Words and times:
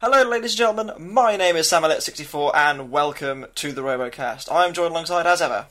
Hello, 0.00 0.22
ladies 0.28 0.52
and 0.52 0.58
gentlemen. 0.58 1.12
My 1.12 1.36
name 1.36 1.56
is 1.56 1.66
SamElliott64, 1.68 2.54
and 2.54 2.90
welcome 2.90 3.46
to 3.56 3.72
the 3.72 3.80
RoboCast. 3.82 4.48
I'm 4.52 4.72
joined 4.74 4.92
alongside, 4.92 5.26
as 5.26 5.40
ever. 5.40 5.66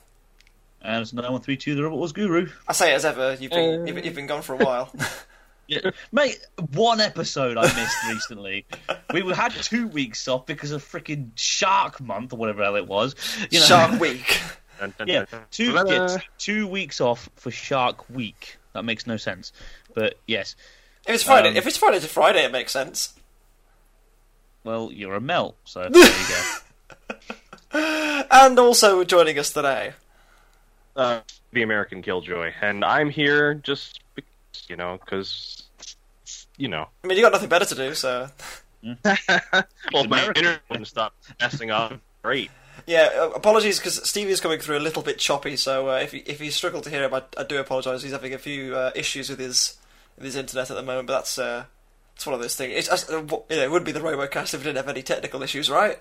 And 0.81 1.01
it's 1.01 1.13
9132, 1.13 1.75
the 1.75 1.83
Robot 1.83 1.97
Wars 1.99 2.11
Guru. 2.11 2.49
I 2.67 2.73
say 2.73 2.91
it 2.91 2.95
as 2.95 3.05
ever. 3.05 3.35
You've 3.39 3.51
been 3.51 3.81
Uh. 3.81 3.85
you've, 3.85 4.05
you've 4.05 4.15
been 4.15 4.27
gone 4.27 4.41
for 4.41 4.53
a 4.53 4.57
while. 4.57 4.91
Yeah, 5.67 5.89
mate, 6.11 6.37
one 6.73 7.01
episode 7.01 7.57
I 7.57 7.63
missed 7.63 7.97
recently. 8.07 8.67
We 9.11 9.33
had 9.33 9.51
two 9.51 9.87
weeks 9.87 10.27
off 10.27 10.45
because 10.45 10.69
of 10.71 10.83
freaking 10.83 11.31
Shark 11.33 11.99
Month 11.99 12.33
or 12.33 12.35
whatever 12.37 12.59
the 12.59 12.65
hell 12.65 12.75
it 12.75 12.85
was. 12.87 13.15
You 13.49 13.57
know, 13.61 13.65
Shark 13.65 13.99
Week. 13.99 14.39
Dun, 14.79 14.93
dun, 14.95 15.07
Yeah, 15.07 15.19
dun, 15.25 15.27
dun. 15.31 15.41
two, 15.49 15.71
yeah, 15.87 16.07
two, 16.07 16.17
two 16.37 16.67
weeks 16.67 17.01
off 17.01 17.29
for 17.35 17.49
Shark 17.49 18.07
Week. 18.11 18.57
That 18.73 18.85
makes 18.85 19.07
no 19.07 19.17
sense. 19.17 19.53
But 19.95 20.19
yes, 20.27 20.55
If 21.07 21.15
it's 21.15 21.23
Friday, 21.23 21.49
Um, 21.49 21.57
if 21.57 21.65
it's 21.65 21.77
Friday 21.77 21.99
to 21.99 22.07
Friday, 22.07 22.45
it 22.45 22.51
makes 22.51 22.71
sense. 22.71 23.15
Well, 24.65 24.91
you're 24.91 25.15
a 25.15 25.21
melt, 25.21 25.55
so 25.63 25.87
there 25.89 26.03
you 26.03 26.35
go. 27.71 28.23
And 28.31 28.59
also 28.59 29.03
joining 29.05 29.39
us 29.39 29.51
today. 29.53 29.93
Uh, 30.95 31.21
the 31.53 31.61
American 31.61 32.01
Killjoy, 32.01 32.51
and 32.61 32.83
I'm 32.83 33.09
here 33.09 33.53
just 33.53 34.01
because, 34.15 34.65
you 34.67 34.75
know, 34.75 34.97
because 35.03 35.63
you 36.57 36.67
know, 36.67 36.87
I 37.03 37.07
mean, 37.07 37.17
you 37.17 37.23
got 37.23 37.33
nothing 37.33 37.49
better 37.49 37.65
to 37.65 37.75
do, 37.75 37.93
so 37.93 38.29
well, 39.03 39.03
my 39.93 40.01
American. 40.03 40.37
internet 40.37 40.61
wouldn't 40.69 40.87
stop 40.87 41.13
messing 41.41 41.71
up. 41.71 41.93
Great. 42.23 42.49
yeah. 42.87 43.09
Uh, 43.15 43.29
apologies 43.35 43.77
because 43.79 44.07
Stevie's 44.07 44.39
coming 44.39 44.59
through 44.59 44.77
a 44.77 44.79
little 44.79 45.01
bit 45.03 45.17
choppy. 45.19 45.55
So 45.57 45.89
uh, 45.89 45.95
if 45.99 46.13
you, 46.13 46.23
if 46.25 46.39
you 46.41 46.49
struggle 46.51 46.81
to 46.81 46.89
hear 46.89 47.03
him, 47.03 47.13
I, 47.13 47.23
I 47.37 47.43
do 47.43 47.57
apologise. 47.59 48.03
He's 48.03 48.11
having 48.13 48.33
a 48.33 48.37
few 48.37 48.75
uh, 48.75 48.91
issues 48.95 49.29
with 49.29 49.39
his 49.39 49.77
with 50.15 50.25
his 50.25 50.35
internet 50.35 50.71
at 50.71 50.75
the 50.75 50.83
moment, 50.83 51.07
but 51.07 51.13
that's 51.13 51.37
uh, 51.37 51.65
it's 52.15 52.25
one 52.25 52.33
of 52.33 52.41
those 52.41 52.55
things. 52.55 52.73
It's, 52.87 53.09
uh, 53.09 53.17
you 53.17 53.25
know, 53.27 53.63
it 53.63 53.71
would 53.71 53.83
be 53.83 53.91
the 53.91 53.99
RoboCast 53.99 54.53
if 54.53 54.61
it 54.61 54.63
didn't 54.63 54.77
have 54.77 54.89
any 54.89 55.03
technical 55.03 55.43
issues, 55.43 55.69
right? 55.69 55.99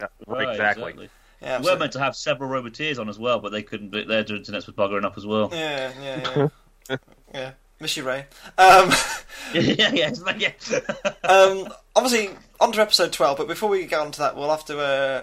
Yeah, 0.00 0.06
Right, 0.26 0.48
exactly. 0.50 1.08
Yeah, 1.40 1.60
We 1.60 1.70
were 1.70 1.78
meant 1.78 1.92
to 1.92 1.98
have 1.98 2.16
several 2.16 2.50
Roboteers 2.50 2.98
on 2.98 3.08
as 3.08 3.18
well, 3.18 3.38
but 3.40 3.52
they 3.52 3.62
couldn't. 3.62 3.90
do 3.90 3.98
it. 3.98 4.08
Their 4.08 4.20
internet 4.20 4.66
was 4.66 4.74
buggering 4.74 5.04
up 5.04 5.16
as 5.16 5.26
well. 5.26 5.50
Yeah, 5.52 5.92
yeah, 6.02 6.48
yeah. 6.88 6.96
yeah. 7.34 7.50
Miss 7.78 7.96
you, 7.96 8.04
Ray. 8.04 8.26
Um, 8.56 8.90
yeah, 9.54 9.92
yeah, 9.92 10.10
it's 10.10 10.22
yeah. 10.38 10.80
um, 11.24 11.68
obviously, 11.94 12.30
on 12.58 12.72
to 12.72 12.80
episode 12.80 13.12
12, 13.12 13.36
but 13.36 13.48
before 13.48 13.68
we 13.68 13.84
get 13.86 14.00
on 14.00 14.12
to 14.12 14.18
that, 14.20 14.36
we'll 14.36 14.50
have 14.50 14.64
to. 14.66 14.78
Uh, 14.78 15.22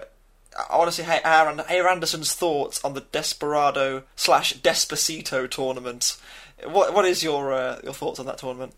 I 0.70 0.78
want 0.78 0.90
to 0.90 1.02
see 1.02 1.08
Aaron, 1.24 1.60
Aaron 1.68 1.94
Anderson's 1.94 2.32
thoughts 2.32 2.82
on 2.84 2.94
the 2.94 3.00
Desperado 3.00 4.04
slash 4.14 4.54
Despacito 4.54 5.50
tournament. 5.50 6.16
What 6.64 6.94
What 6.94 7.04
is 7.04 7.24
your 7.24 7.52
uh, 7.52 7.80
your 7.82 7.92
thoughts 7.92 8.20
on 8.20 8.26
that 8.26 8.38
tournament? 8.38 8.72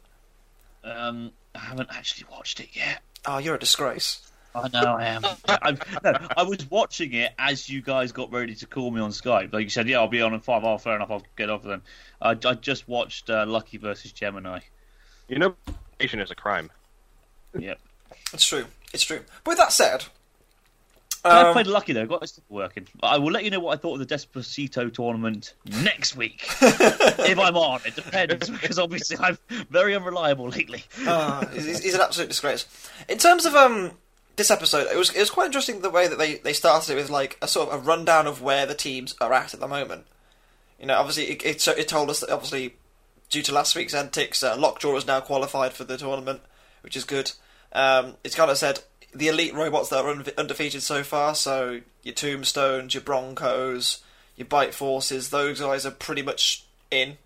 Um, 0.87 1.33
I 1.55 1.59
haven't 1.59 1.89
actually 1.93 2.27
watched 2.31 2.61
it 2.61 2.71
yet. 2.73 3.03
Oh, 3.27 3.39
you're 3.39 3.57
a 3.57 3.59
disgrace. 3.59 4.23
I 4.55 4.69
know 4.69 4.95
I 4.95 5.05
am. 5.07 5.23
I, 5.49 5.77
no, 6.03 6.19
I 6.37 6.43
was 6.45 6.71
watching 6.71 7.13
it 7.13 7.33
as 7.39 7.69
you 7.69 7.83
guys 7.83 8.13
got 8.13 8.33
ready 8.33 8.55
to 8.55 8.67
call 8.67 8.91
me 8.91 9.01
on 9.01 9.11
Skype. 9.11 9.53
Like 9.53 9.65
you 9.65 9.71
said, 9.71 9.89
yeah, 9.89 9.99
I'll 9.99 10.09
be 10.09 10.23
on 10.23 10.33
in 10.33 10.41
five. 10.41 10.65
Oh, 10.65 10.79
fair 10.79 10.97
enough. 10.97 11.11
I'll 11.11 11.25
get 11.37 11.51
off 11.51 11.63
then. 11.63 11.83
I, 12.23 12.31
I 12.31 12.55
just 12.55 12.89
watched 12.89 13.29
uh, 13.29 13.45
Lucky 13.47 13.77
versus 13.77 14.13
Gemini. 14.13 14.61
You 15.29 15.39
know, 15.39 15.57
nation 16.01 16.21
is 16.21 16.31
a 16.31 16.35
crime. 16.35 16.71
Yep. 17.59 17.79
It's 18.33 18.47
true. 18.47 18.67
It's 18.93 19.03
true. 19.03 19.21
But 19.45 19.53
with 19.53 19.59
that 19.59 19.73
said, 19.73 20.07
I 21.31 21.49
um, 21.49 21.53
played 21.53 21.67
Lucky 21.67 21.93
though. 21.93 22.07
Got 22.07 22.23
it 22.23 22.39
working. 22.49 22.87
I 23.03 23.19
will 23.19 23.33
let 23.33 23.45
you 23.45 23.51
know 23.51 23.61
what 23.61 23.79
I 23.79 23.81
thought 23.81 24.01
of 24.01 24.07
the 24.07 24.15
Despacito 24.15 24.93
tournament 24.93 25.55
next 25.83 26.17
week 26.17 26.47
if 26.61 27.39
I'm 27.39 27.57
on. 27.57 27.81
It 27.85 27.95
depends 27.97 28.49
because 28.51 28.79
obviously 28.79 29.17
I'm 29.21 29.39
very 29.71 29.95
unreliable 29.95 30.49
lately. 30.49 30.85
uh, 31.07 31.47
he's, 31.49 31.83
he's 31.83 31.95
an 31.95 32.01
absolute 32.01 32.29
disgrace. 32.29 32.67
In 33.09 33.19
terms 33.19 33.47
of 33.47 33.55
um 33.55 33.93
this 34.37 34.51
episode, 34.51 34.89
it 34.91 34.97
was 34.97 35.11
it 35.11 35.21
was 35.21 35.31
quite 35.31 35.47
interesting 35.47 35.81
the 35.81 35.91
way 35.91 36.09
that 36.09 36.19
they, 36.19 36.37
they 36.37 36.53
started 36.53 36.93
it 36.93 36.97
with 36.97 37.11
like 37.11 37.39
a 37.41 37.49
sort 37.49 37.71
of 37.71 37.81
a 37.81 37.83
rundown 37.83 38.27
of 38.27 38.43
where 38.43 38.67
the 38.67 38.75
teams 38.75 39.15
are 39.21 39.33
at 39.33 39.55
at 39.55 39.61
the 39.61 39.69
moment. 39.69 40.07
You 40.79 40.87
know, 40.87 40.99
obviously 40.99 41.25
it 41.25 41.45
it, 41.45 41.69
it 41.69 41.89
told 41.89 42.11
us 42.11 42.21
that 42.21 42.31
obviously 42.31 42.75
due 43.29 43.43
to 43.43 43.53
last 43.53 43.75
week's 43.75 43.95
antics, 43.95 44.43
uh, 44.43 44.57
Lockjaw 44.57 44.97
is 44.97 45.07
now 45.07 45.21
qualified 45.21 45.73
for 45.73 45.85
the 45.85 45.97
tournament, 45.97 46.41
which 46.83 46.97
is 46.97 47.05
good. 47.05 47.33
Um, 47.73 48.15
it's 48.25 48.35
kind 48.35 48.51
of 48.51 48.59
said 48.59 48.81
the 49.17 49.29
elite 49.29 49.55
robots 49.55 49.89
that 49.89 50.05
are 50.05 50.11
unde- 50.11 50.33
undefeated 50.37 50.83
so 50.83 51.03
far, 51.03 51.35
so 51.35 51.81
your 52.03 52.15
Tombstones, 52.15 52.95
your 52.95 53.03
Broncos, 53.03 54.03
your 54.37 54.47
Bite 54.47 54.75
Forces, 54.75 55.31
those 55.31 55.61
guys 55.61 55.87
are 55.87 55.91
pretty 55.91 56.23
much 56.23 56.65
in. 56.91 57.17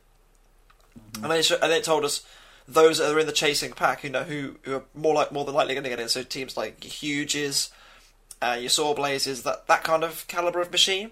And 1.22 1.30
they 1.30 1.42
sh- 1.42 1.52
and 1.60 1.72
it 1.72 1.84
told 1.84 2.04
us 2.04 2.24
those 2.68 2.98
that 2.98 3.12
are 3.12 3.18
in 3.18 3.26
the 3.26 3.32
chasing 3.32 3.72
pack, 3.72 4.04
you 4.04 4.10
know, 4.10 4.22
who, 4.22 4.56
who 4.62 4.76
are 4.76 4.84
more 4.94 5.14
like 5.14 5.32
more 5.32 5.44
than 5.44 5.54
likely 5.54 5.74
going 5.74 5.84
to 5.84 5.90
get 5.90 6.00
in. 6.00 6.08
So 6.08 6.22
teams 6.22 6.56
like 6.56 6.84
your 6.84 6.92
Huges, 6.92 7.70
uh, 8.40 8.56
your 8.60 8.70
Sawblazes, 8.70 9.42
that 9.42 9.66
that 9.66 9.82
kind 9.82 10.04
of 10.04 10.26
caliber 10.28 10.60
of 10.60 10.70
machine. 10.70 11.10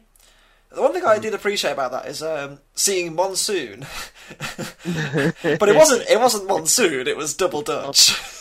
The 0.71 0.83
one 0.83 0.93
thing 0.93 1.05
I 1.05 1.19
did 1.19 1.33
appreciate 1.33 1.72
about 1.72 1.93
that 1.93 2.06
is 2.06 2.22
um, 2.22 2.59
seeing 2.75 3.15
Monsoon, 3.15 3.87
but 4.28 5.69
it 5.69 5.75
wasn't 5.75 6.09
it 6.10 6.21
wasn't 6.21 6.47
Monsoon. 6.47 7.09
It 7.09 7.16
was 7.16 7.34
Double 7.34 7.62
Dutch. 7.62 8.34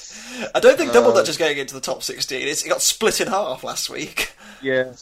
I 0.56 0.60
don't 0.60 0.78
think 0.78 0.92
Double 0.94 1.14
Dutch 1.14 1.30
is 1.30 1.38
going 1.38 1.58
into 1.58 1.74
the 1.74 1.82
top 1.82 2.04
sixteen. 2.04 2.48
It's, 2.48 2.66
it 2.66 2.70
got 2.70 2.82
split 2.82 3.22
in 3.22 3.28
half 3.28 3.64
last 3.64 3.90
week. 3.90 4.34
Yeah. 4.60 4.94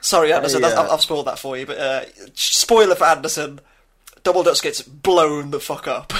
Sorry, 0.00 0.32
Anderson, 0.32 0.62
Hey, 0.62 0.68
that's- 0.70 0.78
uh, 0.78 0.84
I've, 0.84 0.90
I've 0.92 1.00
spoiled 1.02 1.26
that 1.26 1.38
for 1.38 1.58
you. 1.58 1.66
But 1.66 1.76
uh, 1.78 2.04
spoiler 2.32 2.94
for 2.94 3.04
Anderson: 3.04 3.60
Double 4.22 4.42
Dutch 4.42 4.62
gets 4.62 4.80
blown 4.80 5.50
the 5.50 5.60
fuck 5.60 5.86
up. 5.86 6.12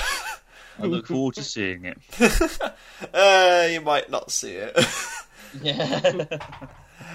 I 0.79 0.83
look 0.85 1.07
forward 1.09 1.37
to 1.37 1.43
seeing 1.43 1.87
it. 1.87 1.97
uh, 3.15 3.67
you 3.71 3.81
might 3.81 4.11
not 4.11 4.31
see 4.31 4.53
it. 4.57 4.79
Yeah. 5.63 6.25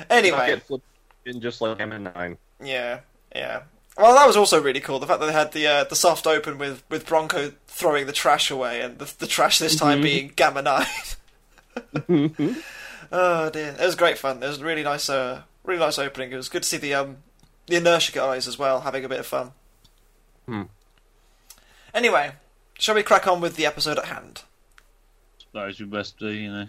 anyway, 0.10 0.48
Get 0.48 0.64
flipped 0.64 0.86
in 1.26 1.40
just 1.42 1.62
like 1.62 1.80
M 1.80 1.92
and 1.92 2.06
9. 2.16 2.38
yeah, 2.64 3.02
yeah. 3.36 3.62
Well, 3.98 4.14
that 4.16 4.28
was 4.28 4.36
also 4.36 4.62
really 4.62 4.82
cool. 4.82 5.00
The 5.00 5.08
fact 5.08 5.22
that 5.22 5.28
they 5.28 5.32
had 5.32 5.54
the 5.54 5.68
uh, 5.68 5.84
the 5.86 5.96
soft 5.96 6.28
open 6.28 6.58
with, 6.58 6.84
with 6.90 7.06
Bronco 7.06 7.54
throwing 7.68 8.08
the 8.08 8.12
trash 8.12 8.52
away, 8.52 8.82
and 8.82 9.00
the, 9.00 9.14
the 9.20 9.28
trash 9.28 9.58
this 9.60 9.76
time 9.78 10.02
being 10.02 10.34
Gamma 10.36 10.62
Nine. 10.62 10.86
oh 13.12 13.50
dear, 13.50 13.76
it 13.80 13.86
was 13.86 13.96
great 13.96 14.18
fun. 14.18 14.44
It 14.44 14.48
was 14.48 14.60
a 14.62 14.66
really 14.66 14.84
nice, 14.84 15.10
uh, 15.10 15.44
really 15.64 15.80
nice 15.80 15.98
opening. 15.98 16.32
It 16.32 16.36
was 16.36 16.50
good 16.50 16.64
to 16.64 16.70
see 16.70 16.78
the 16.78 16.94
um 16.94 17.18
the 17.68 17.78
inertia 17.78 18.12
guys 18.12 18.48
as 18.48 18.60
well 18.60 18.82
having 18.82 19.06
a 19.06 19.10
bit 19.10 19.20
of 19.20 19.26
fun. 19.26 19.52
Hmm. 20.46 20.64
Anyway, 21.94 22.34
shall 22.78 22.96
we 22.96 23.04
crack 23.04 23.28
on 23.28 23.40
with 23.40 23.56
the 23.56 23.66
episode 23.66 23.98
at 23.98 24.06
hand? 24.06 24.44
Suppose 25.38 25.80
we 25.80 25.86
best 25.86 26.20
do, 26.20 26.28
you 26.28 26.52
know. 26.52 26.68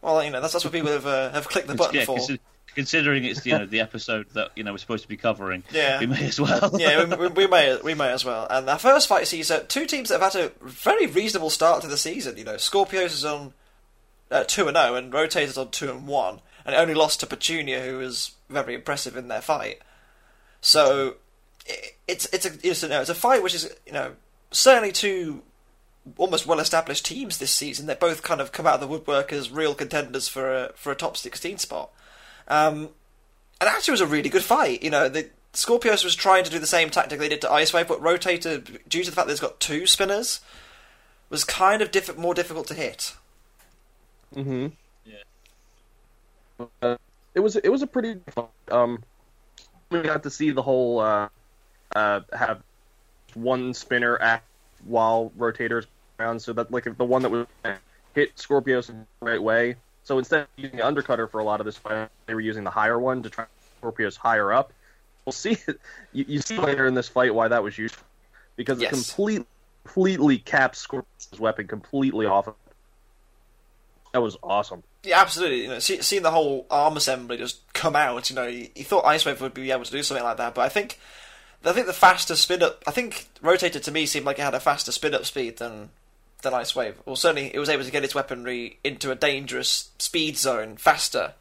Well, 0.00 0.24
you 0.24 0.30
know 0.30 0.40
that's 0.40 0.54
that's 0.54 0.64
what 0.64 0.72
people 0.72 0.90
have 0.90 1.06
uh, 1.06 1.32
have 1.32 1.48
clicked 1.48 1.68
the 1.68 1.74
button 1.74 1.96
Yeah, 1.96 2.04
for. 2.06 2.18
Consi- 2.70 2.74
considering 2.74 3.24
it's 3.24 3.44
you 3.46 3.58
know 3.58 3.66
the 3.66 3.80
episode 3.80 4.28
that 4.34 4.50
you 4.56 4.62
know 4.64 4.72
we're 4.72 4.78
supposed 4.78 5.02
to 5.02 5.08
be 5.08 5.16
covering, 5.16 5.62
Yeah. 5.72 6.00
we 6.00 6.06
may 6.06 6.26
as 6.26 6.40
well. 6.40 6.70
yeah, 6.78 7.04
we, 7.04 7.16
we, 7.16 7.28
we 7.28 7.46
may 7.46 7.76
we 7.82 7.94
may 7.94 8.10
as 8.10 8.24
well. 8.24 8.46
And 8.50 8.68
our 8.68 8.78
first 8.78 9.08
fight 9.08 9.26
sees 9.26 9.50
uh, 9.50 9.64
two 9.68 9.86
teams 9.86 10.08
that 10.08 10.20
have 10.20 10.32
had 10.32 10.44
a 10.44 10.52
very 10.64 11.06
reasonable 11.06 11.50
start 11.50 11.82
to 11.82 11.88
the 11.88 11.96
season. 11.96 12.36
You 12.36 12.44
know, 12.44 12.54
Scorpios 12.56 13.06
is 13.06 13.24
on 13.24 13.52
uh, 14.30 14.44
two 14.44 14.68
and 14.68 14.76
zero, 14.76 14.94
and 14.94 15.12
Rotators 15.12 15.58
on 15.58 15.70
two 15.70 15.90
and 15.90 16.06
one, 16.06 16.40
and 16.64 16.74
only 16.74 16.94
lost 16.94 17.20
to 17.20 17.26
Petunia, 17.26 17.80
who 17.82 17.98
was 17.98 18.32
very 18.48 18.74
impressive 18.74 19.16
in 19.16 19.28
their 19.28 19.40
fight. 19.42 19.78
So 20.60 21.16
it, 21.66 21.96
it's 22.06 22.26
it's 22.32 22.46
a 22.46 22.52
it's 22.62 22.82
a, 22.82 23.00
it's 23.00 23.10
a 23.10 23.14
fight 23.14 23.42
which 23.42 23.54
is 23.54 23.70
you 23.86 23.92
know 23.92 24.12
certainly 24.50 24.92
two 24.92 25.42
almost 26.16 26.46
well 26.46 26.60
established 26.60 27.04
teams 27.06 27.38
this 27.38 27.50
season. 27.52 27.86
They 27.86 27.94
both 27.94 28.22
kind 28.22 28.40
of 28.40 28.52
come 28.52 28.66
out 28.66 28.74
of 28.74 28.80
the 28.80 28.86
woodwork 28.86 29.32
as 29.32 29.50
real 29.50 29.74
contenders 29.74 30.28
for 30.28 30.52
a 30.54 30.72
for 30.74 30.90
a 30.92 30.96
top 30.96 31.16
sixteen 31.16 31.58
spot. 31.58 31.90
Um, 32.50 32.90
and 33.60 33.68
actually, 33.68 33.92
it 33.92 34.00
was 34.00 34.00
a 34.02 34.06
really 34.06 34.28
good 34.28 34.44
fight. 34.44 34.82
You 34.82 34.90
know, 34.90 35.08
the 35.08 35.30
Scorpios 35.54 36.04
was 36.04 36.14
trying 36.14 36.44
to 36.44 36.50
do 36.50 36.58
the 36.58 36.66
same 36.66 36.90
tactic 36.90 37.18
they 37.18 37.28
did 37.28 37.40
to 37.42 37.50
Ice 37.50 37.72
Wave, 37.72 37.88
but 37.88 38.00
Rotator, 38.00 38.78
due 38.88 39.04
to 39.04 39.10
the 39.10 39.14
fact 39.14 39.28
that 39.28 39.32
it's 39.32 39.40
got 39.40 39.60
two 39.60 39.86
spinners, 39.86 40.40
was 41.30 41.44
kind 41.44 41.80
of 41.80 41.90
diff- 41.90 42.18
more 42.18 42.34
difficult 42.34 42.66
to 42.66 42.74
hit. 42.74 43.14
Mm-hmm. 44.34 44.68
Yeah. 45.06 46.66
Uh, 46.82 46.96
it 47.34 47.40
was 47.40 47.56
it 47.56 47.68
was 47.68 47.82
a 47.82 47.86
pretty 47.86 48.20
fun. 48.28 48.46
Um, 48.70 49.02
we 49.90 50.02
got 50.02 50.22
to 50.24 50.30
see 50.30 50.50
the 50.50 50.62
whole 50.62 51.00
uh, 51.00 51.28
uh, 51.94 52.20
have 52.32 52.62
one 53.34 53.74
spinner 53.74 54.20
act 54.20 54.44
while 54.84 55.32
rotators 55.38 55.86
around, 56.18 56.40
so 56.40 56.52
that 56.52 56.70
like 56.70 56.84
the 56.96 57.04
one 57.04 57.22
that 57.22 57.30
would 57.30 57.46
hit 58.14 58.36
Scorpios 58.36 58.88
in 58.88 59.06
the 59.20 59.26
right 59.26 59.42
way. 59.42 59.76
So 60.04 60.18
instead 60.18 60.40
of 60.42 60.48
using 60.56 60.78
the 60.78 60.82
undercutter 60.82 61.30
for 61.30 61.38
a 61.40 61.44
lot 61.44 61.60
of 61.60 61.66
this 61.66 61.76
fight, 61.76 62.08
they 62.26 62.34
were 62.34 62.40
using 62.40 62.64
the 62.64 62.70
higher 62.70 62.98
one 62.98 63.22
to 63.22 63.30
try 63.30 63.44
Scorpios 63.82 64.16
higher 64.16 64.52
up. 64.52 64.72
We'll 65.24 65.32
see. 65.32 65.56
You, 66.12 66.24
you 66.26 66.40
see 66.40 66.58
later 66.58 66.86
in 66.86 66.94
this 66.94 67.06
fight 67.08 67.32
why 67.32 67.46
that 67.46 67.62
was 67.62 67.78
useful 67.78 68.04
because 68.56 68.80
Yes. 68.80 68.90
it 68.92 68.94
completely 68.96 69.46
completely 69.84 70.38
caps 70.38 70.84
Scorpios' 70.86 71.38
weapon 71.38 71.68
completely 71.68 72.26
off. 72.26 72.48
of 72.48 72.54
That 74.12 74.20
was 74.22 74.36
awesome. 74.42 74.82
Yeah, 75.04 75.20
absolutely. 75.20 75.62
You 75.62 75.68
know, 75.68 75.78
see, 75.78 76.02
seeing 76.02 76.22
the 76.22 76.32
whole 76.32 76.66
arm 76.70 76.96
assembly 76.96 77.36
just 77.36 77.60
come 77.72 77.94
out, 77.94 78.28
you 78.28 78.36
know, 78.36 78.48
he, 78.48 78.70
you 78.74 78.84
thought 78.84 79.04
Ice 79.06 79.24
Wave 79.24 79.40
would 79.40 79.54
be 79.54 79.70
able 79.70 79.84
to 79.84 79.92
do 79.92 80.02
something 80.02 80.24
like 80.24 80.36
that, 80.38 80.54
but 80.54 80.62
I 80.62 80.68
think, 80.68 80.98
I 81.64 81.72
think 81.72 81.86
the 81.86 81.92
faster 81.92 82.34
spin 82.34 82.62
up, 82.62 82.82
I 82.86 82.90
think 82.90 83.28
Rotator 83.42 83.80
to 83.82 83.90
me 83.92 84.04
seemed 84.06 84.26
like 84.26 84.38
it 84.38 84.42
had 84.42 84.54
a 84.54 84.60
faster 84.60 84.90
spin 84.92 85.14
up 85.14 85.24
speed 85.24 85.58
than 85.58 85.90
than 86.42 86.54
Ice 86.54 86.74
Wave. 86.74 87.00
Or 87.06 87.16
certainly, 87.16 87.54
it 87.54 87.58
was 87.58 87.68
able 87.68 87.84
to 87.84 87.90
get 87.90 88.04
its 88.04 88.14
weaponry 88.14 88.78
into 88.82 89.10
a 89.10 89.14
dangerous 89.14 89.90
speed 89.98 90.36
zone 90.36 90.76
faster. 90.76 91.34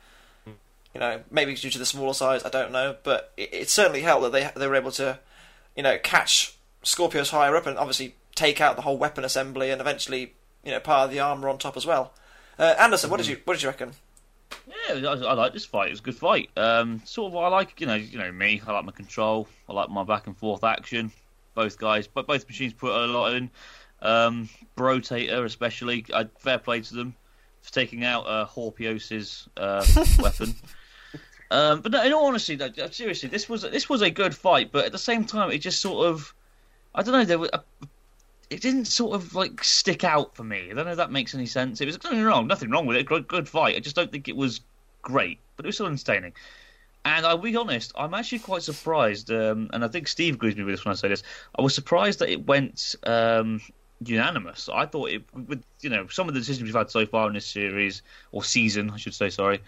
You 0.93 0.99
know, 0.99 1.21
maybe 1.29 1.53
due 1.53 1.69
to 1.69 1.77
the 1.77 1.85
smaller 1.85 2.13
size, 2.13 2.43
I 2.43 2.49
don't 2.49 2.71
know, 2.71 2.95
but 3.03 3.31
it, 3.37 3.53
it 3.53 3.69
certainly 3.69 4.01
helped 4.01 4.23
that 4.23 4.31
they 4.31 4.49
they 4.59 4.67
were 4.67 4.75
able 4.75 4.91
to, 4.93 5.19
you 5.75 5.83
know, 5.83 5.99
catch 6.01 6.57
Scorpios 6.83 7.29
higher 7.29 7.55
up 7.55 7.67
and 7.67 7.77
obviously 7.77 8.15
take 8.33 8.59
out 8.59 8.75
the 8.75 8.81
whole 8.81 8.97
weapon 8.97 9.23
assembly 9.23 9.69
and 9.69 9.81
eventually, 9.81 10.33
you 10.63 10.71
know, 10.71 10.79
part 10.79 11.05
of 11.05 11.11
the 11.11 11.19
armor 11.19 11.47
on 11.47 11.57
top 11.57 11.77
as 11.77 11.85
well. 11.85 12.13
Uh, 12.57 12.75
Anderson, 12.79 13.09
what 13.09 13.17
did 13.17 13.27
you 13.27 13.39
what 13.45 13.53
did 13.53 13.63
you 13.63 13.69
reckon? 13.69 13.91
Yeah, 14.67 14.95
I, 15.09 15.13
I 15.13 15.33
like 15.33 15.53
this 15.53 15.65
fight. 15.65 15.87
It 15.87 15.91
was 15.91 15.99
a 15.99 16.03
good 16.03 16.15
fight. 16.15 16.49
Um, 16.57 17.01
sort 17.05 17.31
of, 17.31 17.37
I 17.37 17.47
like 17.49 17.79
you 17.79 17.87
know, 17.87 17.95
you 17.95 18.17
know 18.17 18.31
me. 18.31 18.61
I 18.65 18.71
like 18.71 18.85
my 18.85 18.91
control. 18.91 19.47
I 19.69 19.73
like 19.73 19.89
my 19.89 20.03
back 20.03 20.25
and 20.25 20.35
forth 20.35 20.63
action. 20.63 21.11
Both 21.53 21.77
guys, 21.77 22.07
but 22.07 22.25
both 22.25 22.47
machines 22.47 22.73
put 22.73 22.91
a 22.91 23.05
lot 23.05 23.33
in. 23.35 23.51
Um, 24.01 24.49
Rotator, 24.77 25.43
especially, 25.43 26.05
I, 26.13 26.25
fair 26.39 26.57
play 26.57 26.81
to 26.81 26.93
them 26.93 27.15
for 27.61 27.73
taking 27.73 28.03
out 28.03 28.25
uh, 28.27 28.45
Horpios's 28.45 29.47
uh, 29.57 29.85
weapon. 30.19 30.55
Um, 31.51 31.81
but 31.81 31.91
no, 31.91 32.03
in 32.03 32.13
all 32.13 32.27
honesty, 32.27 32.55
though, 32.55 32.71
seriously, 32.91 33.29
this 33.29 33.49
was 33.49 33.63
this 33.63 33.89
was 33.89 34.01
a 34.01 34.09
good 34.09 34.35
fight. 34.35 34.71
But 34.71 34.85
at 34.85 34.91
the 34.91 34.97
same 34.97 35.25
time, 35.25 35.51
it 35.51 35.59
just 35.59 35.81
sort 35.81 36.07
of, 36.07 36.33
I 36.93 37.03
don't 37.03 37.13
know, 37.13 37.25
there 37.25 37.39
were. 37.39 37.49
A, 37.51 37.61
it 38.49 38.61
didn't 38.61 38.85
sort 38.85 39.13
of 39.13 39.35
like 39.35 39.63
stick 39.63 40.03
out 40.03 40.35
for 40.35 40.43
me. 40.43 40.69
I 40.71 40.73
don't 40.73 40.85
know 40.85 40.91
if 40.91 40.97
that 40.97 41.11
makes 41.11 41.35
any 41.35 41.45
sense. 41.45 41.81
It 41.81 41.85
was 41.85 42.03
nothing 42.03 42.23
wrong, 42.23 42.47
nothing 42.47 42.71
wrong 42.71 42.87
with 42.87 42.97
it. 42.97 43.05
Good, 43.05 43.27
good 43.27 43.47
fight. 43.47 43.75
I 43.75 43.79
just 43.79 43.95
don't 43.95 44.11
think 44.11 44.27
it 44.27 44.35
was 44.35 44.61
great, 45.03 45.39
but 45.55 45.65
it 45.65 45.67
was 45.67 45.75
still 45.75 45.87
entertaining. 45.87 46.33
And 47.05 47.25
I'll 47.25 47.37
be 47.37 47.55
honest, 47.55 47.93
I'm 47.95 48.13
actually 48.13 48.39
quite 48.39 48.63
surprised, 48.63 49.31
um, 49.31 49.69
and 49.71 49.85
I 49.85 49.87
think 49.87 50.07
Steve 50.07 50.35
agrees 50.35 50.51
with 50.51 50.59
me 50.59 50.63
with 50.65 50.73
this 50.73 50.85
when 50.85 50.91
I 50.91 50.95
say 50.95 51.07
this. 51.07 51.23
I 51.57 51.61
was 51.61 51.73
surprised 51.73 52.19
that 52.19 52.29
it 52.29 52.45
went 52.45 52.95
um, 53.03 53.61
unanimous. 54.03 54.69
I 54.73 54.85
thought 54.85 55.09
it, 55.09 55.23
with 55.33 55.63
you 55.81 55.89
know 55.89 56.07
some 56.07 56.27
of 56.27 56.33
the 56.33 56.39
decisions 56.39 56.65
we've 56.65 56.75
had 56.75 56.89
so 56.89 57.05
far 57.05 57.27
in 57.27 57.33
this 57.33 57.45
series 57.45 58.01
or 58.31 58.43
season, 58.43 58.89
I 58.89 58.97
should 58.97 59.13
say, 59.13 59.29
sorry, 59.29 59.61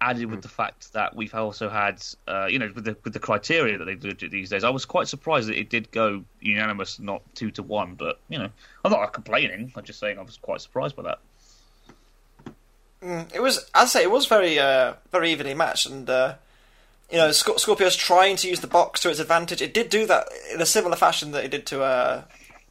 added 0.00 0.26
with 0.26 0.42
the 0.42 0.48
fact 0.48 0.92
that 0.92 1.16
we've 1.16 1.34
also 1.34 1.68
had, 1.68 2.04
uh, 2.28 2.46
you 2.46 2.58
know, 2.58 2.70
with 2.74 2.84
the 2.84 2.96
with 3.04 3.12
the 3.12 3.18
criteria 3.18 3.78
that 3.78 3.84
they 3.84 3.94
do 3.94 4.28
these 4.28 4.50
days, 4.50 4.64
I 4.64 4.70
was 4.70 4.84
quite 4.84 5.08
surprised 5.08 5.48
that 5.48 5.58
it 5.58 5.70
did 5.70 5.90
go 5.90 6.24
unanimous, 6.40 6.98
not 6.98 7.22
two 7.34 7.50
to 7.52 7.62
one. 7.62 7.94
But 7.94 8.18
you 8.28 8.38
know, 8.38 8.50
I'm 8.84 8.90
not 8.90 9.12
complaining. 9.12 9.72
I'm 9.76 9.84
just 9.84 9.98
saying 9.98 10.18
I 10.18 10.22
was 10.22 10.36
quite 10.36 10.60
surprised 10.60 10.96
by 10.96 11.04
that. 11.04 11.18
Mm, 13.02 13.34
it 13.34 13.40
was, 13.40 13.70
I'd 13.74 13.88
say, 13.88 14.02
it 14.02 14.10
was 14.10 14.26
very, 14.26 14.58
uh, 14.58 14.94
very 15.12 15.30
evenly 15.30 15.54
matched, 15.54 15.86
and 15.86 16.08
uh, 16.08 16.34
you 17.10 17.18
know, 17.18 17.30
Scorpio's 17.30 17.94
trying 17.94 18.36
to 18.36 18.48
use 18.48 18.60
the 18.60 18.66
box 18.66 19.00
to 19.00 19.10
its 19.10 19.20
advantage. 19.20 19.62
It 19.62 19.74
did 19.74 19.90
do 19.90 20.06
that 20.06 20.28
in 20.52 20.60
a 20.60 20.66
similar 20.66 20.96
fashion 20.96 21.30
that 21.32 21.44
it 21.44 21.50
did 21.50 21.66
to 21.66 21.82
uh, 21.82 22.22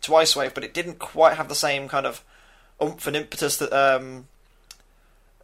to 0.01 0.15
Ice 0.15 0.35
Wave, 0.35 0.53
but 0.53 0.63
it 0.63 0.73
didn't 0.73 0.99
quite 0.99 1.35
have 1.37 1.49
the 1.49 1.55
same 1.55 1.87
kind 1.87 2.05
of 2.05 2.23
oomph 2.81 3.07
and 3.07 3.15
impetus 3.15 3.57
that 3.57 3.73
um, 3.73 4.27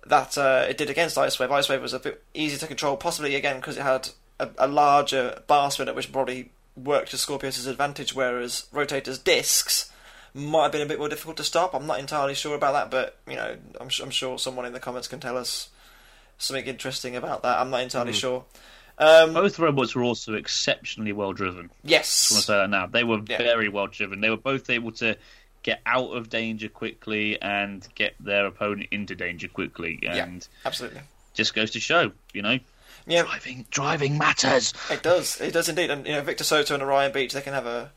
that 0.06 0.38
uh, 0.38 0.66
it 0.70 0.78
did 0.78 0.90
against 0.90 1.18
Ice 1.18 1.40
Wave. 1.40 1.52
Ice 1.52 1.70
Wave 1.70 1.82
was 1.82 1.94
a 1.94 2.00
bit 2.00 2.24
easier 2.34 2.60
to 2.60 2.68
control, 2.68 2.98
possibly 2.98 3.36
again 3.36 3.58
because 3.58 3.78
it 3.78 3.84
had 3.84 4.10
a, 4.40 4.50
a 4.58 4.68
larger 4.68 5.42
bar 5.48 5.70
spinner, 5.72 5.94
which 5.94 6.12
probably 6.12 6.50
worked 6.76 7.12
to 7.12 7.18
Scorpios' 7.18 7.68
advantage, 7.68 8.16
whereas 8.16 8.66
Rotator's 8.72 9.20
discs 9.20 9.92
might 10.34 10.64
have 10.64 10.72
been 10.72 10.82
a 10.82 10.86
bit 10.86 10.98
more 11.00 11.10
difficult 11.10 11.38
to 11.38 11.44
stop. 11.44 11.74
I'm 11.76 11.86
not 11.86 12.00
entirely 12.00 12.34
sure 12.34 12.56
about 12.56 12.74
that, 12.74 12.90
but 12.92 13.18
you 13.30 13.36
know, 13.36 13.58
I'm, 13.80 13.90
I'm 14.02 14.10
sure 14.10 14.40
someone 14.40 14.66
in 14.66 14.74
the 14.74 14.80
comments 14.80 15.08
can 15.08 15.20
tell 15.20 15.38
us 15.38 15.70
something 16.38 16.66
interesting 16.66 17.16
about 17.16 17.44
that. 17.44 17.60
I'm 17.60 17.70
not 17.70 17.82
entirely 17.82 18.14
Mhm. 18.14 18.20
sure. 18.20 18.46
Um, 19.02 19.34
Both 19.34 19.58
robots 19.60 19.96
were 19.96 20.04
also 20.04 20.36
exceptionally 20.36 21.12
well 21.12 21.34
driven. 21.34 21.72
Yes, 21.84 22.32
I 22.32 22.36
want 22.36 22.42
to 22.42 22.48
say 22.48 22.54
that 22.58 22.70
now. 22.70 22.86
They 22.86 23.04
were 23.04 23.20
Yeah. 23.28 23.38
very 23.40 23.68
well 23.68 23.88
driven. 23.88 24.22
They 24.22 24.30
were 24.30 24.38
both 24.38 24.70
able 24.70 24.92
to 24.94 25.18
get 25.64 25.82
out 25.86 26.12
of 26.12 26.30
danger 26.30 26.70
quickly 26.70 27.42
and 27.42 27.88
get 27.96 28.14
their 28.20 28.46
opponent 28.46 28.90
into 28.92 29.16
danger 29.16 29.48
quickly. 29.48 30.00
And 30.08 30.48
absolutely. 30.66 31.02
just 31.34 31.54
goes 31.56 31.72
to 31.72 31.80
show, 31.80 32.12
you 32.34 32.42
know, 32.44 32.60
Yeah, 33.08 33.24
driving 33.24 33.66
driving 33.72 34.18
matters. 34.20 34.74
It 34.92 35.02
does. 35.02 35.42
It 35.42 35.52
does 35.54 35.68
indeed. 35.68 35.90
And 35.90 36.06
you 36.06 36.14
know, 36.14 36.22
Victor 36.22 36.44
Soto 36.44 36.76
and 36.76 36.84
Orion 36.84 37.12
Beck, 37.12 37.32
they 37.32 37.42
can 37.42 37.54
have 37.54 37.66
a 37.66 37.92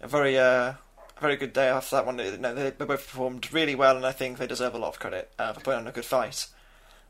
a 0.00 0.06
very 0.06 0.38
uh, 0.38 0.74
a 1.16 1.20
very 1.20 1.34
good 1.36 1.52
day 1.54 1.66
after 1.68 1.96
that 1.96 2.06
one. 2.06 2.18
You 2.20 2.36
know, 2.36 2.54
they, 2.54 2.70
they 2.70 2.84
both 2.84 3.06
performed 3.08 3.52
really 3.52 3.74
well, 3.74 3.96
and 3.96 4.06
I 4.06 4.12
think 4.12 4.38
they 4.38 4.46
deserve 4.46 4.74
a 4.74 4.78
lot 4.78 4.88
of 4.90 5.00
credit 5.00 5.32
uh, 5.40 5.52
for 5.54 5.60
putting 5.60 5.80
on 5.80 5.88
a 5.88 5.92
good 5.92 6.04
fight. 6.04 6.46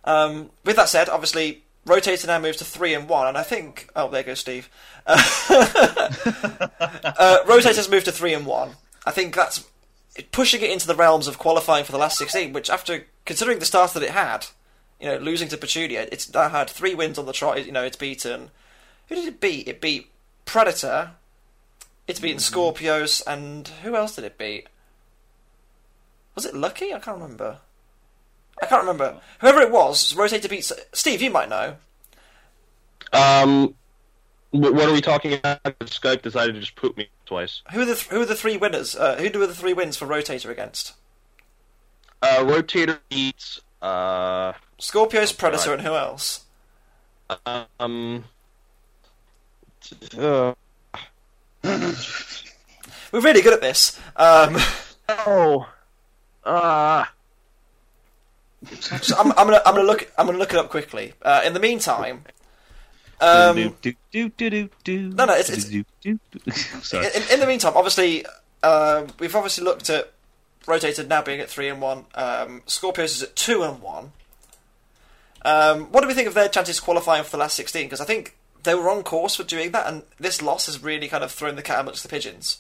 Um, 0.05 0.51
with 0.65 0.77
that 0.77 0.89
said, 0.89 1.09
obviously, 1.11 1.65
Rotator 1.87 2.27
now 2.27 2.41
moves 2.41 2.59
to 2.59 2.65
three 2.65 2.95
and 2.95 3.09
one, 3.09 3.29
and 3.29 3.39
I 3.39 3.45
think 3.45 3.89
oh, 3.95 4.11
there 4.11 4.25
goes 4.25 4.41
Steve. 4.41 4.69
Uh, 5.07 5.23
uh, 6.81 7.39
Rotator's 7.47 7.89
moved 7.89 8.07
to 8.07 8.13
three 8.13 8.35
and 8.35 8.45
one. 8.45 8.73
I 9.07 9.13
think 9.13 9.37
that's 9.37 9.65
pushing 10.33 10.63
it 10.63 10.71
into 10.71 10.89
the 10.89 10.97
realms 10.97 11.29
of 11.29 11.39
qualifying 11.39 11.85
for 11.85 11.93
the 11.93 11.99
last 11.99 12.19
sixteen. 12.19 12.53
Which, 12.53 12.69
after 12.69 13.07
considering 13.25 13.61
the 13.61 13.65
start 13.65 13.93
that 13.93 14.03
it 14.03 14.11
had, 14.11 14.47
you 15.01 15.07
know, 15.07 15.19
losing 15.19 15.49
to 15.49 15.57
Petunia, 15.57 16.09
it's 16.11 16.33
now 16.35 16.49
had 16.49 16.69
three 16.69 16.97
wins 16.97 17.19
on 17.19 17.27
the 17.27 17.33
trot. 17.33 17.65
You 17.65 17.71
know, 17.71 17.85
it's 17.85 17.97
beaten. 17.97 18.51
Who 19.09 19.15
did 19.15 19.29
it 19.29 19.41
beat? 19.41 19.69
It 19.69 19.81
beat 19.81 20.11
Predator. 20.45 21.13
It's 22.09 22.21
beaten 22.21 22.39
Scorpios, 22.39 23.23
and 23.29 23.69
who 23.85 23.95
else 23.95 24.17
did 24.17 24.25
it 24.25 24.39
beat? 24.39 24.67
Was 26.35 26.45
it 26.45 26.55
Lucky? 26.55 26.93
I 26.93 26.99
can't 26.99 27.21
remember. 27.21 27.59
I 28.63 28.67
can't 28.67 28.81
remember. 28.83 29.21
Whoever 29.41 29.61
it 29.61 29.71
was, 29.71 30.15
Rotator 30.15 30.49
beats. 30.49 30.73
Steve, 30.93 31.21
you 31.23 31.31
might 31.31 31.49
know. 31.49 31.77
Um, 33.13 33.75
what 34.51 34.89
are 34.89 34.93
we 34.93 35.01
talking 35.01 35.35
about? 35.35 35.63
Skype 35.81 36.23
decided 36.23 36.55
to 36.55 36.61
just 36.61 36.75
poop 36.77 36.97
me 36.97 37.09
twice. 37.27 37.63
Who 37.73 37.83
are 37.83 37.85
the 37.85 37.95
th- 37.95 38.09
who 38.09 38.23
are 38.23 38.27
the 38.27 38.35
three 38.35 38.57
winners? 38.57 38.97
Uh, 38.97 39.17
who 39.17 39.29
do 39.29 39.47
the 39.47 39.55
three 39.55 39.73
wins 39.75 39.97
for 39.97 40.07
Rotator 40.07 40.51
against? 40.51 40.95
Uh, 42.23 42.39
Rotator 42.39 42.99
beats. 43.11 43.61
Uh, 43.83 44.53
Scorpios, 44.81 45.33
Oh, 45.33 45.37
Predator, 45.39 45.71
God. 45.71 45.79
and 45.79 45.83
who 45.83 45.95
else? 45.95 46.45
um. 47.79 48.25
Uh, 50.19 50.55
We're 51.63 53.21
really 53.21 53.43
good 53.43 53.53
at 53.53 53.61
this. 53.61 53.99
Um, 54.17 54.57
oh. 55.09 55.69
Uh, 56.45 57.05
so 58.81 59.17
I'm, 59.19 59.31
I'm 59.33 59.47
gonna 59.47 59.61
I'm 59.67 59.75
gonna 59.75 59.87
look 59.87 60.11
I'm 60.19 60.27
gonna 60.27 60.39
look 60.39 60.53
it 60.53 60.59
up 60.59 60.71
quickly. 60.71 61.13
Uh, 61.23 61.43
in 61.45 61.53
the 61.55 61.61
meantime, 61.61 62.25
um, 63.21 63.57
do, 63.57 63.75
do, 63.83 63.95
do, 64.13 64.29
do, 64.31 64.51
do, 64.51 64.69
do, 64.85 65.09
No, 65.11 65.25
no, 65.27 65.35
it's- 65.37 65.51
it's-. 65.51 66.83
Sorry. 66.89 67.07
in, 67.07 67.23
in 67.33 67.41
the 67.41 67.47
meantime, 67.47 67.73
obviously, 67.77 68.25
um, 68.63 69.09
we've 69.19 69.35
obviously 69.35 69.65
looked 69.65 69.89
at 69.91 70.13
Rotator 70.67 71.07
now 71.07 71.23
being 71.23 71.41
at 71.41 71.49
three 71.49 71.69
and 71.69 71.81
one. 71.81 72.07
Um, 72.15 72.63
is 72.67 73.23
at 73.23 73.37
two 73.37 73.63
and 73.63 73.81
one. 73.81 74.13
Um, 75.45 75.93
what 75.93 76.01
do 76.01 76.09
we 76.09 76.15
think 76.15 76.27
of 76.29 76.35
their 76.35 76.49
chances 76.49 76.81
qualifying 76.81 77.23
for 77.25 77.31
the 77.31 77.37
last 77.39 77.55
sixteen? 77.55 77.87
Because 77.87 78.01
I 78.01 78.05
think 78.05 78.37
they 78.65 78.75
were 78.75 78.91
on 78.91 79.03
course 79.05 79.37
for 79.37 79.45
doing 79.45 79.71
that, 79.73 79.87
and 79.87 80.03
this 80.19 80.43
loss 80.43 80.67
has 80.67 80.83
really 80.83 81.07
kind 81.09 81.23
of 81.23 81.31
thrown 81.31 81.55
the 81.57 81.63
cat 81.63 81.81
amongst 81.81 82.03
the 82.03 82.09
pigeons. 82.09 82.59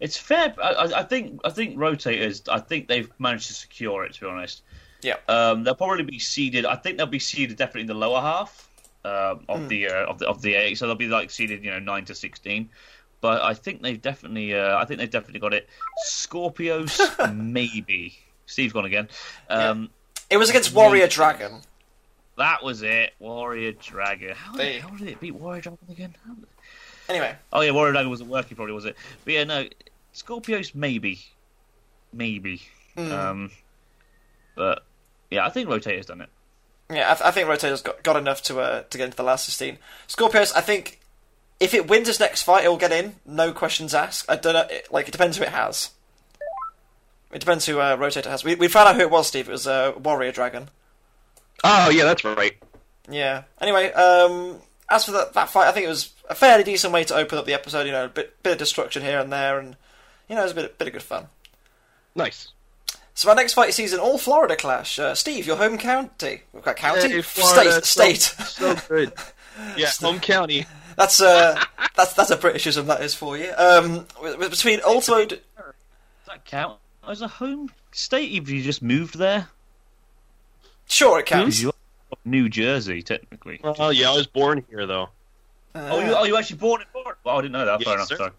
It's 0.00 0.16
fair. 0.16 0.54
I, 0.62 0.90
I- 0.96 1.02
think. 1.04 1.40
I 1.44 1.50
think 1.50 1.76
rotators. 1.76 2.48
I 2.48 2.58
think 2.58 2.88
they've 2.88 3.10
managed 3.18 3.46
to 3.48 3.54
secure 3.54 4.04
it. 4.04 4.14
To 4.14 4.20
be 4.22 4.26
honest. 4.26 4.62
Yeah. 5.02 5.16
Um, 5.28 5.62
they'll 5.64 5.74
probably 5.74 6.02
be 6.04 6.18
seeded. 6.18 6.66
I 6.66 6.76
think 6.76 6.96
they'll 6.98 7.06
be 7.06 7.18
seeded 7.18 7.56
definitely 7.56 7.82
in 7.82 7.86
the 7.86 7.94
lower 7.94 8.20
half 8.20 8.68
um, 9.04 9.44
of 9.48 9.68
the 9.68 9.88
uh, 9.88 10.06
of 10.06 10.18
the 10.18 10.26
of 10.28 10.42
the 10.42 10.54
eight. 10.54 10.76
So 10.78 10.86
they'll 10.86 10.94
be 10.96 11.08
like 11.08 11.30
seeded, 11.30 11.64
you 11.64 11.70
know, 11.70 11.78
nine 11.78 12.04
to 12.06 12.14
sixteen. 12.14 12.68
But 13.20 13.42
I 13.42 13.52
think 13.54 13.82
they've 13.82 14.00
definitely. 14.00 14.54
Uh, 14.54 14.78
I 14.78 14.84
think 14.86 14.98
they've 15.00 15.10
definitely 15.10 15.40
got 15.40 15.52
it. 15.54 15.68
Scorpios, 16.06 17.34
maybe. 17.34 18.18
Steve's 18.46 18.72
gone 18.72 18.84
again. 18.86 19.08
Um, 19.48 19.90
It 20.28 20.36
was 20.38 20.50
against 20.50 20.74
Warrior 20.74 21.06
Dragon. 21.06 21.60
That 22.36 22.62
was 22.64 22.82
it. 22.82 23.12
Warrior 23.18 23.72
Dragon. 23.72 24.34
How, 24.34 24.56
They- 24.56 24.78
how 24.80 24.90
did 24.90 25.08
it 25.08 25.20
beat 25.20 25.32
Warrior 25.34 25.60
Dragon 25.62 25.78
again? 25.90 26.14
Anyway, 27.08 27.34
Oh 27.52 27.60
yeah, 27.60 27.72
Warrior 27.72 27.92
Dragon 27.92 28.08
wasn't 28.10 28.30
working, 28.30 28.56
probably 28.56 28.72
was 28.74 28.84
it? 28.86 28.96
But 29.24 29.34
yeah, 29.34 29.44
no, 29.44 29.66
Scorpios 30.14 30.74
maybe, 30.74 31.20
maybe. 32.12 32.62
mm, 32.96 33.10
Um, 33.12 33.50
but 34.56 34.84
yeah, 35.30 35.46
I 35.46 35.50
think 35.50 35.68
Rotator's 35.68 36.06
done 36.06 36.20
it. 36.22 36.28
yeah, 36.90 37.10
I, 37.12 37.14
th- 37.14 37.26
I 37.26 37.30
think 37.30 37.48
Rotator's 37.48 37.82
got, 37.82 38.02
got 38.02 38.16
enough 38.16 38.42
to 38.44 38.60
uh, 38.60 38.82
to 38.82 38.98
get 38.98 39.04
into 39.06 39.16
the 39.16 39.22
last 39.22 39.44
sixteen. 39.46 39.78
Scorpios, 40.08 40.52
I 40.56 40.60
think 40.60 40.98
if 41.60 41.74
it 41.74 41.88
wins 41.88 42.08
its 42.08 42.18
next 42.20 42.42
fight, 42.42 42.64
it'll 42.64 42.76
get 42.76 42.90
in. 42.92 43.16
No 43.24 43.52
questions 43.52 43.94
asked. 43.94 44.28
I 44.30 44.36
don't 44.36 44.54
know. 44.54 44.66
It, 44.70 44.92
like 44.92 45.06
it 45.08 45.12
depends 45.12 45.36
who 45.36 45.44
it 45.44 45.50
has. 45.50 45.90
It 47.32 47.38
depends 47.38 47.66
who 47.66 47.78
uh, 47.78 47.96
Rotator 47.96 48.26
has. 48.26 48.42
We 48.44 48.56
we 48.56 48.66
found 48.66 48.88
out 48.88 48.96
who 48.96 49.02
it 49.02 49.10
was, 49.10 49.28
Steve. 49.28 49.48
It 49.48 49.52
was 49.52 49.66
uh, 49.66 49.92
Warrior 50.02 50.32
Dragon. 50.32 50.68
oh 51.62 51.90
yeah, 51.90 52.04
that's 52.04 52.24
right. 52.24 52.56
Yeah. 53.08 53.44
Anyway, 53.60 53.92
um, 53.92 54.58
as 54.90 55.04
for 55.04 55.12
that, 55.12 55.32
that 55.34 55.48
fight, 55.48 55.68
I 55.68 55.72
think 55.72 55.86
it 55.86 55.90
was 55.90 56.12
a 56.28 56.34
fairly 56.34 56.64
decent 56.64 56.92
way 56.92 57.04
to 57.04 57.14
open 57.14 57.38
up 57.38 57.44
the 57.46 57.54
episode. 57.54 57.86
You 57.86 57.92
know, 57.92 58.06
a 58.06 58.08
bit 58.08 58.42
bit 58.42 58.52
of 58.54 58.58
destruction 58.58 59.02
here 59.02 59.20
and 59.20 59.32
there, 59.32 59.58
and 59.60 59.76
you 60.30 60.34
know, 60.36 60.40
it 60.40 60.44
was 60.44 60.52
a 60.52 60.54
bit 60.54 60.78
bit 60.78 60.86
of 60.88 60.92
good 60.94 61.02
fun. 61.02 61.26
Nice. 62.14 62.52
So 63.14 63.28
our 63.28 63.34
next 63.34 63.52
fight 63.52 63.74
season, 63.74 64.00
all 64.00 64.16
Florida 64.16 64.56
clash. 64.56 64.98
Uh, 64.98 65.14
Steve, 65.14 65.46
your 65.46 65.56
home 65.56 65.76
county. 65.76 66.42
We've 66.54 66.62
got 66.62 66.76
county, 66.76 67.08
Hey, 67.10 67.20
Florida, 67.22 67.84
state, 67.84 68.20
so- 68.22 68.44
state. 68.44 68.46
So 68.46 68.74
good. 68.88 69.12
Yeah, 69.76 69.90
home 70.00 70.20
county. 70.20 70.64
That's 70.96 71.20
uh, 71.20 71.62
that's 71.96 72.14
that's 72.14 72.30
a 72.30 72.36
Britishism 72.38 72.86
that 72.86 73.02
is 73.02 73.14
for 73.14 73.36
you. 73.36 73.52
Um, 73.58 74.06
with- 74.22 74.38
with- 74.38 74.50
between 74.50 74.80
Ultimo, 74.86 75.26
Does 75.26 75.38
that 76.26 76.44
count? 76.46 76.78
as 77.08 77.20
a 77.22 77.28
home 77.28 77.70
state 77.92 78.30
if 78.32 78.48
you 78.48 78.62
just 78.62 78.82
moved 78.82 79.18
there? 79.18 79.48
Sure, 80.86 81.18
it 81.18 81.26
counts. 81.26 81.44
Because 81.46 81.62
you're 81.62 81.72
from 82.08 82.30
New 82.30 82.48
Jersey, 82.48 83.02
technically. 83.02 83.60
Well, 83.62 83.92
yeah, 83.92 84.10
I 84.10 84.16
was 84.16 84.26
born 84.26 84.64
here 84.70 84.86
though. 84.86 85.08
Oh, 85.74 86.00
you, 86.00 86.14
oh, 86.14 86.24
you 86.24 86.36
actually 86.36 86.58
born 86.58 86.80
in 86.80 86.86
Florida? 86.92 87.16
Well, 87.24 87.38
I 87.38 87.42
didn't 87.42 87.52
know 87.52 87.64
that. 87.64 87.82
Fair 87.82 87.94
enough. 87.94 88.08
sir. 88.08 88.16
Sorry. 88.16 88.32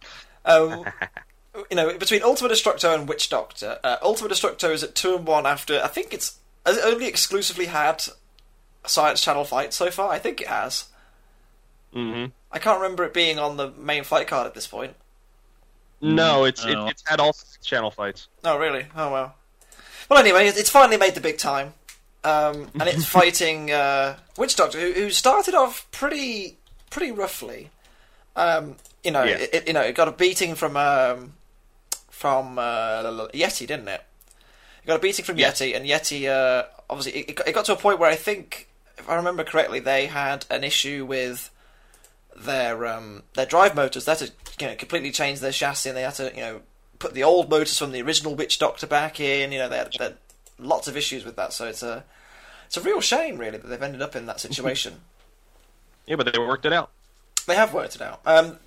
Um, 0.46 0.86
you 1.70 1.76
know, 1.76 1.98
between 1.98 2.24
Ultimate 2.24 2.52
Destructo 2.54 2.94
and 2.96 3.08
Witch 3.10 3.30
Doctor, 3.30 3.80
uh, 3.84 3.98
Ultimate 4.02 4.32
Destructo 4.32 4.72
is 4.72 4.84
at 4.84 4.96
two 4.96 5.16
and 5.16 5.26
one 5.28 5.46
after 5.46 5.82
I 5.82 5.88
think 5.88 6.14
it's 6.14 6.38
has 6.66 6.78
it 6.78 6.84
only 6.86 7.08
exclusively 7.08 7.66
had 7.66 8.04
Science 8.86 9.22
Channel 9.22 9.44
fight 9.44 9.74
so 9.74 9.90
far. 9.92 10.10
I 10.12 10.20
think 10.20 10.42
it 10.42 10.48
has. 10.48 10.86
hmm 11.94 12.26
I 12.54 12.60
can't 12.60 12.82
remember 12.82 13.04
it 13.06 13.14
being 13.14 13.40
on 13.40 13.56
the 13.58 13.72
main 13.72 14.04
fight 14.04 14.28
card 14.28 14.46
at 14.46 14.54
this 14.54 14.68
point. 14.68 14.96
No, 16.02 16.46
it's 16.46 16.66
it, 16.66 16.78
it's 16.78 17.04
had 17.08 17.20
all 17.20 17.34
Science 17.34 17.58
Channel 17.66 17.92
fights. 17.92 18.28
Oh, 18.44 18.58
really? 18.58 18.86
Oh, 18.96 19.12
well. 19.12 19.36
Well, 20.10 20.20
anyway, 20.20 20.48
it's 20.48 20.58
it's 20.58 20.70
finally 20.70 20.98
made 20.98 21.16
the 21.16 21.22
big 21.22 21.38
time. 21.38 21.74
Um, 22.24 22.70
and 22.80 22.84
it's 22.90 23.06
fighting 23.20 23.72
uh, 23.72 24.18
Witch 24.38 24.56
Doctor, 24.56 24.80
who, 24.80 24.92
who 24.94 25.10
started 25.12 25.54
off 25.54 25.88
pretty 25.92 26.58
pretty 26.90 27.12
roughly. 27.12 27.70
Um, 28.36 28.76
you 29.04 29.12
know, 29.12 29.24
Yeah. 29.24 29.38
it, 29.38 29.50
it- 29.54 29.68
you 29.68 29.74
know, 29.74 29.82
it 29.82 29.96
got 29.96 30.08
a 30.08 30.12
beating 30.12 30.56
from 30.56 30.76
um, 30.78 31.34
from 32.22 32.60
uh, 32.60 33.02
Yeti, 33.34 33.66
didn't 33.68 33.88
it? 33.88 34.02
It 34.84 34.88
got 34.88 34.96
a 34.98 35.00
beating 35.00 35.26
from 35.26 35.38
Yeah. 35.40 35.52
Yeti, 35.52 35.76
and 35.76 35.86
Yeti 35.86 36.28
uh, 36.30 36.66
obviously 36.90 37.22
it, 37.22 37.40
it 37.48 37.54
got- 37.54 37.66
to 37.66 37.74
a 37.74 37.76
point 37.76 38.00
where 38.00 38.10
I 38.10 38.16
think, 38.16 38.68
if 38.98 39.10
I 39.10 39.16
remember 39.16 39.44
correctly, 39.44 39.80
they 39.80 40.06
had 40.06 40.46
an 40.50 40.64
issue 40.64 41.04
with 41.06 41.50
their 42.36 42.86
um, 42.86 43.24
their 43.34 43.46
drive 43.46 43.76
motors. 43.76 44.06
They 44.06 44.12
had 44.12 44.20
to 44.20 44.32
you 44.60 44.68
know 44.68 44.76
completely 44.76 45.12
change 45.12 45.40
their 45.40 45.52
chassis, 45.52 45.90
and 45.90 45.98
they 45.98 46.04
had 46.04 46.16
to 46.16 46.32
you 46.36 46.42
know 46.42 46.62
put 47.00 47.14
the 47.16 47.24
old 47.24 47.50
motors 47.50 47.78
from 47.78 47.92
the 47.92 48.02
original 48.02 48.36
Witch 48.36 48.60
Doctor 48.60 48.86
back 48.88 49.20
in. 49.20 49.52
You 49.52 49.60
know, 49.60 49.70
they 49.70 49.78
had, 49.78 49.94
they 49.98 50.04
had 50.06 50.18
lots 50.60 50.88
of 50.88 50.96
issues 50.96 51.26
with 51.26 51.36
that. 51.38 51.54
So 51.54 51.68
it's 51.68 51.82
a 51.84 52.04
it's 52.68 52.78
a 52.78 52.82
real 52.82 53.02
shame, 53.02 53.38
really, 53.38 53.58
that 53.58 53.68
they've 53.68 53.82
ended 53.82 54.02
up 54.02 54.16
in 54.16 54.26
that 54.28 54.40
situation. 54.48 55.02
Yeah, 56.08 56.16
but 56.16 56.32
they 56.32 56.40
worked 56.40 56.66
it 56.66 56.74
out. 56.74 56.90
they 57.48 57.56
have 57.56 57.74
worked 57.74 57.96
it 57.96 58.02
out. 58.02 58.22
Um, 58.26 58.58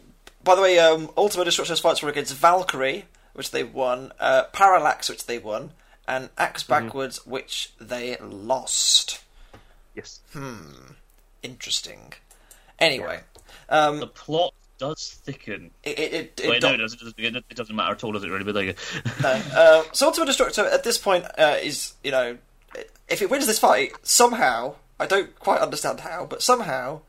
by 0.42 0.54
the 0.54 0.62
way, 0.62 0.78
um, 0.78 1.11
Ultimate 1.16 1.49
Destructo's 1.49 1.80
fights 1.80 2.02
were 2.02 2.11
against 2.11 2.34
Valkyrie, 2.34 3.06
which 3.35 3.50
they 3.50 3.62
won, 3.62 4.12
uh, 4.19 4.45
Parallax, 4.53 5.09
which 5.09 5.26
they 5.26 5.38
won, 5.38 5.73
and 6.09 6.31
Axe 6.38 6.62
Backwards, 6.62 7.25
which 7.26 7.73
they 7.81 8.17
lost. 8.21 9.21
Yes. 9.95 10.21
Hmm. 10.33 10.93
Interesting. 11.43 12.14
Anyway, 12.79 13.21
um, 13.69 14.00
The 14.00 14.07
plot 14.07 14.55
does 14.79 15.21
thicken. 15.25 15.71
it, 15.85 15.99
it, 15.99 16.12
it, 16.12 16.41
it 16.43 16.49
Wait, 16.50 16.62
no, 16.62 16.73
it 16.75 16.79
doesn't, 16.79 17.00
it 17.00 17.17
doesn't- 17.23 17.45
it 17.49 17.57
doesn't 17.57 17.76
matter 17.76 17.93
at 17.93 18.03
all, 18.03 18.12
does 18.12 18.25
it 18.25 18.29
really? 18.31 18.45
But 18.45 18.55
there 18.55 18.64
you 18.64 18.73
go. 18.73 19.11
No. 19.23 19.29
Uh, 19.55 19.85
so 19.93 20.07
Ultimate 20.09 20.29
Destructo 20.31 20.64
at 20.73 20.83
this 20.85 20.99
point 20.99 21.25
uh, 21.38 21.57
is, 21.62 21.95
you 22.03 22.11
know, 22.11 22.38
if 23.09 23.23
it 23.23 23.31
wins 23.31 23.47
this 23.47 23.59
fight, 23.59 23.93
somehow, 24.03 24.75
I 24.99 25.07
don't 25.07 25.38
quite 25.38 25.61
understand 25.61 26.00
how, 26.00 26.26
but 26.26 26.43
somehow 26.43 27.00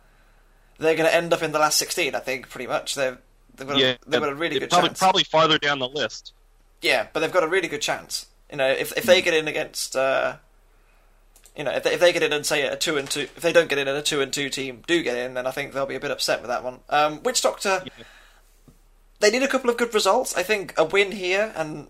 they're 0.77 0.95
going 0.95 1.09
to 1.09 1.15
end 1.15 1.33
up 1.33 1.41
in 1.41 1.53
the 1.53 1.59
last 1.59 1.77
16, 1.77 2.13
I 2.13 2.19
think, 2.19 2.49
pretty 2.49 2.67
much. 2.67 2.93
They've, 2.95 3.17
they've, 3.55 3.67
got, 3.67 3.77
a, 3.77 3.79
Yeah, 3.79 3.95
they've 4.07 4.21
got 4.21 4.29
a 4.29 4.35
really 4.35 4.59
good 4.59 4.69
probably, 4.69 4.89
chance. 4.89 4.99
Probably 4.99 5.23
farther 5.23 5.57
down 5.57 5.79
the 5.79 5.87
list. 5.87 6.33
Yeah, 6.81 7.07
but 7.13 7.19
they've 7.19 7.31
got 7.31 7.43
a 7.43 7.47
really 7.47 7.67
good 7.67 7.81
chance. 7.81 8.27
You 8.51 8.57
know, 8.57 8.67
if 8.67 8.95
if 8.95 9.05
they 9.05 9.21
get 9.21 9.33
in 9.33 9.47
against, 9.47 9.95
uh, 9.95 10.37
you 11.57 11.63
know, 11.63 11.71
if 11.71 11.83
they, 11.83 11.93
if 11.93 11.99
they 11.99 12.13
get 12.13 12.21
in 12.21 12.31
and 12.31 12.45
say 12.45 12.61
a 12.67 12.75
two 12.75 12.97
and 12.97 13.09
two, 13.09 13.21
if 13.21 13.41
they 13.41 13.51
don't 13.51 13.69
get 13.69 13.77
in 13.77 13.87
and 13.87 13.97
a 13.97 14.01
two 14.01 14.21
and 14.21 14.31
two 14.31 14.49
team 14.49 14.83
do 14.85 15.01
get 15.01 15.17
in, 15.17 15.33
then 15.33 15.47
I 15.47 15.51
think 15.51 15.73
they'll 15.73 15.85
be 15.85 15.95
a 15.95 15.99
bit 15.99 16.11
upset 16.11 16.41
with 16.41 16.49
that 16.49 16.63
one. 16.63 16.79
Um, 16.89 17.23
Witch 17.23 17.41
Doctor, 17.41 17.83
they 19.19 19.31
need 19.31 19.43
a 19.43 19.47
couple 19.47 19.69
of 19.69 19.77
good 19.77 19.93
results. 19.93 20.35
I 20.35 20.43
think 20.43 20.73
a 20.77 20.85
win 20.85 21.11
here 21.11 21.53
and 21.55 21.87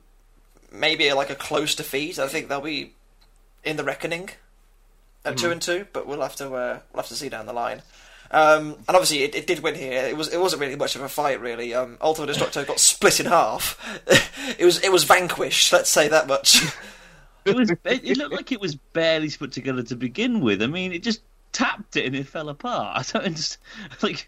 maybe 0.71 1.11
like 1.13 1.29
a 1.29 1.35
close 1.35 1.75
defeat. 1.75 2.19
I 2.19 2.27
think 2.27 2.47
they'll 2.47 2.61
be 2.61 2.93
in 3.63 3.77
the 3.77 3.83
reckoning 3.83 4.29
at 5.25 5.37
two 5.37 5.51
and 5.51 5.61
two, 5.61 5.87
but 5.91 6.07
we'll 6.07 6.21
have 6.21 6.35
to 6.37 6.45
uh, 6.53 6.79
we'll 6.93 7.01
have 7.01 7.07
to 7.07 7.15
see 7.15 7.29
down 7.29 7.47
the 7.47 7.53
line. 7.53 7.81
Um, 8.31 8.73
and 8.87 8.89
obviously, 8.95 9.23
it, 9.23 9.35
it 9.35 9.47
did 9.47 9.59
win 9.59 9.75
here. 9.75 10.03
It 10.03 10.17
was 10.17 10.33
it 10.33 10.39
wasn't 10.39 10.61
really 10.61 10.75
much 10.75 10.95
of 10.95 11.01
a 11.01 11.09
fight, 11.09 11.39
really. 11.41 11.73
Um, 11.73 11.97
Ultimate 12.01 12.29
Destructo 12.35 12.65
got 12.65 12.79
split 12.79 13.19
in 13.19 13.27
half. 13.27 13.77
it 14.59 14.65
was 14.65 14.83
it 14.83 14.91
was 14.91 15.03
vanquished. 15.03 15.71
Let's 15.71 15.89
say 15.89 16.07
that 16.07 16.27
much. 16.27 16.61
It 17.45 17.55
was. 17.55 17.69
It, 17.69 17.79
it 17.85 18.17
looked 18.17 18.33
like 18.33 18.51
it 18.51 18.59
was 18.59 18.75
barely 18.75 19.29
put 19.29 19.51
together 19.51 19.83
to 19.83 19.95
begin 19.95 20.41
with. 20.41 20.63
I 20.63 20.67
mean, 20.67 20.91
it 20.91 21.03
just 21.03 21.21
tapped 21.51 21.95
it 21.95 22.05
and 22.05 22.15
it 22.15 22.27
fell 22.27 22.49
apart. 22.49 22.97
I 23.15 23.19
don't 23.19 23.27
understand. 23.27 23.61
Like, 24.01 24.27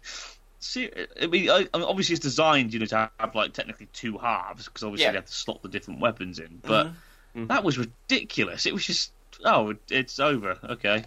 see, 0.60 0.88
I 1.20 1.26
mean, 1.26 1.50
I, 1.50 1.66
I 1.74 1.78
mean, 1.78 1.86
obviously 1.86 2.14
it's 2.14 2.22
designed, 2.22 2.72
you 2.72 2.78
know, 2.80 2.86
to 2.86 3.10
have 3.18 3.34
like 3.34 3.52
technically 3.52 3.88
two 3.92 4.16
halves 4.18 4.66
because 4.66 4.84
obviously 4.84 5.04
Yeah. 5.04 5.10
they 5.12 5.18
have 5.18 5.26
to 5.26 5.34
slot 5.34 5.62
the 5.62 5.68
different 5.68 6.00
weapons 6.00 6.38
in. 6.38 6.60
But 6.62 6.92
Mhm. 7.36 7.48
that 7.48 7.64
was 7.64 7.76
ridiculous. 7.76 8.64
It 8.66 8.72
was 8.72 8.86
just, 8.86 9.12
oh, 9.44 9.74
it's 9.90 10.18
over. 10.20 10.56
Okay. 10.64 11.04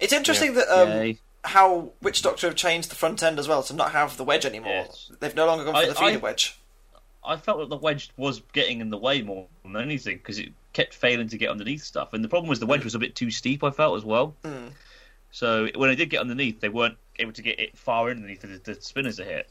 it's 0.00 0.12
interesting 0.12 0.54
that 0.54 0.68
um, 0.68 0.88
Yay. 0.90 1.18
How 1.44 1.90
Witch 2.02 2.22
Doctor 2.22 2.46
have 2.48 2.56
changed 2.56 2.90
the 2.90 2.94
front 2.96 3.22
end 3.22 3.38
as 3.38 3.46
well 3.48 3.62
to 3.64 3.74
not 3.74 3.92
have 3.92 4.16
the 4.16 4.24
wedge 4.24 4.44
anymore. 4.46 4.72
Yes. 4.72 5.10
They've 5.20 5.34
no 5.34 5.46
longer 5.46 5.64
gone 5.64 5.74
for 5.74 5.80
I- 5.80 5.86
the 5.86 5.94
feeder 5.94 6.12
I- 6.14 6.16
wedge. 6.16 6.58
I 7.26 7.36
felt 7.38 7.60
that 7.60 7.70
the 7.70 7.76
wedge 7.78 8.10
was 8.18 8.42
getting 8.52 8.80
in 8.82 8.90
the 8.90 8.98
way 8.98 9.22
more 9.22 9.46
than 9.62 9.76
anything 9.76 10.18
because 10.18 10.38
it 10.38 10.50
kept 10.74 10.92
failing 10.92 11.28
to 11.28 11.38
get 11.38 11.48
underneath 11.48 11.82
stuff. 11.82 12.12
And 12.12 12.22
the 12.22 12.28
problem 12.28 12.50
was 12.50 12.60
the 12.60 12.66
wedge 12.66 12.84
was 12.84 12.94
a 12.94 12.98
bit 12.98 13.14
too 13.14 13.30
steep. 13.30 13.64
I 13.64 13.70
felt 13.70 13.96
as 13.96 14.04
well. 14.04 14.34
Mm. 14.44 14.72
So 15.30 15.68
when 15.74 15.88
they 15.88 15.96
did 15.96 16.10
get 16.10 16.20
underneath, 16.20 16.60
they 16.60 16.68
weren't 16.68 16.98
able 17.18 17.32
to 17.32 17.40
get 17.42 17.58
it 17.58 17.78
far 17.78 18.10
underneath 18.10 18.42
the, 18.42 18.60
the 18.74 18.80
spinners 18.80 19.16
to 19.16 19.24
hit. 19.24 19.48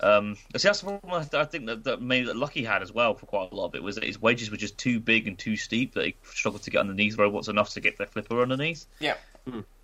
Um, 0.00 0.36
see, 0.56 0.66
that's 0.68 0.80
the 0.80 0.86
problem 0.88 1.12
I, 1.12 1.20
th- 1.22 1.34
I 1.34 1.44
think 1.44 1.66
that, 1.66 1.84
that 1.84 2.02
maybe 2.02 2.26
that 2.26 2.36
Lucky 2.36 2.64
had 2.64 2.82
as 2.82 2.92
well 2.92 3.14
for 3.14 3.26
quite 3.26 3.52
a 3.52 3.54
lot 3.54 3.66
of 3.66 3.74
it 3.76 3.82
was 3.84 3.94
that 3.94 4.04
his 4.04 4.20
wedges 4.20 4.50
were 4.50 4.56
just 4.56 4.76
too 4.76 4.98
big 5.00 5.26
and 5.28 5.38
too 5.38 5.56
steep 5.56 5.94
that 5.94 6.04
he 6.06 6.16
struggled 6.24 6.62
to 6.64 6.70
get 6.70 6.80
underneath 6.80 7.16
robots 7.16 7.46
enough 7.48 7.70
to 7.70 7.80
get 7.80 7.96
their 7.98 8.06
flipper 8.08 8.42
underneath. 8.42 8.84
Yeah. 8.98 9.14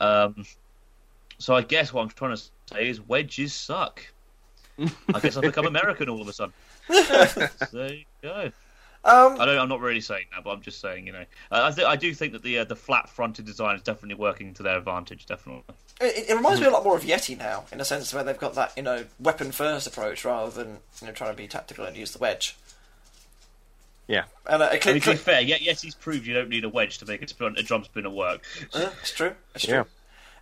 Um, 0.00 0.44
so 1.38 1.54
I 1.54 1.62
guess 1.62 1.92
what 1.92 2.02
I'm 2.02 2.08
trying 2.08 2.36
to 2.36 2.42
say 2.72 2.88
is 2.88 3.00
wedges 3.00 3.54
suck. 3.54 4.04
I 4.78 5.20
guess 5.20 5.36
I've 5.36 5.42
become 5.42 5.66
American 5.66 6.08
all 6.08 6.20
of 6.20 6.28
a 6.28 6.32
sudden. 6.32 6.54
there 7.72 7.92
you 7.92 8.04
go. 8.22 8.50
Um, 9.04 9.40
I 9.40 9.46
don't. 9.46 9.58
I'm 9.58 9.68
not 9.68 9.80
really 9.80 10.00
saying 10.00 10.26
that, 10.32 10.44
but 10.44 10.50
I'm 10.50 10.60
just 10.60 10.80
saying, 10.80 11.08
you 11.08 11.12
know, 11.12 11.24
uh, 11.50 11.70
I, 11.70 11.70
th- 11.72 11.86
I 11.86 11.96
do 11.96 12.14
think 12.14 12.32
that 12.34 12.42
the 12.44 12.58
uh, 12.58 12.64
the 12.64 12.76
flat 12.76 13.08
fronted 13.08 13.44
design 13.44 13.74
is 13.74 13.82
definitely 13.82 14.14
working 14.14 14.54
to 14.54 14.62
their 14.62 14.78
advantage. 14.78 15.26
Definitely. 15.26 15.64
it, 16.00 16.30
it 16.30 16.34
reminds 16.36 16.60
me 16.60 16.68
a 16.68 16.70
lot 16.70 16.84
more 16.84 16.96
of 16.96 17.02
Yeti 17.02 17.36
now, 17.36 17.64
in 17.72 17.80
a 17.80 17.84
sense 17.84 18.14
where 18.14 18.22
they've 18.22 18.38
got 18.38 18.54
that 18.54 18.72
you 18.76 18.82
know 18.84 19.04
weapon 19.18 19.50
first 19.50 19.88
approach 19.88 20.24
rather 20.24 20.52
than 20.52 20.78
you 21.00 21.08
know 21.08 21.12
trying 21.12 21.32
to 21.32 21.36
be 21.36 21.48
tactical 21.48 21.84
and 21.84 21.96
use 21.96 22.12
the 22.12 22.18
wedge. 22.18 22.56
Yeah. 24.06 24.24
And 24.46 24.62
uh, 24.62 24.70
it 24.72 24.86
I 24.86 24.92
mean, 24.92 25.02
to 25.02 25.10
be 25.12 25.16
fair, 25.16 25.40
yet 25.40 25.62
yes, 25.62 25.82
he's 25.82 25.96
proved 25.96 26.24
you 26.24 26.34
don't 26.34 26.48
need 26.48 26.64
a 26.64 26.68
wedge 26.68 26.98
to 26.98 27.06
make 27.06 27.22
a, 27.22 27.28
spin, 27.28 27.56
a 27.56 27.62
drum 27.62 27.82
spinner 27.82 28.10
work. 28.10 28.42
Yeah, 28.74 28.90
it's 29.00 29.12
true. 29.12 29.32
It's 29.54 29.64
true. 29.64 29.74
Yeah. 29.74 29.84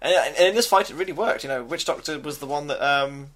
And, 0.03 0.15
and 0.15 0.37
in 0.49 0.55
this 0.55 0.67
fight, 0.67 0.91
it 0.91 0.95
really 0.95 1.13
worked. 1.13 1.43
You 1.45 1.49
know, 1.49 1.63
Witch 1.65 1.85
Doctor 1.85 2.19
was 2.19 2.39
the 2.39 2.47
one 2.47 2.67
that 2.69 2.81
um, 2.83 3.29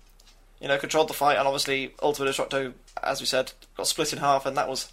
you 0.61 0.68
know 0.68 0.78
controlled 0.78 1.09
the 1.09 1.14
fight, 1.14 1.37
and 1.38 1.47
obviously 1.47 1.94
Ultimate 2.02 2.30
Destructo, 2.30 2.73
as 3.02 3.21
we 3.21 3.26
said, 3.26 3.52
got 3.76 3.87
split 3.87 4.12
in 4.12 4.18
half, 4.21 4.47
and 4.47 4.56
that 4.56 4.68
was 4.68 4.90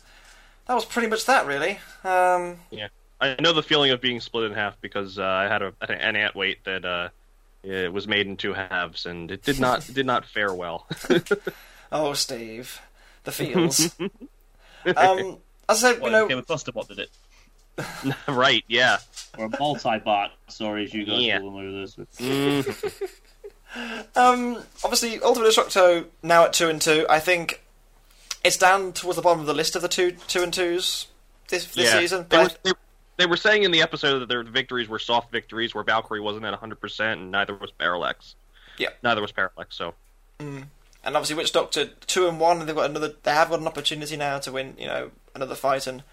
that 0.68 0.74
was 0.76 0.86
pretty 0.86 1.08
much 1.08 1.26
that, 1.26 1.46
really. 1.46 1.80
Um, 2.04 2.58
Yeah. 2.70 2.88
I 3.20 3.36
know 3.40 3.54
the 3.54 3.62
feeling 3.62 3.92
of 3.92 4.02
being 4.02 4.20
split 4.20 4.46
in 4.50 4.54
half 4.58 4.82
because 4.82 5.20
uh, 5.20 5.24
I 5.24 5.44
had 5.44 5.62
a, 5.62 5.74
an 5.82 6.16
ant 6.16 6.36
weight 6.36 6.64
that 6.64 6.84
uh, 6.84 7.10
it 7.64 7.94
was 7.94 8.08
made 8.08 8.26
in 8.26 8.36
two 8.36 8.54
halves, 8.54 9.06
and 9.06 9.30
it 9.30 9.44
did 9.44 9.60
not 9.60 9.88
did 9.94 10.08
not 10.08 10.26
fare 10.26 10.52
well. 10.54 10.88
oh, 11.92 12.14
Steve, 12.14 12.82
the 13.24 13.32
feels. 13.32 13.96
um, 14.00 15.38
as 15.70 15.84
I 15.84 15.92
said, 15.92 15.96
you 15.98 16.02
Well, 16.02 16.12
know, 16.12 16.26
it 16.26 16.28
became 16.30 16.40
a 16.40 16.44
cluster 16.44 16.72
bot, 16.72 16.88
did 16.88 16.98
it? 17.00 17.10
right? 18.28 18.64
Yeah. 18.68 18.98
Or 19.38 19.46
a 19.46 19.50
multi-bot. 19.60 20.32
Sorry, 20.48 20.84
as 20.86 20.94
you 20.94 21.06
guys 21.06 21.22
Yeah. 21.22 21.40
call 21.40 21.52
them 21.52 21.68
over 21.68 21.80
this. 21.82 21.96
Mm. 21.96 23.10
Um, 24.18 24.62
obviously, 24.84 25.22
Ultimate 25.22 25.48
Destructo 25.48 26.06
now 26.22 26.44
at 26.44 26.52
two 26.52 26.68
and 26.68 26.82
two. 26.82 27.06
I 27.10 27.20
think 27.20 27.64
it's 28.44 28.58
down 28.58 28.92
towards 28.92 29.16
the 29.16 29.22
bottom 29.22 29.40
of 29.40 29.46
the 29.46 29.54
list 29.54 29.78
of 29.78 29.82
the 29.82 29.88
two 29.88 30.12
two 30.28 30.44
and 30.44 30.54
twos 30.54 31.08
this 31.48 31.66
this 31.68 31.94
yeah. 31.94 32.00
season. 32.00 32.26
They 32.28 32.36
But 32.36 32.44
were, 32.44 32.58
they, 32.64 32.72
they 33.16 33.26
were 33.28 33.38
saying 33.38 33.64
in 33.64 33.72
the 33.72 33.82
episode 33.82 34.20
that 34.20 34.28
their 34.28 34.44
victories 34.44 34.90
were 34.90 35.00
soft 35.00 35.32
victories, 35.32 35.74
where 35.74 35.86
Valkyrie 35.86 36.20
wasn't 36.20 36.44
at 36.46 36.52
100, 36.52 36.82
percent 36.82 37.22
and 37.22 37.32
neither 37.32 37.56
was 37.56 37.72
Parallax. 37.72 38.36
Yeah. 38.78 38.90
Neither 39.04 39.22
was 39.22 39.32
Parallax. 39.32 39.78
So 39.78 39.94
and 40.40 41.16
obviously, 41.16 41.36
Witch 41.36 41.52
Doctor 41.52 41.86
two 41.86 42.28
and 42.28 42.40
one. 42.40 42.66
They've 42.66 42.76
got 42.76 42.90
another. 42.90 43.14
They 43.24 43.32
have 43.32 43.50
got 43.50 43.60
an 43.60 43.68
opportunity 43.68 44.18
now 44.18 44.40
to 44.40 44.52
win. 44.52 44.76
You 44.78 44.88
know, 44.88 45.12
another 45.34 45.56
fight 45.56 45.88
and 45.88 46.04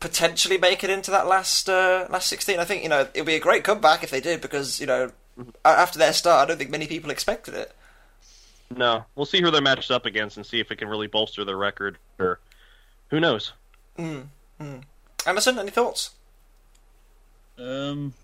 potentially 0.00 0.58
make 0.58 0.84
it 0.84 0.90
into 0.90 1.10
that 1.10 1.26
last 1.26 1.68
uh, 1.68 2.06
last 2.10 2.28
sixteen. 2.28 2.58
I 2.58 2.64
think 2.64 2.82
you 2.82 2.88
know 2.88 3.08
it 3.14 3.20
would 3.20 3.26
be 3.26 3.34
a 3.34 3.40
great 3.40 3.64
comeback 3.64 4.02
if 4.02 4.10
they 4.10 4.20
did 4.20 4.40
because 4.40 4.80
you 4.80 4.86
know 4.86 5.10
a- 5.64 5.68
after 5.68 5.98
their 5.98 6.12
start, 6.12 6.42
I 6.42 6.46
don't 6.48 6.58
think 6.58 6.70
many 6.70 6.86
people 6.86 7.10
expected 7.10 7.54
it. 7.54 7.72
no, 8.76 9.04
we'll 9.14 9.26
see 9.26 9.40
who 9.40 9.50
they're 9.50 9.60
matched 9.62 9.90
up 9.90 10.06
against 10.06 10.36
and 10.36 10.44
see 10.46 10.60
if 10.60 10.70
it 10.70 10.76
can 10.76 10.88
really 10.88 11.06
bolster 11.06 11.44
their 11.44 11.56
record. 11.56 11.98
Or 12.18 12.38
who 13.10 13.20
knows? 13.20 13.52
Anderson, 15.26 15.58
any 15.58 15.70
thoughts? 15.70 16.10
Um, 17.58 18.14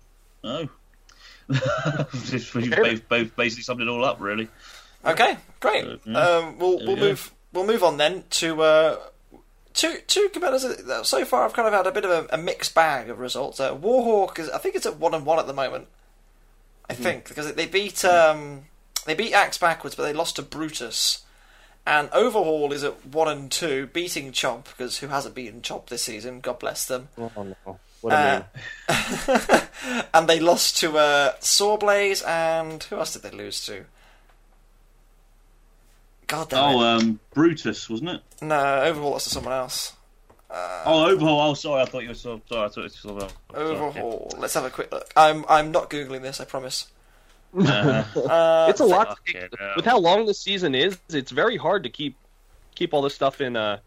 no. 0.43 0.69
Just- 2.25 2.55
We've 2.55 2.71
both, 2.75 3.07
both 3.09 3.35
basically 3.35 3.63
summed 3.63 3.81
it 3.81 3.87
all 3.87 4.03
up, 4.05 4.19
really. 4.19 4.47
Okay, 5.05 5.37
great. 5.59 5.85
Uh, 5.85 5.97
yeah. 6.05 6.17
Um, 6.19 6.57
we'll 6.57 6.77
we'll 6.77 6.87
we 6.87 6.95
go. 6.95 7.01
move 7.01 7.31
we'll 7.53 7.65
move 7.67 7.83
on 7.83 7.97
then 7.97 8.23
to 8.31 8.61
uh, 8.63 8.97
two 9.75 9.99
two 10.07 10.29
competitors 10.29 11.07
so 11.07 11.23
far. 11.25 11.45
I've 11.45 11.53
kind 11.53 11.67
of 11.67 11.73
had 11.73 11.85
a 11.85 11.91
bit 11.91 12.05
of 12.05 12.11
a, 12.11 12.27
a 12.33 12.37
mixed 12.37 12.73
bag 12.73 13.09
of 13.09 13.19
results. 13.19 13.59
Uh, 13.59 13.75
Warhawk 13.75 14.39
is, 14.39 14.49
I 14.49 14.57
think 14.57 14.75
it's 14.75 14.85
at 14.85 14.97
one 14.97 15.13
and 15.13 15.25
one 15.25 15.37
at 15.37 15.45
the 15.45 15.53
moment. 15.53 15.87
I 16.89 16.93
think 16.93 17.27
because 17.27 17.53
they 17.53 17.65
beat 17.65 18.03
um, 18.05 18.65
they 19.05 19.13
beat 19.13 19.33
Axe 19.33 19.57
backwards, 19.57 19.95
but 19.95 20.03
they 20.03 20.13
lost 20.13 20.37
to 20.37 20.41
Brutus. 20.41 21.21
And 21.87 22.09
Overhaul 22.13 22.73
is 22.73 22.83
at 22.83 23.05
one 23.05 23.27
and 23.27 23.51
two, 23.51 23.87
beating 23.93 24.31
Chomp 24.31 24.65
because 24.65 24.97
who 24.99 25.07
hasn't 25.07 25.35
beaten 25.35 25.61
Chomp 25.61 25.85
this 25.85 26.01
season? 26.01 26.39
God 26.39 26.57
bless 26.57 26.85
them. 26.85 27.09
Oh 27.17 27.31
no! 27.37 27.79
Uh, 28.03 28.41
and 30.13 30.27
they 30.27 30.39
lost 30.39 30.77
to 30.77 30.97
uh, 30.97 31.33
Sawblaze 31.41 32.25
and 32.27 32.81
who 32.83 32.97
else 32.97 33.13
did 33.13 33.21
they 33.21 33.35
lose 33.35 33.63
to? 33.65 33.85
God 36.27 36.49
damn 36.49 36.75
Oh, 36.75 36.81
it! 36.81 36.85
um, 37.03 37.19
Brutus, 37.33 37.89
wasn't 37.89 38.09
it? 38.11 38.21
no, 38.41 38.81
Overhaul 38.83 39.11
lost 39.11 39.27
to 39.27 39.33
someone 39.33 39.53
else. 39.53 39.93
Uh, 40.49 40.83
Oh, 40.85 41.05
Overhaul. 41.09 41.41
Oh, 41.41 41.53
sorry, 41.53 41.81
I 41.81 41.85
thought 41.85 42.03
you 42.03 42.09
were 42.09 42.13
so 42.13 42.41
sorry. 42.49 42.65
I 42.65 42.67
thought 42.69 42.77
it 42.81 42.83
was 42.83 42.95
so, 42.95 43.29
Overhaul. 43.53 44.31
Let's 44.37 44.53
have 44.53 44.65
a 44.65 44.69
quick 44.69 44.91
look. 44.91 45.11
I'm 45.15 45.43
I'm 45.49 45.71
not 45.71 45.89
googling 45.89 46.21
this. 46.21 46.39
I 46.39 46.45
promise. 46.45 46.87
Uh, 47.57 48.03
Uh, 48.15 48.67
it's 48.69 48.79
a 48.79 48.85
lot. 48.85 49.17
To 49.25 49.33
fucking 49.33 49.49
with 49.75 49.85
how 49.85 49.97
long 49.99 50.25
this 50.25 50.39
season 50.39 50.75
is, 50.75 50.97
it's 51.09 51.31
very 51.31 51.57
hard 51.57 51.83
to 51.83 51.89
keep 51.89 52.15
keep 52.75 52.93
all 52.93 53.01
this 53.01 53.15
stuff 53.15 53.39
in 53.41 53.55
uh 53.55 53.79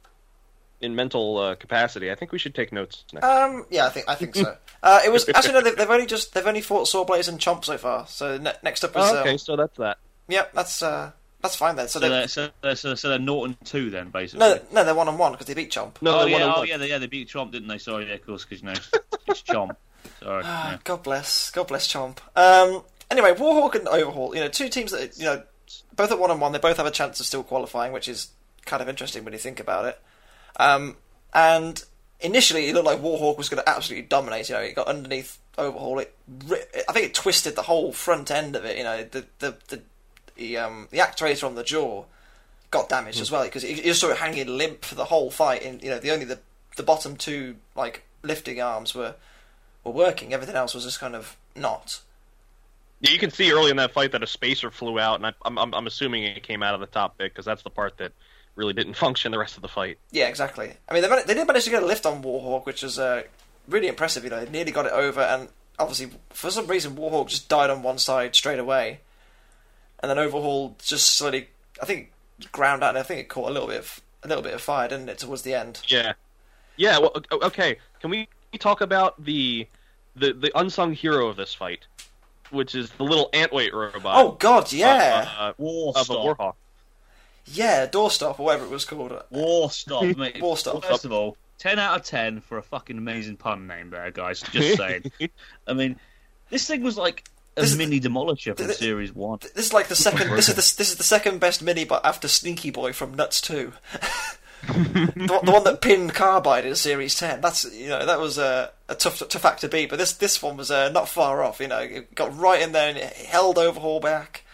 in 0.81 0.95
mental 0.95 1.37
uh, 1.39 1.55
capacity. 1.57 2.11
I 2.11 2.15
think 2.15 2.31
we 2.33 2.39
should 2.39 2.55
take 2.55 2.73
notes 2.73 3.05
next. 3.13 3.25
Um, 3.27 3.67
yeah, 3.71 3.87
I 3.87 3.89
think 3.91 4.09
I 4.09 4.15
think 4.15 4.35
so. 4.37 4.57
Uh, 4.83 5.01
it 5.05 5.11
was 5.13 5.29
actually 5.35 5.55
no. 5.55 5.61
They've, 5.63 5.77
they've 5.77 5.91
only 5.91 6.07
just 6.07 6.35
they've 6.35 6.47
only 6.47 6.61
fought 6.61 6.87
Sawblaze 6.87 7.29
and 7.29 7.39
Chomp 7.39 7.65
so 7.65 7.77
far. 7.79 8.07
So 8.07 8.39
ne- 8.39 8.53
next 8.63 8.85
up 8.85 8.91
is 8.91 8.97
Oh, 8.99 9.19
okay, 9.21 9.33
um, 9.33 9.39
so 9.39 9.57
that's 9.57 9.77
that. 9.79 9.99
yep. 10.29 10.53
That's 10.53 10.83
uh, 10.83 11.13
that's 11.41 11.57
fine 11.57 11.77
then. 11.77 11.89
So 11.89 12.01
So 12.01 12.01
they 12.01 12.09
they're, 12.09 12.29
so, 12.29 12.49
they're, 12.63 12.75
so, 12.77 12.95
so 12.95 13.09
they're 13.11 13.19
Norton 13.19 13.57
two 13.65 13.91
then, 13.91 14.11
basically. 14.11 14.41
no 14.41 14.61
no 14.73 14.85
they're 14.85 14.95
one 14.95 15.09
on 15.09 15.19
one 15.19 15.33
because 15.33 15.47
they 15.47 15.55
beat 15.55 15.71
Chomp. 15.71 16.01
No, 16.03 16.17
oh 16.17 16.19
they're 16.21 16.29
yeah, 16.29 16.35
one-on-one. 16.41 16.59
oh 16.59 16.63
yeah, 16.63 16.77
they, 16.77 16.89
yeah, 16.89 16.99
they 16.99 17.07
beat 17.07 17.29
Chomp, 17.29 17.53
didn't 17.53 17.69
they? 17.69 17.79
Sorry, 17.79 18.07
yeah, 18.09 18.15
of 18.15 18.27
course, 18.27 18.45
because 18.45 18.61
you 18.63 18.67
know 18.69 18.75
it's 19.29 19.43
Chomp. 19.43 19.77
Sorry. 20.23 20.43
Ah, 20.45 20.73
Yeah. 20.73 20.79
God 20.85 21.03
bless, 21.03 21.51
God 21.51 21.69
bless 21.69 21.87
Chomp. 21.93 22.19
Um, 22.37 22.83
anyway, 23.11 23.33
Warhawk 23.35 23.75
and 23.75 23.87
Overhaul, 23.89 24.35
you 24.35 24.41
know, 24.41 24.49
two 24.49 24.69
teams 24.69 24.91
that 24.93 25.17
you 25.19 25.25
know, 25.25 25.43
both 25.95 26.11
at 26.11 26.19
one 26.19 26.31
on 26.31 26.41
one, 26.41 26.53
they 26.53 26.59
both 26.59 26.77
have 26.79 26.87
a 26.87 26.91
chance 26.91 27.21
of 27.21 27.27
still 27.27 27.43
qualifying, 27.43 27.93
which 27.93 28.09
is 28.09 28.31
kind 28.67 28.83
of 28.83 28.89
interesting 28.89 29.25
when 29.25 29.33
you 29.33 29.39
think 29.39 29.61
about 29.61 29.85
it. 29.87 30.01
Um, 30.59 30.97
and 31.33 31.85
initially, 32.21 32.69
it 32.69 32.75
looked 32.75 32.87
like 32.87 33.01
Warhawk 33.01 33.37
was 33.39 33.49
going 33.49 33.63
to 33.63 33.69
absolutely 33.69 34.07
dominate. 34.09 34.49
You 34.49 34.57
know, 34.57 34.61
it 34.63 34.75
got 34.75 34.89
underneath 34.89 35.39
Overhaul. 35.57 35.99
It, 36.01 36.15
I 36.89 36.93
think 36.93 37.07
it 37.07 37.15
twisted 37.15 37.55
the 37.55 37.63
whole 37.63 37.93
front 37.93 38.31
end 38.31 38.57
of 38.57 38.65
it. 38.65 38.77
You 38.79 38.85
know, 38.85 39.05
the 39.05 39.27
the 39.41 39.57
the, 39.69 39.83
the 40.39 40.57
um 40.57 40.89
the 40.91 40.99
actuator 40.99 41.45
on 41.45 41.55
the 41.55 41.63
jaw 41.63 42.05
got 42.71 42.89
damaged 42.89 43.21
as 43.21 43.31
well 43.31 43.45
because 43.45 43.63
you 43.63 43.77
you 43.77 43.83
just 43.83 44.01
saw 44.01 44.11
it 44.11 44.19
hanging 44.19 44.47
limp 44.47 44.85
for 44.85 44.95
the 44.95 45.05
whole 45.05 45.31
fight. 45.31 45.63
And 45.63 45.83
you 45.83 45.91
know, 45.91 45.99
the 45.99 46.11
only 46.11 46.25
the 46.25 46.39
the 46.77 46.83
bottom 46.83 47.17
two 47.17 47.57
like 47.77 48.05
lifting 48.23 48.61
arms 48.61 48.95
were 48.95 49.15
were 49.85 49.93
working. 49.93 50.33
Everything 50.33 50.57
else 50.57 50.75
was 50.75 50.85
just 50.85 51.01
kind 51.01 51.15
of 51.15 51.37
not. 51.55 52.01
Yeah, 53.01 53.13
you 53.13 53.19
can 53.19 53.31
see 53.31 53.53
early 53.53 53.71
in 53.71 53.77
that 53.77 53.93
fight 53.93 54.13
that 54.13 54.23
a 54.23 54.27
spacer 54.27 54.71
flew 54.71 54.99
out, 54.99 55.17
and 55.17 55.27
I, 55.27 55.33
I'm, 55.45 55.59
I'm 55.59 55.75
I'm 55.75 55.87
assuming 55.87 56.25
it 56.25 56.43
came 56.43 56.63
out 56.63 56.75
of 56.75 56.81
the 56.81 56.87
top 56.87 57.19
bit 57.19 57.33
because 57.33 57.45
that's 57.45 57.63
the 57.63 57.71
part 57.71 57.99
that 57.99 58.13
really 58.57 58.73
didn't 58.73 58.95
function 58.97 59.33
the 59.33 59.39
rest 59.39 59.57
of 59.57 59.63
the 59.63 59.69
fight. 59.69 59.99
Yeah, 60.11 60.29
exactly. 60.29 60.73
I 60.89 60.95
mean, 60.95 61.03
they, 61.03 61.09
man- 61.09 61.23
they 61.27 61.35
did 61.35 61.47
manage 61.47 61.65
to 61.65 61.71
get 61.71 61.83
a 61.83 61.87
lift 61.87 62.07
on 62.07 62.23
Warhawk, 62.23 62.67
which 62.67 62.83
was 62.83 62.99
uh, 62.99 63.23
really 63.69 63.89
impressive. 63.89 64.25
You 64.25 64.31
know, 64.31 64.45
they 64.45 64.51
nearly 64.51 64.73
got 64.73 64.87
it 64.87 64.93
over, 64.93 65.21
and 65.21 65.49
obviously, 65.79 66.11
for 66.31 66.51
some 66.51 66.67
reason, 66.67 66.97
Warhawk 66.97 67.29
just 67.29 67.49
died 67.49 67.71
on 67.71 67.83
one 67.83 67.99
side 67.99 68.35
straight 68.35 68.59
away, 68.59 69.01
and 70.01 70.11
then 70.11 70.19
Overhaul 70.19 70.77
just 70.83 71.17
slowly, 71.17 71.49
I 71.83 71.85
think, 71.87 72.13
ground 72.53 72.83
out. 72.83 72.91
And 72.91 72.99
I 72.99 73.03
think 73.03 73.21
it 73.21 73.29
caught 73.29 73.49
a 73.49 73.53
little 73.53 73.69
bit 73.69 73.79
of 73.81 74.01
a 74.23 74.29
little 74.29 74.43
bit 74.43 74.55
of 74.55 74.61
fire, 74.61 74.89
didn't 74.89 75.09
it, 75.09 75.19
towards 75.19 75.43
the 75.43 75.55
end? 75.55 75.81
Yeah, 75.87 76.13
yeah. 76.77 76.99
Well, 76.99 77.13
okay. 77.33 77.79
Can 78.01 78.11
we 78.11 78.29
talk 78.59 78.81
about 78.81 79.23
the 79.25 79.67
the 80.17 80.33
the 80.33 80.51
unsung 80.59 80.93
hero 80.93 81.29
of 81.29 81.37
this 81.37 81.55
fight, 81.55 81.87
which 82.51 82.75
is 82.75 82.91
the 82.91 83.05
little 83.05 83.31
antweight 83.33 83.75
robot? 83.75 84.15
Oh 84.25 84.33
God, 84.33 84.73
yeah, 84.73 85.29
uh, 85.39 85.43
uh, 85.43 85.53
War 85.59 85.93
of 85.97 86.03
a 86.03 86.05
stop. 86.05 86.39
warhawk. 86.39 86.55
yeah, 87.47 87.87
doorstop 87.87 88.39
or 88.41 88.47
whatever 88.47 88.65
it 88.65 88.71
was 88.71 88.85
called. 88.85 89.13
War 89.31 89.71
stop, 89.71 90.05
mate. 90.17 90.41
War 90.43 90.57
stop. 90.57 90.85
First 90.85 91.05
of 91.05 91.13
all, 91.13 91.37
ten 91.59 91.79
out 91.79 91.99
of 92.01 92.07
ten 92.07 92.41
for 92.41 92.59
a 92.59 92.63
fucking 92.63 92.99
amazing 92.99 93.37
pun 93.37 93.67
name 93.67 93.91
there, 93.91 94.11
guys. 94.11 94.41
Just 94.43 94.77
saying. 94.79 95.11
I 95.67 95.73
mean, 95.73 95.97
this 96.51 96.67
thing 96.67 96.83
was 96.83 96.97
like 96.97 97.25
a 97.59 97.63
This 97.63 97.73
is- 97.73 97.79
mini 97.79 98.01
demolisher 98.01 98.57
from 98.57 98.67
this- 98.69 98.79
Series 98.79 99.13
One. 99.15 99.39
This 99.55 99.67
is 99.67 99.73
like 99.73 99.89
the 99.89 99.97
second. 99.97 100.31
this 100.35 100.49
is 100.49 100.55
the 100.55 100.77
this 100.79 100.91
is 100.91 100.97
the 100.97 101.03
second 101.05 101.39
best 101.41 101.63
mini, 101.63 101.85
but 101.85 102.05
after 102.05 102.29
Sneaky 102.29 102.71
Boy 102.71 102.93
from 102.93 103.15
Nuts 103.15 103.41
Two, 103.41 103.73
the, 104.67 105.27
one- 105.31 105.45
the 105.45 105.53
one 105.53 105.65
that 105.65 105.81
pinned 105.83 106.15
Carbide 106.15 106.65
in 106.67 106.75
Series 106.75 107.19
Ten. 107.19 107.41
That's 107.41 107.65
you 107.73 107.89
know 107.89 108.05
that 108.05 108.21
was 108.21 108.39
a, 108.39 108.71
a 108.89 108.95
tough 108.95 109.19
tough 109.29 109.45
act 109.45 109.61
to 109.63 109.69
beat, 109.69 109.91
but 109.91 109.99
this 109.99 110.13
this 110.13 110.43
one 110.43 110.57
was 110.57 110.71
uh, 110.71 110.89
not 110.91 111.09
far 111.09 111.43
off. 111.43 111.61
You 111.61 111.69
know, 111.69 111.79
it 111.79 112.15
got 112.15 112.37
right 112.37 112.61
in 112.63 112.73
there 112.73 112.89
and 112.89 112.99
it 112.99 113.13
held 113.13 113.59
Overhaul 113.59 114.01
back. 114.01 114.45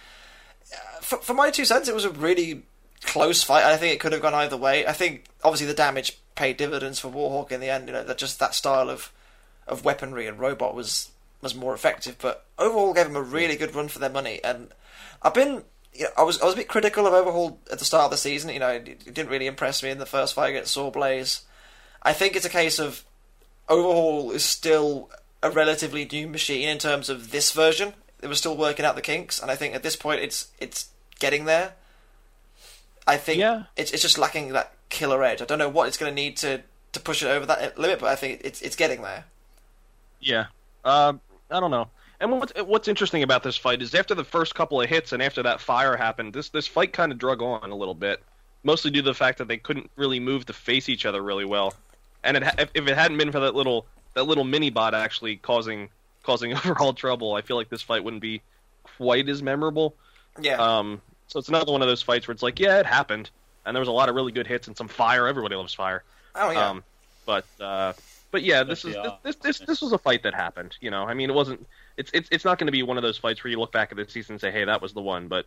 Uh, 0.72 1.00
For, 1.00 1.18
for 1.18 1.34
my 1.34 1.50
two 1.50 1.64
cents, 1.64 1.88
it 1.88 1.94
was 1.94 2.04
a 2.04 2.10
really 2.10 2.62
close 3.02 3.42
fight. 3.42 3.64
I 3.64 3.76
think 3.76 3.94
it 3.94 4.00
could 4.00 4.12
have 4.12 4.22
gone 4.22 4.34
either 4.34 4.56
way. 4.56 4.86
I 4.86 4.92
think 4.92 5.24
obviously 5.42 5.66
the 5.66 5.74
damage 5.74 6.18
paid 6.34 6.56
dividends 6.56 6.98
for 6.98 7.08
Warhawk 7.08 7.52
in 7.52 7.60
the 7.60 7.68
end. 7.70 7.86
You 7.88 7.92
know, 7.94 8.04
that 8.04 8.18
just 8.18 8.38
that 8.40 8.54
style 8.54 8.88
of 8.90 9.12
of 9.66 9.84
weaponry 9.84 10.26
and 10.26 10.38
robot 10.38 10.74
was 10.74 11.10
was 11.44 11.54
more 11.54 11.74
effective. 11.74 12.16
But 12.20 12.44
overall, 12.58 12.92
gave 12.92 13.06
them 13.06 13.14
a 13.16 13.22
really 13.22 13.54
good 13.54 13.74
run 13.74 13.86
for 13.88 14.00
their 14.00 14.10
money. 14.10 14.40
And 14.42 14.68
I've 15.22 15.34
been, 15.34 15.62
you 15.92 16.04
know, 16.04 16.10
I 16.18 16.22
was 16.24 16.40
I 16.40 16.44
was 16.46 16.54
a 16.54 16.56
bit 16.56 16.66
critical 16.68 17.06
of 17.06 17.12
Overhaul 17.14 17.60
at 17.70 17.78
the 17.78 17.84
start 17.84 18.06
of 18.06 18.10
the 18.10 18.16
season. 18.16 18.50
You 18.50 18.58
know, 18.58 18.70
it, 18.70 18.88
it 18.88 19.14
didn't 19.14 19.28
really 19.30 19.46
impress 19.46 19.82
me 19.82 19.90
in 19.90 19.98
the 19.98 20.06
first 20.06 20.34
fight 20.34 20.48
against 20.50 20.76
Sawblaze. 20.76 21.42
I 22.02 22.12
think 22.12 22.34
it's 22.34 22.44
a 22.44 22.50
case 22.50 22.78
of 22.80 23.04
Overhaul 23.68 24.32
is 24.32 24.44
still 24.44 25.10
a 25.42 25.50
relatively 25.50 26.04
new 26.04 26.26
machine 26.26 26.68
in 26.68 26.78
terms 26.78 27.08
of 27.08 27.30
this 27.30 27.52
version. 27.52 27.94
They 28.18 28.28
were 28.28 28.34
still 28.34 28.56
working 28.56 28.84
out 28.84 28.96
the 28.96 29.02
kinks, 29.02 29.40
and 29.40 29.50
I 29.50 29.56
think 29.56 29.74
at 29.74 29.82
this 29.82 29.96
point 29.96 30.20
it's 30.20 30.48
it's 30.58 30.88
getting 31.20 31.44
there. 31.44 31.74
I 33.06 33.16
think 33.18 33.38
Yeah. 33.38 33.64
it's 33.76 33.92
it's 33.92 34.02
just 34.02 34.18
lacking 34.18 34.48
that 34.52 34.72
killer 34.88 35.22
edge. 35.22 35.42
I 35.42 35.44
don't 35.44 35.58
know 35.58 35.68
what 35.68 35.88
it's 35.88 35.96
going 35.98 36.10
to 36.10 36.14
need 36.14 36.36
to 36.38 36.62
to 36.92 37.00
push 37.00 37.22
it 37.22 37.26
over 37.26 37.44
that 37.46 37.76
limit, 37.78 37.98
but 37.98 38.08
I 38.08 38.16
think 38.16 38.40
it's 38.44 38.62
it's 38.62 38.76
getting 38.76 39.02
there. 39.02 39.24
Yeah. 40.20 40.46
Um, 40.84 41.20
I 41.50 41.60
don't 41.60 41.70
know. 41.70 41.88
And 42.20 42.30
what's 42.32 42.52
what's 42.62 42.88
interesting 42.88 43.22
about 43.22 43.42
this 43.42 43.56
fight 43.56 43.82
is 43.82 43.94
after 43.94 44.14
the 44.14 44.24
first 44.24 44.54
couple 44.54 44.80
of 44.80 44.88
hits 44.88 45.12
and 45.12 45.22
after 45.22 45.42
that 45.42 45.60
fire 45.60 45.96
happened, 45.96 46.32
this 46.32 46.48
this 46.48 46.66
fight 46.66 46.92
kind 46.92 47.12
of 47.12 47.18
drug 47.18 47.42
on 47.42 47.70
a 47.70 47.74
little 47.74 47.94
bit, 47.94 48.22
mostly 48.62 48.90
due 48.90 49.02
to 49.02 49.06
the 49.06 49.14
fact 49.14 49.38
that 49.38 49.48
they 49.48 49.56
couldn't 49.56 49.90
really 49.96 50.20
move 50.20 50.46
to 50.46 50.52
face 50.52 50.88
each 50.88 51.06
other 51.06 51.22
really 51.22 51.44
well. 51.44 51.74
And 52.22 52.38
it, 52.38 52.44
if, 52.74 52.88
it 52.88 52.96
hadn't 52.96 53.18
been 53.18 53.32
for 53.32 53.40
that 53.40 53.54
little 53.54 53.86
that 54.14 54.24
little 54.24 54.44
mini 54.44 54.70
bot 54.70 54.94
actually 54.94 55.36
causing 55.36 55.88
causing 56.22 56.52
Overhaul 56.54 56.94
trouble, 56.94 57.34
I 57.34 57.42
feel 57.42 57.56
like 57.56 57.68
this 57.68 57.82
fight 57.82 58.02
wouldn't 58.04 58.22
be 58.22 58.40
quite 58.96 59.28
as 59.28 59.42
memorable. 59.42 59.94
Yeah. 60.40 60.56
Um, 60.56 61.00
so 61.26 61.38
it's 61.38 61.48
another 61.48 61.72
one 61.72 61.82
of 61.82 61.88
those 61.88 62.02
fights 62.02 62.28
where 62.28 62.32
it's 62.32 62.42
like, 62.42 62.60
yeah, 62.60 62.78
it 62.78 62.86
happened, 62.86 63.30
and 63.66 63.74
there 63.74 63.80
was 63.80 63.88
a 63.88 63.92
lot 63.92 64.08
of 64.08 64.14
really 64.14 64.32
good 64.32 64.46
hits 64.46 64.68
and 64.68 64.76
some 64.76 64.88
fire. 64.88 65.26
Everybody 65.26 65.56
loves 65.56 65.74
fire. 65.74 66.04
oh 66.34 66.50
yeah. 66.50 66.70
Um, 66.70 66.84
but 67.26 67.44
uh, 67.60 67.92
but 68.34 68.42
yeah, 68.42 68.64
this 68.64 68.84
is 68.84 68.96
this, 68.96 69.12
this 69.22 69.36
this 69.36 69.58
this 69.60 69.80
was 69.80 69.92
a 69.92 69.98
fight 69.98 70.24
that 70.24 70.34
happened. 70.34 70.76
You 70.80 70.90
know, 70.90 71.04
I 71.04 71.14
mean, 71.14 71.30
it 71.30 71.34
wasn't. 71.34 71.64
It's 71.96 72.10
it's 72.12 72.28
it's 72.32 72.44
not 72.44 72.58
going 72.58 72.66
to 72.66 72.72
be 72.72 72.82
one 72.82 72.96
of 72.96 73.04
those 73.04 73.16
fights 73.16 73.44
where 73.44 73.50
you 73.52 73.60
look 73.60 73.70
back 73.70 73.92
at 73.92 73.96
the 73.96 74.08
season 74.10 74.32
and 74.34 74.40
say, 74.40 74.50
hey, 74.50 74.64
that 74.64 74.82
was 74.82 74.92
the 74.92 75.00
one. 75.00 75.28
But 75.28 75.46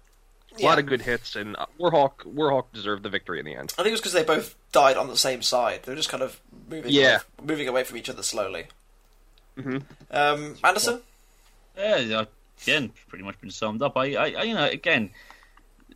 a 0.55 0.61
Yeah. 0.61 0.67
lot 0.69 0.79
of 0.79 0.85
good 0.85 1.01
hits, 1.01 1.35
and 1.35 1.57
uh, 1.57 1.65
Warhawk 1.77 2.19
Warhawk 2.25 2.67
deserved 2.73 3.03
the 3.03 3.09
victory 3.09 3.39
in 3.39 3.45
the 3.45 3.55
end. 3.55 3.73
I 3.77 3.83
think 3.83 3.89
it 3.89 3.91
was 3.91 3.99
because 3.99 4.13
they 4.13 4.23
both 4.23 4.55
died 4.71 4.95
on 4.95 5.07
the 5.09 5.17
same 5.17 5.41
side. 5.41 5.83
They 5.83 5.91
were 5.91 5.97
just 5.97 6.07
kind 6.07 6.23
of 6.23 6.39
moving, 6.69 6.89
Yeah. 6.93 7.15
away, 7.39 7.45
moving 7.45 7.67
away 7.67 7.83
from 7.83 7.97
each 7.97 8.09
other 8.09 8.23
slowly. 8.23 8.67
Mhm. 9.57 9.83
Um, 10.09 10.55
Anderson, 10.63 11.01
Yeah, 11.77 12.23
again, 12.63 12.91
pretty 13.09 13.25
much 13.25 13.39
been 13.41 13.51
summed 13.51 13.81
up. 13.81 13.97
I, 13.97 14.13
I, 14.13 14.25
I, 14.37 14.43
you 14.43 14.53
know, 14.53 14.63
again, 14.65 15.09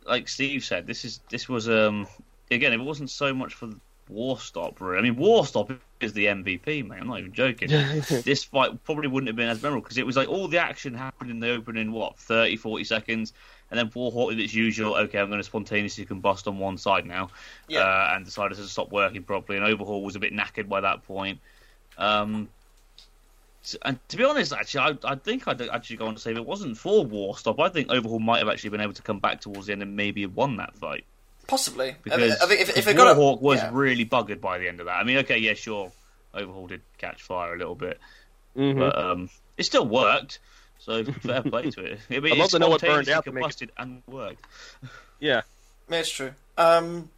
like 0.04 0.28
Steve 0.28 0.62
said, 0.62 0.86
this 0.86 1.06
is 1.06 1.20
this 1.30 1.48
was 1.48 1.68
um 1.70 2.06
again, 2.50 2.74
it 2.74 2.80
wasn't 2.80 3.08
so 3.10 3.32
much 3.32 3.54
for 3.54 3.70
War 4.12 4.38
Stop. 4.38 4.80
Really. 4.80 4.98
I 4.98 5.02
mean, 5.02 5.16
War 5.16 5.46
Stop 5.46 5.72
is 6.00 6.12
the 6.12 6.26
MVP, 6.26 6.86
mate. 6.86 6.98
I'm 7.00 7.08
not 7.08 7.18
even 7.20 7.32
joking. 7.32 7.68
this 8.24 8.44
fight 8.44 8.82
probably 8.84 9.08
wouldn't 9.08 9.28
have 9.28 9.36
been 9.36 9.48
as 9.48 9.62
memorable 9.62 9.82
because 9.82 9.98
it 9.98 10.06
was 10.06 10.16
like 10.16 10.28
all 10.28 10.48
the 10.48 10.58
action 10.58 10.94
happened 10.94 11.30
in 11.30 11.40
the 11.40 11.50
opening 11.50 11.92
what 11.92 12.18
30, 12.18 12.56
40 12.56 12.84
seconds, 12.84 13.32
and 13.70 13.78
then 13.78 13.88
Warhawk 13.90 14.30
did 14.30 14.40
its 14.40 14.54
usual. 14.54 14.94
Okay, 14.94 15.18
I'm 15.18 15.28
going 15.28 15.40
to 15.40 15.44
spontaneously 15.44 16.06
combust 16.06 16.46
on 16.46 16.58
one 16.58 16.76
side 16.78 17.06
now, 17.06 17.30
Yeah. 17.68 17.80
uh, 17.80 18.12
and 18.14 18.24
decided 18.24 18.56
to 18.56 18.64
stop 18.64 18.90
working 18.90 19.22
properly. 19.22 19.58
And 19.58 19.66
Overhaul 19.66 20.02
was 20.02 20.16
a 20.16 20.20
bit 20.20 20.32
knackered 20.32 20.68
by 20.68 20.80
that 20.82 21.04
point. 21.06 21.38
Um, 21.98 22.48
and 23.82 23.98
to 24.08 24.16
be 24.16 24.24
honest, 24.24 24.52
actually, 24.52 24.98
I, 25.04 25.12
I 25.12 25.14
think 25.14 25.46
I'd 25.46 25.62
actually 25.62 25.96
go 25.96 26.06
on 26.06 26.14
to 26.14 26.20
say 26.20 26.32
if 26.32 26.36
it 26.36 26.44
wasn't 26.44 26.76
for 26.76 27.04
War 27.04 27.36
Stop, 27.38 27.60
I 27.60 27.68
think 27.68 27.90
Overhaul 27.90 28.18
might 28.18 28.38
have 28.38 28.48
actually 28.48 28.70
been 28.70 28.80
able 28.80 28.92
to 28.94 29.02
come 29.02 29.20
back 29.20 29.40
towards 29.40 29.66
the 29.66 29.72
end 29.72 29.82
and 29.82 29.94
maybe 29.94 30.22
have 30.22 30.34
won 30.34 30.56
that 30.56 30.74
fight. 30.74 31.04
Possibly. 31.46 31.96
Because 32.02 32.40
I 32.40 32.46
think 32.46 32.60
if, 32.60 32.68
if 32.70 32.74
because 32.76 32.84
they 32.86 32.94
got 32.94 33.16
Warhawk 33.16 33.38
a, 33.40 33.42
was 33.42 33.58
yeah. 33.60 33.70
really 33.72 34.04
buggered 34.06 34.40
by 34.40 34.58
the 34.58 34.68
end 34.68 34.80
of 34.80 34.86
that. 34.86 34.96
I 34.96 35.04
mean, 35.04 35.18
okay, 35.18 35.38
yeah, 35.38 35.54
sure, 35.54 35.92
Overhaul 36.34 36.66
did 36.66 36.80
catch 36.98 37.22
fire 37.22 37.54
a 37.54 37.58
little 37.58 37.74
bit, 37.74 37.98
Mhm. 38.56 38.78
but 38.78 38.96
um, 38.98 39.30
it 39.56 39.64
still 39.64 39.86
worked. 39.86 40.38
So 40.78 41.04
fair 41.04 41.42
play 41.42 41.70
to 41.70 41.84
it. 41.84 42.00
I 42.10 42.18
mean, 42.20 42.32
I'd 42.32 42.38
love 42.38 42.50
to 42.50 42.58
know 42.58 42.68
what 42.68 42.80
burned 42.80 43.08
out 43.08 43.24
to 43.26 43.32
make 43.32 43.62
it- 43.62 43.70
and 43.78 44.02
worked. 44.08 44.44
yeah, 45.20 45.42
Yeah, 45.88 45.98
it's 45.98 46.10
true. 46.10 46.32
Um, 46.58 47.10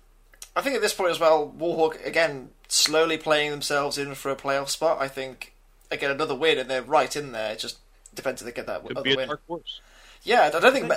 I 0.54 0.60
think 0.60 0.76
at 0.76 0.82
this 0.82 0.92
point 0.94 1.10
as 1.10 1.18
well, 1.18 1.52
Warhawk 1.58 2.04
again 2.06 2.50
slowly 2.68 3.16
playing 3.16 3.50
themselves 3.50 3.96
in 3.98 4.14
for 4.14 4.30
a 4.30 4.37
playoff 4.37 4.68
spot. 4.68 5.00
I 5.00 5.08
think 5.08 5.54
again 5.90 6.10
another 6.10 6.34
win 6.34 6.58
and 6.58 6.68
they're 6.68 6.82
right 6.82 7.14
in 7.16 7.32
there. 7.32 7.52
It 7.52 7.58
just 7.60 7.78
depends 8.14 8.42
if 8.42 8.46
they 8.46 8.52
get 8.52 8.66
that 8.66 8.82
Could 8.87 8.96
other 8.98 9.02
be 9.04 9.14
a 9.14 9.16
win. 9.16 9.28
dark 9.28 9.40
horse. 9.48 9.80
Yeah, 10.24 10.50
I 10.54 10.60
don't 10.60 10.72
think. 10.72 10.87
Ma- 10.87 10.96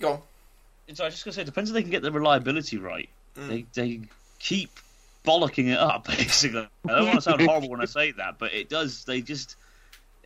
Go 0.00 0.12
on. 0.12 0.20
So 0.92 1.04
I 1.04 1.06
was 1.06 1.14
just 1.14 1.24
gonna 1.24 1.34
say, 1.34 1.42
it 1.42 1.46
depends 1.46 1.70
if 1.70 1.74
they 1.74 1.82
can 1.82 1.90
get 1.90 2.02
the 2.02 2.12
reliability 2.12 2.78
right. 2.78 3.08
Mm. 3.36 3.48
They 3.48 3.66
they 3.74 4.00
keep 4.38 4.70
bollocking 5.24 5.68
it 5.68 5.78
up. 5.78 6.06
Basically, 6.08 6.68
I 6.86 6.88
don't 6.88 7.06
want 7.06 7.16
to 7.16 7.22
sound 7.22 7.40
horrible 7.40 7.70
when 7.70 7.80
I 7.80 7.86
say 7.86 8.12
that, 8.12 8.38
but 8.38 8.52
it 8.52 8.68
does. 8.68 9.04
They 9.04 9.20
just 9.22 9.56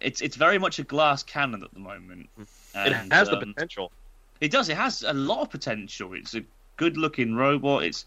it's 0.00 0.20
it's 0.20 0.36
very 0.36 0.58
much 0.58 0.78
a 0.78 0.84
glass 0.84 1.22
cannon 1.22 1.62
at 1.62 1.72
the 1.72 1.80
moment. 1.80 2.28
It 2.38 2.46
And, 2.74 3.12
has 3.12 3.28
the 3.28 3.38
um, 3.38 3.54
potential. 3.54 3.92
It 4.40 4.50
does. 4.50 4.68
It 4.68 4.76
has 4.76 5.02
a 5.02 5.12
lot 5.12 5.42
of 5.42 5.50
potential. 5.50 6.14
It's 6.14 6.34
a 6.34 6.42
good-looking 6.76 7.34
robot. 7.34 7.82
It's 7.82 8.04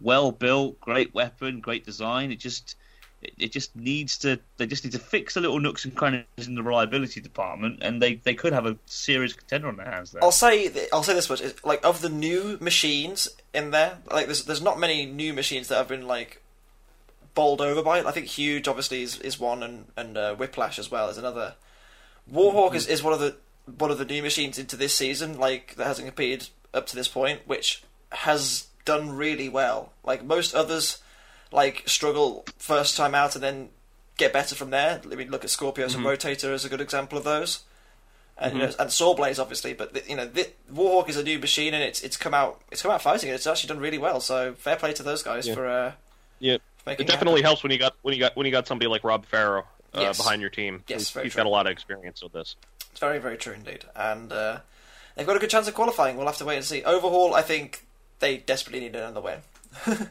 well 0.00 0.32
built, 0.32 0.80
great 0.80 1.12
weapon, 1.14 1.60
great 1.60 1.84
design. 1.84 2.32
It 2.32 2.38
just 2.38 2.76
it, 3.22 3.34
it 3.38 3.52
just 3.52 3.74
needs 3.74 4.18
to. 4.18 4.38
They 4.56 4.66
just 4.66 4.84
need 4.84 4.92
to 4.92 4.98
fix 4.98 5.34
the 5.34 5.40
little 5.40 5.60
nooks 5.60 5.84
and 5.84 5.94
crannies 5.94 6.24
in 6.46 6.54
the 6.54 6.62
reliability 6.62 7.20
department, 7.20 7.78
and 7.82 8.00
they, 8.00 8.14
they 8.16 8.34
could 8.34 8.52
have 8.52 8.66
a 8.66 8.76
serious 8.86 9.32
contender 9.32 9.68
on 9.68 9.76
their 9.76 9.90
hands 9.90 10.12
there. 10.12 10.22
I'll 10.22 10.32
say 10.32 10.70
I'll 10.92 11.02
say 11.02 11.14
this 11.14 11.28
much: 11.28 11.42
like 11.64 11.84
of 11.84 12.00
the 12.00 12.08
new 12.08 12.58
machines 12.60 13.28
in 13.52 13.70
there, 13.70 13.98
like 14.10 14.26
there's 14.26 14.44
there's 14.44 14.62
not 14.62 14.78
many 14.78 15.06
new 15.06 15.32
machines 15.32 15.68
that 15.68 15.76
have 15.76 15.88
been 15.88 16.06
like 16.06 16.42
bowled 17.34 17.60
over 17.60 17.82
by 17.82 18.00
it. 18.00 18.06
I 18.06 18.10
think 18.10 18.26
Huge 18.26 18.66
obviously 18.66 19.02
is, 19.02 19.18
is 19.20 19.38
one, 19.38 19.62
and 19.62 19.86
and 19.96 20.16
uh, 20.16 20.34
Whiplash 20.34 20.78
as 20.78 20.90
well 20.90 21.08
is 21.08 21.18
another. 21.18 21.54
Warhawk 22.32 22.74
is, 22.74 22.86
is 22.86 23.02
one 23.02 23.12
of 23.12 23.20
the 23.20 23.36
one 23.78 23.90
of 23.90 23.98
the 23.98 24.04
new 24.04 24.22
machines 24.22 24.58
into 24.58 24.76
this 24.76 24.94
season, 24.94 25.38
like 25.38 25.74
that 25.76 25.86
hasn't 25.86 26.08
competed 26.08 26.48
up 26.74 26.86
to 26.86 26.96
this 26.96 27.08
point, 27.08 27.40
which 27.46 27.82
has 28.10 28.66
done 28.84 29.10
really 29.10 29.48
well. 29.48 29.92
Like 30.04 30.24
most 30.24 30.54
others, 30.54 30.98
like 31.52 31.82
struggle 31.86 32.44
first 32.58 32.96
time 32.96 33.14
out 33.14 33.34
and 33.34 33.42
then 33.42 33.68
get 34.16 34.32
better 34.32 34.54
from 34.54 34.70
there. 34.70 35.00
I 35.10 35.14
mean, 35.14 35.30
look 35.30 35.44
at 35.44 35.50
Scorpios 35.50 35.94
and 35.94 36.04
Rotator 36.04 36.52
as 36.52 36.64
a 36.64 36.68
good 36.68 36.80
example 36.80 37.16
of 37.18 37.24
those 37.24 37.60
and 38.40 38.52
you 38.54 38.58
know, 38.60 38.66
and 38.78 38.88
Sawblaze 38.90 39.40
obviously, 39.40 39.72
but 39.74 39.94
the, 39.94 40.02
you 40.08 40.14
know, 40.14 40.26
the, 40.26 40.48
Warhawk 40.72 41.08
is 41.08 41.16
a 41.16 41.22
new 41.24 41.38
machine 41.38 41.74
and 41.74 41.82
it's 41.82 42.02
it's 42.02 42.16
come 42.16 42.34
out 42.34 42.60
it's 42.70 42.82
come 42.82 42.90
out 42.92 43.02
fighting 43.02 43.28
and 43.30 43.34
it's 43.34 43.46
actually 43.46 43.68
done 43.68 43.80
really 43.80 43.98
well. 43.98 44.20
So 44.20 44.54
fair 44.54 44.76
play 44.76 44.92
to 44.94 45.02
those 45.02 45.22
guys 45.22 45.46
Yeah. 45.48 45.54
for 45.54 45.66
uh, 45.66 45.92
Yeah, 46.38 46.56
for 46.78 46.90
making 46.90 47.06
it 47.06 47.10
definitely 47.10 47.42
helps 47.42 47.62
when 47.62 47.72
you 47.72 47.78
got 47.78 47.96
when 48.02 48.14
you 48.14 48.20
got 48.20 48.36
when 48.36 48.46
you 48.46 48.52
got 48.52 48.66
somebody 48.68 48.88
like 48.88 49.02
Rob 49.04 49.26
Farrow 49.26 49.64
uh, 49.94 50.00
Yes. 50.00 50.18
behind 50.18 50.40
your 50.40 50.50
team. 50.50 50.84
Yes, 50.86 51.00
He's- 51.00 51.10
very 51.10 51.26
he's 51.26 51.34
got 51.34 51.46
a 51.46 51.48
lot 51.48 51.66
of 51.66 51.72
experience 51.72 52.22
with 52.22 52.32
this. 52.32 52.54
It's 52.92 53.00
very 53.00 53.18
very 53.18 53.36
true 53.36 53.54
indeed, 53.54 53.84
and 53.96 54.32
uh, 54.32 54.58
they've 55.16 55.26
got 55.26 55.36
a 55.36 55.40
good 55.40 55.50
chance 55.50 55.66
of 55.68 55.74
qualifying. 55.74 56.16
We'll 56.16 56.26
have 56.26 56.36
to 56.38 56.44
wait 56.44 56.56
and 56.56 56.64
see. 56.64 56.82
Overhaul, 56.84 57.34
I 57.34 57.42
think 57.42 57.86
they 58.20 58.36
desperately 58.38 58.80
need 58.80 58.94
another 58.96 59.20
win. 59.20 59.38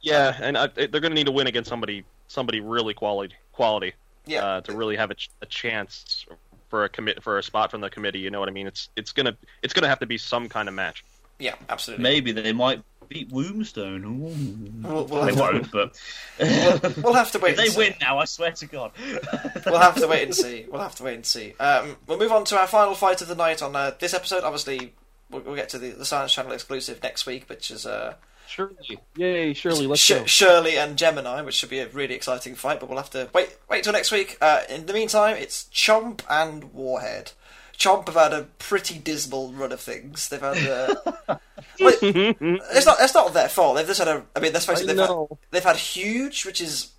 Yeah, 0.00 0.36
and 0.40 0.56
I, 0.56 0.66
they're 0.68 0.88
going 0.88 1.02
to 1.10 1.14
need 1.14 1.26
to 1.26 1.32
win 1.32 1.46
against 1.46 1.68
somebody 1.68 2.04
somebody 2.28 2.60
really 2.60 2.94
quality 2.94 3.34
quality 3.52 3.94
Yeah, 4.26 4.44
uh, 4.44 4.60
to 4.62 4.72
really 4.72 4.96
have 4.96 5.10
a, 5.10 5.14
ch- 5.14 5.30
a 5.42 5.46
chance 5.46 6.24
for 6.68 6.84
a 6.84 6.88
commit 6.88 7.22
for 7.22 7.38
a 7.38 7.42
spot 7.42 7.70
from 7.70 7.80
the 7.80 7.90
committee. 7.90 8.18
You 8.20 8.30
know 8.30 8.40
what 8.40 8.48
I 8.48 8.52
mean? 8.52 8.66
It's 8.66 8.88
it's 8.96 9.12
gonna 9.12 9.36
it's 9.62 9.72
gonna 9.74 9.88
have 9.88 9.98
to 10.00 10.06
be 10.06 10.18
some 10.18 10.48
kind 10.48 10.68
of 10.68 10.74
match. 10.74 11.04
yeah, 11.38 11.54
absolutely. 11.68 12.02
Maybe 12.02 12.32
they 12.32 12.52
might 12.52 12.82
beat 13.08 13.30
Wombstone. 13.30 14.04
Ooh. 14.04 14.86
We'll, 14.86 15.06
we'll 15.06 15.24
They 15.24 15.34
have 15.34 15.36
to, 15.36 15.40
won't, 15.40 15.70
but 15.72 16.96
we'll 17.02 17.14
have 17.14 17.32
to 17.32 17.38
wait. 17.42 17.52
if 17.52 17.56
they 17.56 17.62
and 17.64 17.72
see. 17.72 17.78
win 17.78 17.94
now, 18.02 18.18
I 18.18 18.26
swear 18.26 18.52
to 18.52 18.66
God. 18.66 18.92
we'll 19.66 19.78
have 19.78 19.94
to 19.96 20.06
wait 20.06 20.24
and 20.24 20.34
see. 20.34 20.66
We'll 20.70 20.82
have 20.82 20.94
to 20.96 21.04
wait 21.04 21.14
and 21.14 21.24
see. 21.26 21.54
Um, 21.58 21.96
we'll 22.06 22.18
move 22.18 22.32
on 22.32 22.44
to 22.44 22.58
our 22.58 22.66
final 22.66 22.94
fight 22.94 23.22
of 23.22 23.28
the 23.28 23.34
night 23.34 23.62
on 23.62 23.74
uh, 23.74 23.92
this 23.98 24.12
episode. 24.12 24.44
Obviously, 24.44 24.92
we'll, 25.30 25.40
we'll 25.40 25.54
get 25.56 25.70
to 25.70 25.78
the, 25.78 25.90
the 25.92 26.04
Science 26.04 26.32
Channel 26.34 26.52
exclusive 26.52 27.02
next 27.02 27.24
week, 27.24 27.48
which 27.48 27.70
is 27.70 27.86
uh, 27.86 28.14
Shirley, 28.48 28.98
yay, 29.14 29.52
Shirley, 29.52 29.86
let's 29.86 30.00
Sh- 30.00 30.10
go. 30.10 30.24
Shirley 30.24 30.78
and 30.78 30.96
Gemini, 30.96 31.42
which 31.42 31.54
should 31.54 31.68
be 31.68 31.80
a 31.80 31.88
really 31.88 32.14
exciting 32.14 32.54
fight. 32.54 32.80
But 32.80 32.88
we'll 32.88 32.98
have 32.98 33.10
to 33.10 33.28
wait 33.34 33.56
wait 33.68 33.84
till 33.84 33.92
next 33.92 34.10
week. 34.10 34.38
Uh, 34.40 34.62
in 34.68 34.86
the 34.86 34.94
meantime, 34.94 35.36
it's 35.36 35.64
Chomp 35.72 36.22
and 36.30 36.72
Warhead. 36.72 37.32
Chomp 37.76 38.06
have 38.06 38.14
had 38.16 38.32
a 38.32 38.44
pretty 38.58 38.98
dismal 38.98 39.52
run 39.52 39.70
of 39.70 39.80
things. 39.80 40.28
They've 40.28 40.40
had. 40.40 40.56
Uh, 40.66 40.94
well, 41.80 41.94
it's 42.00 42.86
not. 42.86 42.96
It's 43.00 43.14
not 43.14 43.34
their 43.34 43.48
fault. 43.48 43.76
They've 43.76 43.86
just 43.86 43.98
had 43.98 44.08
a. 44.08 44.24
I 44.34 44.40
mean, 44.40 44.52
let's 44.52 44.66
face 44.66 44.78
I 44.78 44.82
it. 44.82 44.86
They've 44.86 44.98
had, 44.98 45.26
they've 45.50 45.64
had 45.64 45.76
huge, 45.76 46.46
which 46.46 46.60
is 46.60 46.92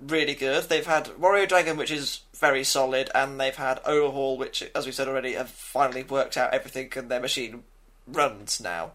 really 0.00 0.34
good. 0.34 0.64
They've 0.64 0.86
had 0.86 1.16
Warrior 1.18 1.46
Dragon, 1.46 1.76
which 1.76 1.90
is 1.90 2.20
very 2.34 2.64
solid, 2.64 3.10
and 3.14 3.38
they've 3.38 3.54
had 3.54 3.80
Overhaul, 3.84 4.36
which, 4.36 4.62
as 4.74 4.86
we 4.86 4.92
said 4.92 5.08
already, 5.08 5.34
have 5.34 5.50
finally 5.50 6.02
worked 6.02 6.36
out 6.36 6.52
everything, 6.52 6.90
and 6.96 7.10
their 7.10 7.20
machine 7.20 7.64
runs 8.06 8.60
now. 8.60 8.92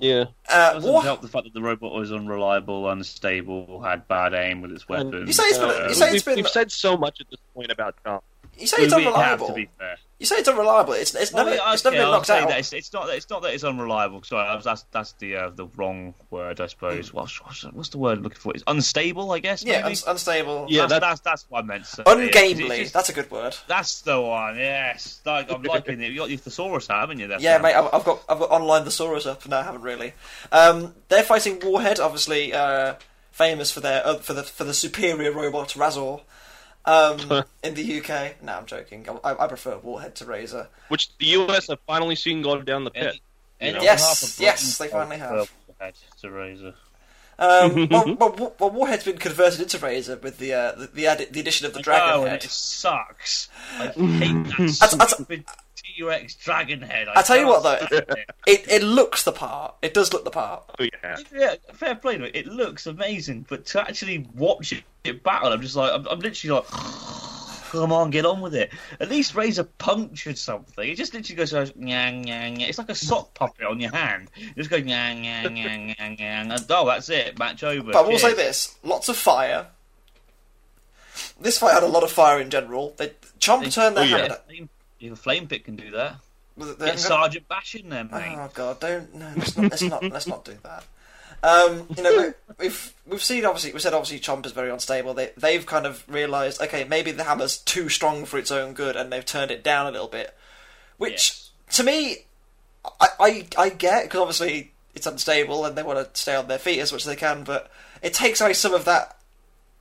Yeah, 0.00 0.24
Uh, 0.48 0.74
doesn't 0.74 0.90
War- 0.92 1.02
help 1.02 1.20
the 1.22 1.28
fact 1.28 1.44
that 1.44 1.54
the 1.54 1.62
robot 1.62 1.92
was 1.92 2.12
unreliable, 2.12 2.88
unstable, 2.88 3.82
had 3.82 4.06
bad 4.08 4.34
aim 4.34 4.60
with 4.62 4.72
its 4.72 4.84
And- 4.88 5.12
weapons. 5.12 5.26
You 5.28 5.32
say 5.32 5.42
it's 5.44 5.58
been- 5.58 5.68
uh, 5.70 5.88
you 5.88 5.94
say 5.94 6.04
it's 6.06 6.12
we've, 6.12 6.24
been- 6.24 6.36
we've 6.44 6.48
said 6.48 6.70
so 6.72 6.96
much 6.96 7.20
at 7.20 7.28
this 7.30 7.40
point 7.54 7.70
about 7.70 7.96
Trump. 8.02 8.22
You 8.58 8.66
say 8.66 8.82
it's 8.84 8.94
we 8.94 9.02
have 9.04 9.14
unreliable. 9.14 9.46
to 9.48 9.52
be 9.54 9.68
fair. 9.78 9.96
You 10.18 10.26
say 10.26 10.36
it's 10.36 10.46
unreliable. 10.48 10.92
It's 10.92 11.14
it's 11.16 11.32
never 11.34 11.50
Well, 11.50 11.56
yeah, 11.58 11.72
it's 11.72 11.82
never 11.84 11.96
been 11.96 12.04
I'll 12.04 12.12
knocked 12.12 12.30
out. 12.30 12.48
that 12.48 12.58
It's, 12.60 12.72
it's 12.72 12.92
not. 12.92 13.08
It's 13.08 13.28
not 13.28 13.42
that 13.42 13.54
it's 13.54 13.64
unreliable. 13.64 14.22
Sorry, 14.22 14.60
that's 14.62 14.84
that's 14.92 15.12
the 15.14 15.34
uh, 15.34 15.50
the 15.50 15.66
wrong 15.74 16.14
word, 16.30 16.60
I 16.60 16.66
suppose. 16.68 17.12
What's, 17.12 17.42
what's 17.42 17.64
what's 17.72 17.88
the 17.88 17.98
word 17.98 18.18
I'm 18.18 18.22
looking 18.22 18.38
for? 18.38 18.52
It's 18.54 18.62
unstable, 18.68 19.32
I 19.32 19.40
guess. 19.40 19.64
yeah, 19.64 19.82
maybe? 19.82 19.96
un- 19.96 20.12
unstable. 20.12 20.66
Yeah, 20.68 20.86
that's, 20.86 21.00
that's 21.00 21.20
that's 21.22 21.46
what 21.50 21.64
I 21.64 21.66
meant. 21.66 21.84
To 21.86 21.90
say. 21.90 22.02
It's 22.06 22.12
Ungamely. 22.36 22.76
just- 22.82 22.92
That's 22.94 23.08
a 23.08 23.12
good 23.12 23.30
word. 23.32 23.56
that's 23.66 24.02
the 24.02 24.20
one. 24.20 24.56
Yes, 24.58 25.20
like, 25.26 25.50
I'm 25.50 25.62
liking 25.62 26.00
it. 26.00 26.12
You 26.12 26.18
got 26.18 26.28
your 26.30 26.38
thesaurus, 26.38 26.86
haven't 26.86 27.18
you? 27.18 27.26
There, 27.26 27.40
Yeah, 27.40 27.58
mate. 27.58 27.74
I've, 27.74 27.92
I've 27.92 28.04
got 28.04 28.22
I've 28.28 28.38
got 28.38 28.50
online 28.50 28.84
thesaurus 28.84 29.26
up. 29.26 29.48
No, 29.48 29.58
I 29.58 29.62
haven't 29.64 29.82
really. 29.82 30.12
Um, 30.52 30.94
they're 31.08 31.24
fighting 31.24 31.58
Warhead, 31.64 31.98
obviously 31.98 32.52
uh, 32.52 32.94
famous 33.32 33.72
for 33.72 33.80
their 33.80 34.06
uh, 34.06 34.18
for 34.18 34.34
the 34.34 34.44
for 34.44 34.62
the 34.62 34.74
superior 34.74 35.32
robot 35.32 35.74
Razor. 35.74 36.18
Um, 36.84 37.44
in 37.62 37.74
the 37.74 38.00
UK, 38.00 38.42
no, 38.42 38.54
I'm 38.54 38.66
joking. 38.66 39.06
I, 39.24 39.34
I 39.38 39.46
prefer 39.46 39.78
Warhead 39.78 40.14
to 40.16 40.24
Razor. 40.24 40.68
which 40.88 41.16
the 41.18 41.26
U.S. 41.26 41.68
have 41.68 41.78
finally 41.86 42.16
seen 42.16 42.42
go 42.42 42.60
down 42.60 42.84
the 42.84 42.90
pit. 42.90 43.04
Any- 43.04 43.22
any 43.60 43.78
know. 43.78 43.84
Yes, 43.84 44.38
yes, 44.40 44.78
they 44.78 44.88
finally 44.88 45.18
have. 45.18 45.48
for 45.48 45.84
head 45.84 45.94
to 46.20 46.30
razor. 46.30 46.74
Um, 47.38 47.88
well, 47.88 48.14
well, 48.14 48.54
well, 48.58 48.70
Warhead's 48.70 49.04
been 49.04 49.18
converted 49.18 49.60
into 49.60 49.78
Razor 49.78 50.16
with 50.16 50.38
the 50.38 50.52
uh, 50.54 50.72
the, 50.72 50.86
the, 50.86 51.28
the 51.30 51.40
addition 51.40 51.66
of 51.66 51.74
the 51.74 51.80
dragon 51.80 52.08
oh, 52.14 52.24
head. 52.24 52.44
it 52.44 52.50
sucks. 52.50 53.48
I 53.78 53.86
hate 53.86 54.44
that 54.58 55.08
stupid 55.14 55.44
T-Rex 55.74 56.34
dragon 56.36 56.82
head. 56.82 57.08
I 57.08 57.22
tell 57.22 57.38
you 57.38 57.46
what, 57.46 57.62
though, 57.62 57.96
it. 57.96 58.08
It 58.46 58.68
it 58.68 58.82
looks 58.82 59.24
the 59.24 59.32
part. 59.32 59.74
It 59.82 59.94
does 59.94 60.12
look 60.12 60.24
the 60.24 60.30
part. 60.30 60.64
Oh 60.78 60.84
yeah, 60.84 61.16
Yeah, 61.34 61.54
fair 61.72 61.94
play 61.94 62.18
to 62.18 62.24
it. 62.24 62.36
It 62.36 62.46
looks 62.46 62.86
amazing, 62.86 63.46
but 63.48 63.66
to 63.66 63.80
actually 63.80 64.26
watch 64.34 64.72
it, 64.72 64.84
it 65.04 65.22
battle, 65.22 65.52
I'm 65.52 65.62
just 65.62 65.76
like, 65.76 65.92
I'm, 65.92 66.06
I'm 66.08 66.20
literally 66.20 66.60
like, 66.60 66.66
come 67.72 67.92
on, 67.92 68.10
get 68.10 68.26
on 68.26 68.40
with 68.40 68.54
it. 68.54 68.70
At 69.00 69.08
least 69.08 69.34
Razor 69.34 69.64
punctured 69.64 70.36
something. 70.36 70.88
It 70.88 70.96
just 70.96 71.14
literally 71.14 71.36
goes, 71.36 71.52
nyang, 71.52 72.24
nyang, 72.26 72.58
nyang. 72.58 72.68
It's 72.68 72.78
like 72.78 72.90
a 72.90 72.94
sock 72.94 73.32
puppet 73.34 73.66
on 73.66 73.80
your 73.80 73.90
hand. 73.92 74.28
You 74.36 74.50
just 74.56 74.70
go, 74.70 74.76
nyang, 74.76 75.22
nyang, 75.24 75.44
nyang, 75.44 75.96
nyang, 75.96 76.18
nyang. 76.18 76.50
And, 76.50 76.66
oh, 76.70 76.86
that's 76.86 77.08
it. 77.08 77.38
Match 77.38 77.64
over. 77.64 77.92
But 77.92 78.04
I 78.04 78.08
will 78.08 78.18
say 78.18 78.34
this: 78.34 78.76
lots 78.82 79.08
of 79.08 79.16
fire. 79.16 79.66
This 81.40 81.58
fight 81.58 81.74
had 81.74 81.82
a 81.82 81.88
lot 81.88 82.02
of 82.04 82.10
fire 82.10 82.40
in 82.40 82.50
general. 82.50 82.94
They 82.96 83.12
Chomp 83.40 83.64
They- 83.64 83.70
turned 83.70 83.96
their 83.96 84.04
oh, 84.04 84.06
yeah. 84.06 84.16
hand. 84.18 84.28
Yeah, 84.30 84.36
flame- 84.46 84.68
If 85.00 85.12
a 85.12 85.16
flame 85.16 85.48
pit 85.48 85.64
can 85.64 85.76
do 85.76 85.90
that, 85.92 86.16
get 86.78 86.98
Sergeant 86.98 87.48
Bash 87.48 87.74
in 87.74 87.88
there, 87.88 88.04
mate. 88.04 88.36
Oh 88.38 88.50
god, 88.54 88.80
don't 88.80 89.14
no, 89.14 89.32
let's 89.36 89.56
not 89.56 89.70
let's 89.70 89.82
not 89.82 90.02
let's 90.04 90.26
not 90.26 90.44
do 90.44 90.56
that. 90.62 90.84
Um, 91.42 91.86
you 91.96 92.02
know, 92.02 92.16
we- 92.18 92.54
we've 92.66 92.94
we've 93.06 93.22
seen 93.22 93.44
obviously 93.44 93.72
we 93.72 93.80
said 93.80 93.94
obviously 93.94 94.20
Chomp 94.20 94.46
is 94.46 94.52
very 94.52 94.70
unstable. 94.70 95.14
They 95.14 95.30
they've 95.36 95.64
kind 95.66 95.86
of 95.86 96.04
realised 96.08 96.60
okay 96.62 96.84
maybe 96.84 97.10
the 97.10 97.24
hammer's 97.24 97.58
too 97.58 97.88
strong 97.88 98.24
for 98.24 98.38
its 98.38 98.50
own 98.50 98.74
good, 98.74 98.96
and 98.96 99.12
they've 99.12 99.24
turned 99.26 99.50
it 99.50 99.64
down 99.64 99.86
a 99.86 99.90
little 99.90 100.08
bit. 100.08 100.34
Which 100.98 101.12
Yes. 101.12 101.50
to 101.76 101.82
me, 101.84 102.18
I 103.00 103.08
I, 103.18 103.46
I 103.58 103.68
get 103.70 104.04
because 104.04 104.20
obviously 104.20 104.72
it's 104.94 105.06
unstable 105.06 105.64
and 105.64 105.76
they 105.76 105.82
want 105.82 105.98
to 106.14 106.20
stay 106.20 106.34
on 106.36 106.46
their 106.48 106.58
feet 106.58 106.78
as 106.80 106.92
much 106.92 107.02
as 107.02 107.06
they 107.06 107.16
can, 107.16 107.44
but 107.44 107.70
it 108.02 108.12
takes 108.14 108.40
away 108.40 108.52
some 108.52 108.74
of 108.74 108.84
that 108.84 109.16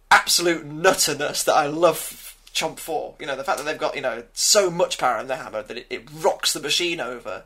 absolute 0.10 0.66
nutterness 0.66 1.44
that 1.44 1.54
I 1.56 1.68
love 1.68 2.36
Chomp 2.54 2.80
for. 2.80 3.16
You 3.20 3.26
know, 3.28 3.36
the 3.36 3.44
fact 3.44 3.58
that 3.60 3.66
they've 3.66 3.78
got 3.78 3.96
you 3.96 4.02
know 4.02 4.24
so 4.34 4.70
much 4.72 4.98
power 4.98 5.20
in 5.20 5.28
the 5.28 5.36
hammer 5.36 5.62
that 5.64 5.78
it, 5.78 5.88
it 5.90 6.10
rocks 6.12 6.54
the 6.54 6.60
machine 6.60 7.00
over. 7.00 7.44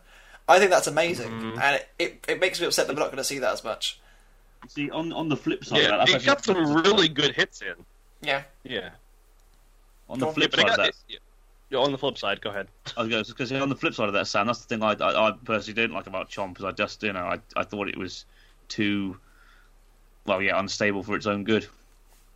I 0.47 0.59
think 0.59 0.69
that's 0.69 0.85
amazing, 0.87 1.57
and 1.59 1.75
it, 1.77 1.87
it, 1.97 2.25
it 2.27 2.39
makes 2.39 2.61
me 2.61 2.67
upset 2.67 2.85
that 2.85 2.95
we're 2.95 2.99
not 3.01 3.07
going 3.07 3.17
to 3.17 3.23
see 3.23 3.39
that 3.39 3.51
as 3.51 3.63
much. 3.63 3.99
See, 4.67 4.89
on 4.89 5.11
on 5.13 5.29
the 5.29 5.37
flip 5.37 5.63
side 5.63 5.81
yeah. 5.81 5.95
of 6.01 6.07
that, 6.07 6.21
It 6.21 6.25
got 6.25 6.43
some 6.43 6.75
really 6.83 7.07
good 7.07 7.35
hits 7.35 7.61
in. 7.61 7.73
Yeah, 8.21 8.43
Yeah, 8.63 8.89
on 10.09 10.19
the 10.19 10.27
flip 10.31 10.51
but 10.51 10.59
it 10.59 10.63
side 10.63 10.69
of 10.71 10.77
got, 10.77 10.83
that. 10.83 10.95
it, 11.09 11.19
yeah, 11.69 11.77
on 11.79 11.91
the 11.91 11.97
flip 11.97 12.17
side, 12.17 12.41
go 12.41 12.49
ahead. 12.49 12.67
I 12.97 13.01
was 13.03 13.09
going 13.09 13.23
to 13.23 13.47
say 13.47 13.59
on 13.59 13.69
the 13.69 13.75
flip 13.75 13.93
side 13.93 14.07
of 14.07 14.13
that, 14.13 14.27
Sam. 14.27 14.47
That's 14.47 14.63
the 14.65 14.67
thing 14.67 14.83
I, 14.83 14.93
I, 14.93 15.29
I 15.29 15.31
personally 15.43 15.73
didn't 15.79 15.95
like 15.95 16.07
about 16.07 16.29
Chomp. 16.29 16.57
Is 16.59 16.63
I 16.63 16.71
just 16.71 17.03
you 17.03 17.13
know 17.13 17.25
I, 17.25 17.39
I 17.55 17.63
thought 17.63 17.87
it 17.89 17.97
was 17.97 18.25
too 18.67 19.19
well, 20.25 20.41
yeah, 20.41 20.59
unstable 20.59 21.03
for 21.03 21.15
its 21.15 21.27
own 21.27 21.43
good. 21.43 21.67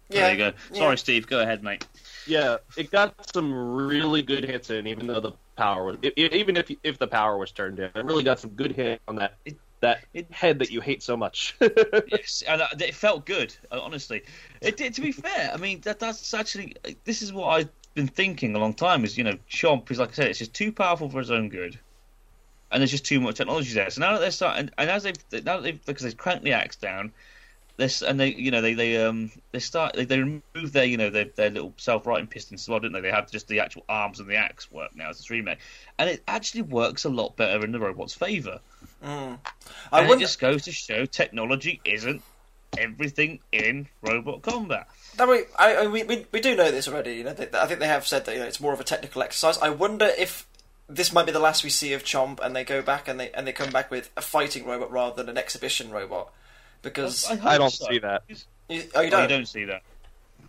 yeah. 0.09 0.21
There 0.21 0.31
you 0.31 0.37
go. 0.37 0.51
yeah. 0.71 0.77
Sorry, 0.79 0.97
Steve. 0.97 1.27
Go 1.27 1.41
ahead, 1.41 1.63
mate. 1.63 1.87
Yeah, 2.27 2.57
it 2.77 2.91
got 2.91 3.15
some 3.33 3.51
really 3.53 4.21
good 4.21 4.43
hits 4.43 4.69
in, 4.69 4.85
even 4.85 5.07
though 5.07 5.19
the 5.21 5.31
power 5.55 5.85
was, 5.85 5.97
i 6.03 6.07
i- 6.07 6.11
even 6.33 6.55
if 6.57 6.69
if 6.83 6.97
the 6.99 7.07
power 7.07 7.37
was 7.37 7.51
turned 7.51 7.77
down, 7.77 7.91
it 7.95 8.05
really 8.05 8.23
got 8.23 8.39
some 8.39 8.51
good 8.51 8.73
hit 8.73 9.01
on 9.07 9.15
that 9.15 9.37
that 9.81 10.05
It- 10.13 10.31
head 10.31 10.59
that 10.59 10.71
you 10.71 10.81
hate 10.81 11.01
so 11.03 11.15
much. 11.17 11.55
yes, 12.07 12.43
and 12.47 12.61
uh, 12.61 12.67
it 12.79 12.95
felt 12.95 13.25
good. 13.25 13.55
uh, 13.71 13.79
Honestly, 13.81 14.23
it 14.61 14.77
did. 14.77 14.93
To 14.95 15.01
be 15.01 15.11
fair, 15.11 15.51
I 15.53 15.57
mean 15.57 15.81
that 15.81 15.99
that's 15.99 16.33
actually 16.33 16.75
this 17.05 17.21
is 17.21 17.31
what 17.33 17.47
I've 17.47 17.69
been 17.93 18.07
thinking 18.07 18.55
a 18.55 18.59
long 18.59 18.73
time. 18.73 19.03
Is 19.03 19.17
you 19.17 19.23
know, 19.23 19.37
Chomp 19.49 19.89
is 19.91 19.99
like 19.99 20.09
I 20.09 20.13
said, 20.13 20.27
it's 20.27 20.39
just 20.39 20.53
too 20.53 20.71
powerful 20.71 21.09
for 21.09 21.19
his 21.19 21.31
own 21.31 21.49
good, 21.49 21.79
and 22.71 22.81
there's 22.81 22.91
just 22.91 23.05
too 23.05 23.19
much 23.19 23.35
technology 23.37 23.73
there. 23.73 23.89
So 23.89 24.01
now 24.01 24.13
that 24.13 24.19
they're 24.19 24.31
starting, 24.31 24.69
and 24.77 24.89
as 24.89 25.03
they've 25.03 25.15
now 25.45 25.57
that 25.57 25.63
they've 25.63 25.85
because 25.85 26.03
they've 26.03 26.17
cranked 26.17 26.43
the 26.43 26.53
axe 26.53 26.75
down. 26.75 27.11
This 27.79 28.01
and 28.01 28.19
they, 28.19 28.33
you 28.33 28.51
know, 28.51 28.59
they 28.61 28.73
they 28.73 29.01
um 29.03 29.31
they 29.53 29.59
start 29.59 29.93
they, 29.95 30.03
they 30.03 30.19
remove 30.19 30.73
their 30.73 30.83
you 30.83 30.97
know 30.97 31.09
their, 31.09 31.25
their 31.35 31.49
little 31.49 31.73
self-righting 31.77 32.27
pistons 32.27 32.63
as 32.63 32.67
well, 32.67 32.81
didn't 32.81 32.91
they? 32.91 32.99
They 32.99 33.09
have 33.09 33.31
just 33.31 33.47
the 33.47 33.61
actual 33.61 33.85
arms 33.87 34.19
and 34.19 34.27
the 34.29 34.35
axe 34.35 34.69
work 34.69 34.93
now 34.97 35.09
as 35.09 35.21
a 35.21 35.33
remake, 35.33 35.59
and 35.97 36.09
it 36.09 36.21
actually 36.27 36.63
works 36.63 37.05
a 37.05 37.09
lot 37.09 37.37
better 37.37 37.63
in 37.63 37.71
the 37.71 37.79
robot's 37.79 38.13
favour. 38.13 38.59
I 39.01 39.07
And 39.07 39.39
wonder. 39.91 40.15
it 40.15 40.19
just 40.19 40.41
goes 40.41 40.63
to 40.63 40.73
show 40.73 41.05
technology 41.05 41.79
isn't 41.85 42.21
everything 42.77 43.39
in 43.53 43.87
robot 44.01 44.41
combat. 44.41 44.89
No, 45.17 45.27
we, 45.27 45.43
I, 45.57 45.75
I, 45.75 45.87
we, 45.87 46.03
we, 46.03 46.25
we 46.33 46.41
do 46.41 46.55
know 46.57 46.71
this 46.71 46.87
already. 46.87 47.13
You 47.13 47.23
know, 47.23 47.33
they, 47.33 47.47
I 47.57 47.65
think 47.65 47.79
they 47.79 47.87
have 47.87 48.05
said 48.05 48.25
that 48.25 48.33
you 48.33 48.41
know, 48.41 48.45
it's 48.45 48.59
more 48.59 48.73
of 48.73 48.81
a 48.81 48.83
technical 48.83 49.23
exercise. 49.23 49.57
I 49.57 49.69
wonder 49.69 50.11
if 50.17 50.45
this 50.89 51.13
might 51.13 51.25
be 51.25 51.31
the 51.31 51.39
last 51.39 51.63
we 51.63 51.69
see 51.69 51.93
of 51.93 52.03
Chomp, 52.03 52.39
and 52.41 52.53
they 52.53 52.65
go 52.65 52.81
back 52.81 53.07
and 53.07 53.19
they 53.19 53.31
and 53.31 53.47
they 53.47 53.53
come 53.53 53.69
back 53.69 53.89
with 53.89 54.09
a 54.17 54.21
fighting 54.21 54.65
robot 54.65 54.91
rather 54.91 55.15
than 55.15 55.29
an 55.29 55.37
exhibition 55.37 55.91
robot. 55.91 56.33
Because 56.81 57.25
hope 57.25 57.45
I 57.45 57.57
don't 57.57 57.71
so. 57.71 57.87
see 57.89 57.99
that. 57.99 58.23
you, 58.27 58.37
oh, 58.69 58.73
you 58.73 59.07
Oh, 59.07 59.09
don't. 59.09 59.21
you 59.23 59.27
don't 59.27 59.47
see 59.47 59.65
that. 59.65 59.81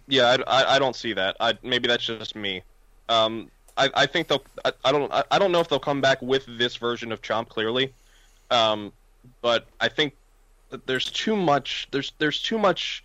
Yeah, 0.06 0.36
I, 0.46 0.62
I, 0.62 0.74
I 0.76 0.78
don't 0.78 0.96
see 0.96 1.12
that. 1.12 1.36
I, 1.40 1.54
maybe 1.62 1.86
that's 1.88 2.04
just 2.04 2.34
me. 2.36 2.62
Um, 3.08 3.50
I, 3.76 3.90
I 3.94 4.06
think 4.06 4.28
they'll. 4.28 4.44
I, 4.64 4.72
I 4.84 4.92
don't. 4.92 5.12
I, 5.12 5.24
I 5.30 5.38
don't 5.38 5.52
know 5.52 5.60
if 5.60 5.68
they'll 5.68 5.78
come 5.78 6.00
back 6.00 6.20
with 6.22 6.44
this 6.58 6.76
version 6.76 7.12
of 7.12 7.22
Chomp 7.22 7.48
clearly, 7.48 7.92
um, 8.50 8.92
but 9.42 9.66
I 9.80 9.88
think 9.88 10.14
that 10.70 10.86
there's 10.86 11.04
too 11.06 11.36
much. 11.36 11.88
There's 11.90 12.12
there's 12.18 12.40
too 12.42 12.58
much 12.58 13.04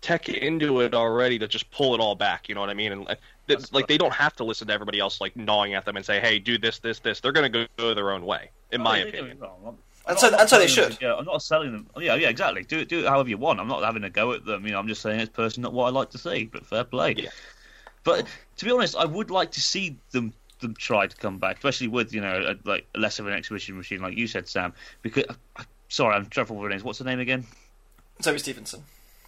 tech 0.00 0.28
into 0.28 0.80
it 0.80 0.94
already 0.94 1.38
to 1.40 1.48
just 1.48 1.70
pull 1.70 1.94
it 1.94 2.00
all 2.00 2.14
back. 2.14 2.48
You 2.48 2.54
know 2.54 2.60
what 2.60 2.70
I 2.70 2.74
mean? 2.74 2.92
And 2.92 3.04
like, 3.04 3.18
th- 3.48 3.72
like 3.72 3.88
they 3.88 3.98
don't 3.98 4.12
have 4.14 4.34
to 4.36 4.44
listen 4.44 4.68
to 4.68 4.72
everybody 4.72 5.00
else 5.00 5.20
like 5.20 5.36
gnawing 5.36 5.74
at 5.74 5.84
them 5.84 5.96
and 5.96 6.04
say, 6.06 6.20
"Hey, 6.20 6.38
do 6.38 6.56
this, 6.58 6.78
this, 6.78 6.98
this." 7.00 7.20
They're 7.20 7.32
gonna 7.32 7.48
go, 7.48 7.66
go 7.76 7.94
their 7.94 8.12
own 8.12 8.24
way, 8.24 8.50
in 8.72 8.80
my 8.82 9.00
Oh, 9.00 9.02
don't 9.04 9.12
get 9.12 9.20
opinion. 9.20 9.38
And 10.08 10.18
so- 10.18 10.34
and 10.34 10.48
so 10.48 10.58
they 10.58 10.66
should. 10.66 10.98
Yeah, 11.00 11.14
I'm 11.14 11.24
not 11.24 11.42
selling 11.42 11.72
them. 11.72 11.86
Yeah, 11.98 12.14
yeah, 12.14 12.28
exactly. 12.30 12.64
Do 12.64 12.78
it, 12.80 12.88
do 12.88 13.00
it 13.00 13.06
however 13.06 13.28
you 13.28 13.36
want. 13.38 13.60
I'm 13.60 13.68
not 13.68 13.82
having 13.82 14.04
a 14.04 14.10
go 14.10 14.32
at 14.32 14.44
them. 14.44 14.64
You 14.66 14.72
know, 14.72 14.78
I'm 14.78 14.88
just 14.88 15.02
saying 15.02 15.20
it's 15.20 15.30
personally 15.30 15.64
not 15.64 15.74
what 15.74 15.84
I 15.86 15.90
like 15.90 16.10
to 16.10 16.18
see. 16.18 16.44
But 16.46 16.64
fair 16.66 16.84
play. 16.84 17.14
Yeah. 17.16 17.28
But 18.04 18.26
to 18.56 18.64
be 18.64 18.70
honest, 18.70 18.96
I 18.96 19.04
would 19.04 19.30
like 19.30 19.50
to 19.52 19.60
see 19.60 19.96
them 20.12 20.32
them 20.60 20.74
try 20.74 21.06
to 21.06 21.14
come 21.16 21.38
back, 21.38 21.56
especially 21.56 21.86
with 21.88 22.12
you 22.12 22.20
know 22.20 22.54
a, 22.54 22.68
like 22.68 22.86
less 22.96 23.18
of 23.18 23.26
an 23.26 23.32
exhibition 23.34 23.76
machine, 23.76 24.00
like 24.00 24.16
you 24.16 24.26
said, 24.26 24.48
Sam. 24.48 24.72
Because 25.02 25.24
uh, 25.56 25.62
sorry, 25.88 26.14
I'm 26.16 26.24
dreadful 26.24 26.56
with 26.56 26.70
names. 26.70 26.82
What's 26.82 26.98
her 27.00 27.04
name 27.04 27.20
again? 27.20 27.44
Zoe 28.22 28.38
Stevenson. 28.38 28.82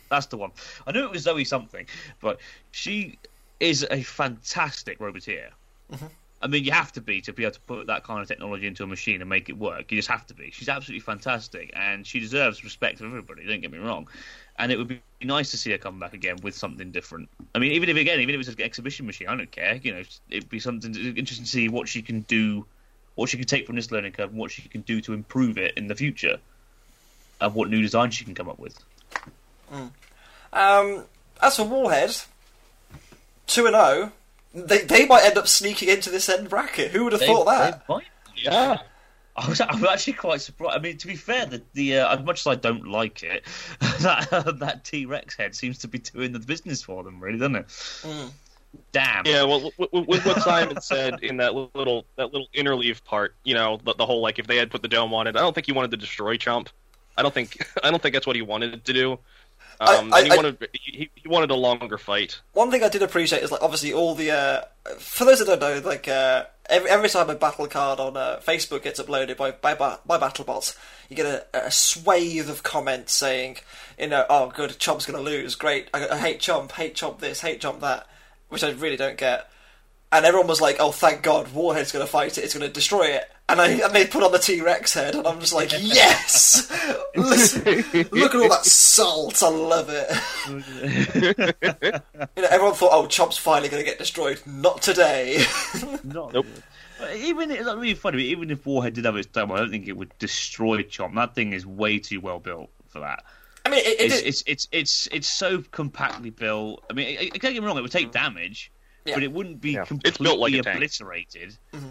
That's 0.08 0.26
the 0.26 0.36
one. 0.38 0.50
I 0.86 0.92
knew 0.92 1.04
it 1.04 1.10
was 1.12 1.22
Zoe 1.22 1.44
something, 1.44 1.86
but 2.20 2.40
she 2.72 3.18
is 3.60 3.86
a 3.90 4.02
fantastic 4.02 4.98
roboteer. 4.98 5.50
I 6.42 6.46
mean, 6.46 6.64
you 6.64 6.72
have 6.72 6.90
to 6.92 7.02
be 7.02 7.20
to 7.22 7.32
be 7.34 7.42
able 7.44 7.52
to 7.52 7.60
put 7.60 7.86
that 7.88 8.04
kind 8.04 8.22
of 8.22 8.28
technology 8.28 8.66
into 8.66 8.82
a 8.82 8.86
machine 8.86 9.20
and 9.20 9.28
make 9.28 9.50
it 9.50 9.58
work. 9.58 9.92
You 9.92 9.98
just 9.98 10.08
have 10.08 10.26
to 10.28 10.34
be. 10.34 10.50
She's 10.50 10.70
absolutely 10.70 11.00
fantastic, 11.00 11.70
and 11.74 12.06
she 12.06 12.18
deserves 12.18 12.64
respect 12.64 12.98
from 12.98 13.08
everybody. 13.08 13.44
Don't 13.46 13.60
get 13.60 13.70
me 13.70 13.78
wrong. 13.78 14.08
And 14.58 14.72
it 14.72 14.78
would 14.78 14.88
be 14.88 15.02
nice 15.22 15.50
to 15.50 15.58
see 15.58 15.70
her 15.72 15.78
come 15.78 15.98
back 15.98 16.14
again 16.14 16.36
with 16.42 16.54
something 16.54 16.90
different. 16.92 17.28
I 17.54 17.58
mean, 17.58 17.72
even 17.72 17.90
if 17.90 17.96
again, 17.96 18.20
even 18.20 18.34
if 18.34 18.40
it's 18.40 18.48
an 18.48 18.62
exhibition 18.62 19.04
machine, 19.04 19.28
I 19.28 19.36
don't 19.36 19.50
care. 19.50 19.78
You 19.82 19.92
know, 19.92 20.02
it'd 20.30 20.48
be 20.48 20.60
something 20.60 20.94
interesting 20.94 21.44
to 21.44 21.50
see 21.50 21.68
what 21.68 21.88
she 21.88 22.00
can 22.00 22.22
do, 22.22 22.64
what 23.16 23.28
she 23.28 23.36
can 23.36 23.46
take 23.46 23.66
from 23.66 23.76
this 23.76 23.90
learning 23.90 24.12
curve, 24.12 24.30
and 24.30 24.38
what 24.38 24.50
she 24.50 24.62
can 24.62 24.80
do 24.80 25.02
to 25.02 25.12
improve 25.12 25.58
it 25.58 25.74
in 25.76 25.88
the 25.88 25.94
future, 25.94 26.38
and 27.42 27.54
what 27.54 27.68
new 27.68 27.82
designs 27.82 28.14
she 28.14 28.24
can 28.24 28.34
come 28.34 28.48
up 28.48 28.58
with. 28.58 28.82
Um, 30.54 31.04
as 31.42 31.56
for 31.56 31.64
Warhead, 31.64 32.16
two 33.46 33.66
and 33.66 33.74
zero, 33.74 34.12
they 34.54 34.78
they 34.82 35.06
might 35.06 35.24
end 35.24 35.38
up 35.38 35.48
sneaking 35.48 35.88
into 35.88 36.10
this 36.10 36.28
end 36.28 36.48
bracket. 36.48 36.90
Who 36.90 37.04
would 37.04 37.12
have 37.12 37.20
They- 37.20 37.26
thought 37.26 37.46
that? 37.46 37.86
they 37.86 37.94
might. 37.94 38.04
Yeah. 38.36 38.78
I 39.36 39.48
was, 39.48 39.60
I'm 39.60 39.84
actually 39.86 40.14
quite 40.14 40.40
surprised. 40.40 40.76
I 40.76 40.80
mean, 40.80 40.98
to 40.98 41.06
be 41.06 41.14
fair, 41.14 41.46
the, 41.46 41.62
the 41.72 41.98
uh, 41.98 42.16
as 42.18 42.24
much 42.24 42.40
as 42.40 42.46
I 42.48 42.56
don't 42.56 42.88
like 42.88 43.22
it, 43.22 43.44
that 44.00 44.28
uh, 44.32 44.50
that 44.52 44.84
T 44.84 45.06
Rex 45.06 45.36
head 45.36 45.54
seems 45.54 45.78
to 45.78 45.88
be 45.88 45.98
doing 45.98 46.32
the 46.32 46.40
business 46.40 46.82
for 46.82 47.02
them, 47.04 47.20
really, 47.20 47.38
doesn't 47.38 47.56
it? 47.56 47.66
Mm. 47.68 48.30
Damn. 48.92 49.26
Yeah, 49.26 49.44
well, 49.44 49.70
with, 49.78 50.06
with 50.08 50.26
what 50.26 50.42
Simon 50.42 50.80
said 50.80 51.20
in 51.22 51.36
that 51.38 51.54
little 51.54 52.04
that 52.16 52.32
little 52.32 52.48
interleave 52.54 53.02
part, 53.04 53.34
you 53.44 53.54
know, 53.54 53.78
the, 53.84 53.94
the 53.94 54.04
whole 54.06 54.20
like 54.20 54.38
if 54.38 54.46
they 54.46 54.56
had 54.56 54.70
put 54.70 54.82
the 54.82 54.88
dome 54.88 55.14
on 55.14 55.26
it, 55.26 55.36
I 55.36 55.40
don't 55.40 55.54
think 55.54 55.66
he 55.66 55.72
wanted 55.72 55.90
to 55.92 55.96
destroy 55.96 56.36
Chomp. 56.36 56.68
I 57.16 57.22
don't 57.22 57.32
think 57.32 57.64
I 57.84 57.90
don't 57.90 58.02
think 58.02 58.14
that's 58.14 58.26
what 58.26 58.36
he 58.36 58.42
wanted 58.42 58.84
to 58.84 58.92
do. 58.92 59.18
I- 59.80 59.96
Um, 59.96 60.12
I- 60.12 60.18
and 60.18 60.26
he 60.26 60.32
I- 60.32 60.36
wanted 60.36 60.68
he, 60.74 61.10
he 61.14 61.28
wanted 61.28 61.50
a 61.50 61.54
longer 61.54 61.96
fight. 61.98 62.38
One 62.52 62.70
thing 62.70 62.84
I 62.84 62.88
did 62.88 63.02
appreciate 63.02 63.42
is 63.42 63.50
like 63.50 63.62
obviously 63.62 63.92
all 63.92 64.14
the 64.14 64.30
uh, 64.30 64.62
for 64.98 65.24
those 65.24 65.38
that 65.38 65.46
don't 65.46 65.60
know, 65.60 65.80
like 65.88 66.06
uh, 66.06 66.44
every 66.68 66.90
every 66.90 67.08
time 67.08 67.30
a 67.30 67.34
battle 67.34 67.66
card 67.66 67.98
on 67.98 68.16
uh, 68.16 68.40
Facebook 68.46 68.82
gets 68.82 69.00
uploaded 69.00 69.36
by 69.38 69.52
by 69.52 69.74
by 69.74 70.18
BattleBots, 70.18 70.76
you 71.08 71.16
get 71.16 71.26
a, 71.26 71.66
a 71.66 71.70
swathe 71.70 72.50
of 72.50 72.62
comments 72.62 73.12
saying, 73.14 73.56
you 73.98 74.08
know, 74.08 74.26
oh 74.28 74.50
good, 74.54 74.70
Chomp's 74.72 75.06
gonna 75.06 75.22
lose, 75.22 75.54
great, 75.54 75.88
I, 75.94 76.08
I 76.08 76.18
hate 76.18 76.40
Chomp, 76.40 76.72
hate 76.72 76.94
Chomp 76.94 77.18
this, 77.20 77.40
hate 77.40 77.62
Chomp 77.62 77.80
that, 77.80 78.06
which 78.50 78.62
I 78.62 78.70
really 78.72 78.96
don't 78.96 79.16
get. 79.16 79.48
And 80.12 80.26
everyone 80.26 80.48
was 80.48 80.60
like, 80.60 80.76
"Oh, 80.80 80.90
thank 80.90 81.22
God, 81.22 81.54
Warhead's 81.54 81.92
to 82.04 82.10
fight 82.10 82.36
it. 82.36 82.42
It's 82.42 82.52
to 82.66 82.72
destroy 82.72 83.04
it." 83.06 83.30
And 83.50 83.60
I 83.60 83.68
and 83.84 83.92
they 83.94 84.06
put 84.06 84.22
on 84.22 84.30
the 84.32 84.38
T 84.38 84.60
Rex 84.60 84.94
head, 84.94 85.14
and 85.14 85.26
I'm 85.26 85.40
just 85.40 85.52
like, 85.52 85.72
"Yes! 85.78 86.70
Listen, 87.16 87.64
look 88.12 88.34
at 88.34 88.40
all 88.40 88.48
that 88.48 88.64
salt. 88.64 89.42
I 89.42 89.48
love 89.48 89.88
it." 89.90 91.54
You 92.36 92.42
know, 92.42 92.48
everyone 92.50 92.74
thought, 92.74 92.90
"Oh, 92.92 93.06
Chomp's 93.06 93.38
finally 93.38 93.68
going 93.68 93.82
to 93.82 93.88
get 93.88 93.98
destroyed." 93.98 94.40
Not 94.46 94.82
today. 94.82 95.44
Not, 96.04 96.32
Nope. 96.32 96.46
Even 97.16 97.50
it's 97.50 97.64
not 97.64 97.76
really 97.78 97.94
funny. 97.94 98.22
Even 98.24 98.50
if 98.50 98.64
Warhead 98.66 98.92
did 98.94 99.04
have 99.06 99.16
its 99.16 99.26
time, 99.28 99.50
I 99.52 99.56
don't 99.58 99.70
think 99.70 99.88
it 99.88 99.96
would 99.96 100.16
destroy 100.18 100.82
Chomp. 100.82 101.14
That 101.14 101.34
thing 101.34 101.52
is 101.52 101.66
way 101.66 101.98
too 101.98 102.20
well 102.20 102.38
built 102.38 102.70
for 102.88 103.00
that. 103.00 103.24
I 103.64 103.70
mean, 103.70 103.80
it, 103.80 104.00
it 104.00 104.00
It's 104.00 104.16
did- 104.18 104.26
it's 104.26 104.42
it's 104.46 104.68
it's 104.72 105.08
it's 105.12 105.28
so 105.28 105.62
compactly 105.70 106.30
built. 106.30 106.84
I 106.90 106.92
mean, 106.92 107.08
it, 107.18 107.22
it, 107.36 107.42
don't 107.42 107.52
get 107.54 107.62
me 107.62 107.66
wrong; 107.66 107.78
it 107.78 107.82
would 107.82 107.90
take 107.92 108.12
damage, 108.12 108.70
Yeah. 109.06 109.14
but 109.14 109.22
it 109.22 109.32
wouldn't 109.32 109.60
be 109.60 109.72
Yeah. 109.72 109.80
It's 109.82 109.88
completely 109.88 110.24
built 110.24 110.38
like 110.40 110.52
a 110.54 110.62
tank. 110.62 110.76
obliterated. 110.76 111.56
Mm-hmm. 111.72 111.88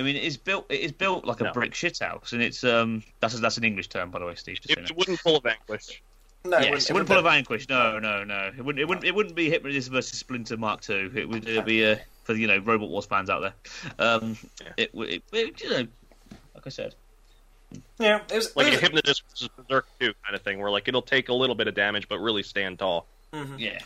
I 0.00 0.02
mean, 0.02 0.16
it 0.16 0.24
is 0.24 0.36
built. 0.36 0.66
It 0.70 0.80
is 0.80 0.92
built 0.92 1.24
like 1.24 1.40
a 1.40 1.44
No. 1.44 1.52
brick 1.52 1.72
shithouse, 1.72 2.32
and 2.32 2.42
it's 2.42 2.64
um. 2.64 3.02
That's 3.20 3.34
a, 3.34 3.38
that's 3.38 3.56
an 3.58 3.64
English 3.64 3.88
term, 3.88 4.10
by 4.10 4.18
the 4.18 4.26
way, 4.26 4.34
Steve. 4.34 4.56
Just 4.60 4.70
It, 4.70 4.74
so 4.74 4.80
you 4.80 4.82
know. 4.82 4.90
it 4.90 4.96
wouldn't 4.96 5.22
pull 5.22 5.36
a 5.36 5.40
vanquish. 5.40 6.02
no, 6.44 6.56
it 6.56 6.70
wouldn't, 6.70 6.90
it 6.90 6.92
wouldn't 6.92 7.08
pull 7.08 7.18
a 7.18 7.22
vanquish. 7.22 7.68
No, 7.68 7.98
no, 7.98 8.24
no. 8.24 8.50
It 8.56 8.64
wouldn't. 8.64 8.80
It 8.80 8.88
wouldn't. 8.88 9.04
It 9.06 9.14
wouldn't 9.14 9.34
be 9.36 9.50
Hypno-Disc 9.50 9.90
versus 9.92 10.18
Splinter 10.18 10.56
Mark 10.56 10.80
Two. 10.80 11.12
It 11.14 11.28
would 11.28 11.46
it'd 11.48 11.64
be 11.66 11.84
uh, 11.84 11.96
for 12.24 12.34
you 12.34 12.46
know 12.46 12.58
Robot 12.58 12.88
Wars 12.88 13.06
fans 13.06 13.28
out 13.30 13.40
there. 13.40 13.54
Um, 13.98 14.36
it, 14.76 14.94
would- 14.94 15.10
it, 15.10 15.22
it, 15.32 15.62
you 15.62 15.70
know, 15.70 15.86
like 16.54 16.66
I 16.66 16.70
said, 16.70 16.94
Yeah, 17.98 18.20
it 18.30 18.34
was 18.34 18.56
Like 18.56 18.66
it 18.66 18.70
a 18.70 18.72
was- 18.72 18.80
Hypno-Disc 18.80 19.22
versus 19.30 19.48
berserk 19.56 19.86
two 20.00 20.14
kind 20.24 20.34
of 20.34 20.42
thing, 20.42 20.58
where 20.60 20.70
like 20.70 20.88
it'll 20.88 21.02
take 21.02 21.28
a 21.28 21.34
little 21.34 21.54
bit 21.54 21.68
of 21.68 21.74
damage 21.74 22.08
but 22.08 22.18
really 22.18 22.42
stand 22.42 22.78
tall. 22.78 23.06
yeah. 23.58 23.78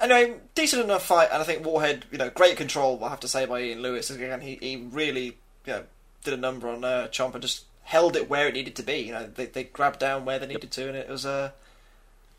Anyway, 0.00 0.34
decent 0.54 0.82
enough 0.82 1.04
fight, 1.04 1.28
and 1.30 1.42
I 1.42 1.44
think 1.44 1.62
Warhead, 1.62 2.06
you 2.10 2.16
know, 2.16 2.30
great 2.30 2.56
control. 2.56 3.04
I 3.04 3.10
have 3.10 3.20
to 3.20 3.28
say 3.28 3.44
by 3.44 3.60
Ian 3.60 3.82
Lewis 3.82 4.08
again. 4.08 4.40
He 4.40 4.56
he 4.60 4.88
really, 4.90 5.36
you 5.66 5.72
know, 5.72 5.84
did 6.24 6.34
a 6.34 6.36
number 6.36 6.68
on 6.68 6.84
uh, 6.84 7.08
Chomp 7.10 7.34
and 7.34 7.42
just 7.42 7.64
held 7.84 8.14
it 8.16 8.28
where 8.30 8.46
it 8.48 8.54
needed 8.54 8.76
to 8.76 8.82
be. 8.82 8.98
You 8.98 9.12
know, 9.12 9.26
they 9.26 9.46
they 9.46 9.64
grabbed 9.64 9.98
down 10.00 10.24
where 10.24 10.38
they 10.38 10.46
needed 10.46 10.70
to, 10.72 10.88
and 10.88 10.96
it 10.96 11.08
was 11.08 11.24
a 11.24 11.52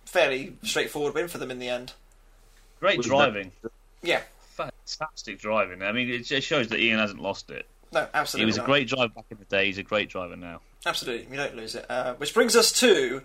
fairly 0.06 0.56
straightforward 0.64 1.14
win 1.14 1.28
for 1.28 1.38
them 1.38 1.52
in 1.52 1.60
the 1.60 1.70
end. 1.70 1.94
Great 2.80 2.98
Was 2.98 3.08
that- 3.08 3.12
driving. 3.16 3.52
Yeah, 4.02 4.22
Fantastic 4.56 5.40
driving. 5.40 5.82
I 5.82 5.92
mean, 5.92 6.10
it 6.10 6.26
just 6.26 6.46
shows 6.48 6.68
that 6.70 6.80
Ian 6.80 7.00
hasn't 7.00 7.22
lost 7.22 7.50
it. 7.52 7.66
no, 7.92 8.08
absolutely. 8.14 8.14
He 8.14 8.18
absolutely. 8.20 8.46
was 8.48 8.58
a 8.58 8.62
great 8.64 8.88
driver 8.88 9.14
back 9.14 9.26
in 9.30 9.38
the 9.38 9.46
day. 9.46 9.66
He's 9.68 9.78
a 9.78 9.84
great 9.84 10.10
driver 10.10 10.36
now. 10.36 10.62
Absolutely, 10.86 11.28
you 11.32 11.38
don't 11.38 11.56
lose 11.56 11.76
it. 11.76 11.86
Uh, 11.90 12.16
which 12.16 12.34
brings 12.34 12.56
us 12.56 12.72
to 12.80 13.22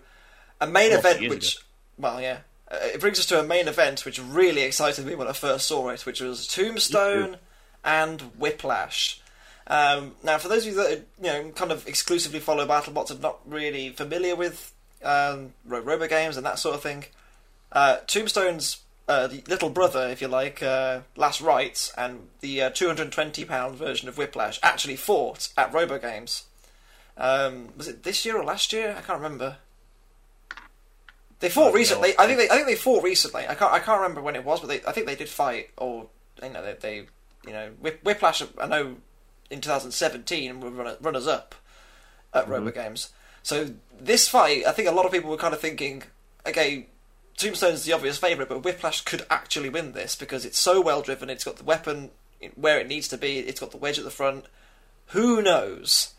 a 0.61 0.67
main 0.67 0.91
Well, 0.91 0.99
event, 0.99 1.21
years 1.21 1.33
which, 1.33 1.57
well, 1.97 2.21
yeah, 2.21 2.39
uh, 2.71 2.77
it 2.81 3.01
brings 3.01 3.19
us 3.19 3.25
to 3.27 3.39
a 3.39 3.43
main 3.43 3.67
event 3.67 4.05
which 4.05 4.21
really 4.21 4.61
excited 4.61 5.05
me 5.05 5.15
when 5.15 5.27
I 5.27 5.33
first 5.33 5.67
saw 5.67 5.89
it, 5.89 6.05
which 6.05 6.21
was 6.21 6.47
Tombstone 6.47 7.37
and 7.83 8.21
Whiplash. 8.37 9.21
Um, 9.67 10.15
now, 10.23 10.37
for 10.37 10.47
those 10.47 10.65
of 10.65 10.73
you 10.73 10.83
that 10.83 11.05
you 11.21 11.23
know 11.23 11.51
kind 11.51 11.71
of 11.71 11.87
exclusively 11.87 12.39
follow 12.39 12.65
BattleBots 12.65 13.11
and 13.11 13.21
not 13.21 13.39
really 13.45 13.89
familiar 13.89 14.35
with 14.35 14.73
um, 15.03 15.53
robo 15.65 16.07
games 16.07 16.37
and 16.37 16.45
that 16.45 16.57
sort 16.57 16.75
of 16.75 16.81
thing, 16.81 17.05
uh, 17.73 17.97
Tombstone's 18.07 18.81
uh, 19.07 19.27
the 19.27 19.43
little 19.47 19.69
brother, 19.69 20.07
if 20.07 20.21
you 20.21 20.27
like, 20.27 20.63
uh, 20.63 21.01
Last 21.15 21.41
Rites, 21.41 21.93
and 21.97 22.27
the 22.41 22.63
uh, 22.63 22.69
220 22.69 23.45
pound 23.45 23.75
version 23.77 24.07
of 24.07 24.17
Whiplash 24.17 24.59
actually 24.63 24.95
fought 24.95 25.49
at 25.57 25.73
Robo 25.73 25.97
Games. 25.99 26.45
Um, 27.17 27.69
was 27.75 27.87
it 27.87 28.03
this 28.03 28.25
year 28.25 28.37
or 28.37 28.43
last 28.43 28.71
year? 28.71 28.95
I 28.97 29.01
can't 29.01 29.19
remember. 29.19 29.57
They 31.39 31.49
fought 31.49 31.73
recently. 31.73 32.13
I 32.17 32.25
think 32.25 32.39
they. 32.39 32.49
I 32.49 32.55
think 32.55 32.67
they 32.67 32.75
fought 32.75 33.03
recently. 33.03 33.47
I 33.47 33.55
can't. 33.55 33.71
I 33.73 33.79
can't 33.79 34.01
remember 34.01 34.21
when 34.21 34.35
it 34.35 34.43
was, 34.43 34.59
but 34.59 34.67
they, 34.67 34.81
I 34.87 34.91
think 34.91 35.07
they 35.07 35.15
did 35.15 35.29
fight. 35.29 35.69
Or 35.77 36.07
you 36.41 36.49
know, 36.49 36.63
they. 36.63 36.73
they 36.73 37.07
you 37.45 37.53
know, 37.53 37.69
Whip, 37.79 38.03
Whiplash. 38.03 38.43
I 38.59 38.67
know 38.67 38.97
in 39.49 39.61
2017 39.61 40.59
were 40.59 40.69
runner, 40.69 40.97
runners 41.01 41.27
up 41.27 41.55
at 42.33 42.47
Robo 42.47 42.71
Games. 42.71 43.09
So 43.43 43.71
this 43.99 44.27
fight, 44.27 44.65
I 44.67 44.71
think 44.71 44.87
a 44.87 44.91
lot 44.91 45.05
of 45.05 45.11
people 45.11 45.29
were 45.29 45.37
kind 45.37 45.53
of 45.53 45.61
thinking, 45.61 46.03
okay, 46.45 46.87
Tombstone's 47.37 47.85
the 47.85 47.93
obvious 47.93 48.17
favourite, 48.17 48.49
but 48.49 48.63
Whiplash 48.63 49.01
could 49.01 49.25
actually 49.29 49.69
win 49.69 49.93
this 49.93 50.15
because 50.15 50.43
it's 50.43 50.59
so 50.59 50.81
well 50.81 51.01
driven. 51.01 51.29
It's 51.29 51.43
got 51.43 51.57
the 51.57 51.63
weapon 51.63 52.09
where 52.55 52.79
it 52.79 52.87
needs 52.87 53.07
to 53.09 53.17
be. 53.17 53.39
It's 53.39 53.59
got 53.59 53.71
the 53.71 53.77
wedge 53.77 53.97
at 53.97 54.03
the 54.03 54.11
front. 54.11 54.45
Who 55.07 55.41
knows? 55.41 56.13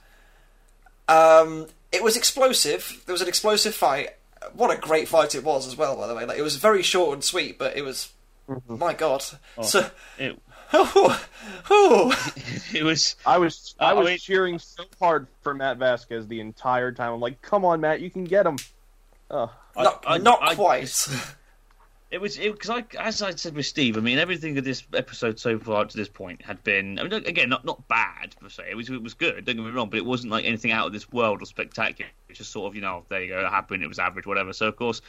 Um, 1.09 1.67
it 1.93 2.03
was 2.03 2.17
explosive. 2.17 3.03
There 3.07 3.13
was 3.13 3.23
an 3.23 3.29
explosive 3.29 3.75
fight. 3.75 4.11
What 4.53 4.77
a 4.77 4.81
great 4.81 5.09
fight 5.09 5.35
it 5.35 5.45
was 5.45 5.67
as 5.67 5.77
well, 5.77 5.97
by 5.97 6.07
the 6.07 6.15
way. 6.15 6.25
Like 6.25 6.39
it 6.39 6.43
was 6.43 6.57
very 6.57 6.83
short 6.83 7.15
and 7.15 7.25
sweet, 7.25 7.59
but 7.59 7.77
it 7.77 7.85
was 7.85 8.13
my 8.67 8.95
god. 8.95 9.25
Oh, 9.57 9.63
So, 9.63 9.91
It, 10.19 10.41
oh, 10.73 11.25
oh. 11.71 12.31
it 12.75 12.83
was. 12.83 13.17
I 13.27 13.39
was 13.39 13.75
I 13.81 13.93
Uh, 13.93 13.97
was 13.97 14.05
wait. 14.07 14.21
cheering 14.21 14.59
so 14.59 14.85
hard 14.99 15.27
for 15.43 15.55
Matt 15.55 15.79
Vasquez 15.79 16.27
the 16.27 16.41
entire 16.41 16.93
time. 16.93 17.13
I'm 17.15 17.21
like, 17.21 17.41
come 17.43 17.65
on, 17.65 17.81
Matt, 17.81 18.01
you 18.01 18.11
can 18.11 18.25
get 18.25 18.47
him. 18.47 18.57
Oh, 19.31 19.53
I- 19.77 19.83
not 19.83 20.05
I- 20.07 20.19
not 20.19 20.43
I- 20.43 20.55
quite. 20.55 21.09
It 22.11 22.23
was 22.23 22.39
because 22.39 22.71
I, 22.71 22.85
as 22.99 23.21
I 23.21 23.33
said 23.33 23.55
with 23.55 23.67
Steve, 23.67 23.99
I 23.99 24.01
mean 24.01 24.19
everything 24.19 24.57
of 24.57 24.65
this 24.65 24.83
episode 24.95 25.39
so 25.39 25.59
far 25.59 25.85
to 25.85 25.95
this 25.95 26.09
point 26.09 26.41
had 26.41 26.65
been, 26.65 26.99
I 26.99 27.03
mean, 27.03 27.13
again, 27.13 27.51
not 27.51 27.67
not 27.67 27.87
bad 27.87 28.35
per 28.41 28.49
se. 28.49 28.63
It 28.71 28.77
was 28.77 28.89
it 28.89 29.03
was 29.03 29.13
good. 29.13 29.45
Don't 29.45 29.57
get 29.57 29.63
me 29.67 29.71
wrong, 29.71 29.91
but 29.91 29.99
it 29.99 30.07
wasn't 30.07 30.33
like 30.33 30.47
anything 30.47 30.73
out 30.73 30.87
of 30.87 30.95
this 30.95 31.13
world 31.13 31.43
or 31.43 31.45
spectacular. 31.45 32.11
It's 32.31 32.39
just 32.39 32.51
sort 32.51 32.67
of 32.67 32.75
you 32.75 32.81
know, 32.81 33.05
there 33.11 33.21
you 33.23 33.29
go, 33.29 33.41
it 33.45 33.51
happened. 33.51 33.83
It 33.83 33.89
was 33.89 33.99
average, 33.99 34.25
whatever. 34.27 34.55
So 34.55 34.69
of 34.69 34.77
course, 34.77 35.03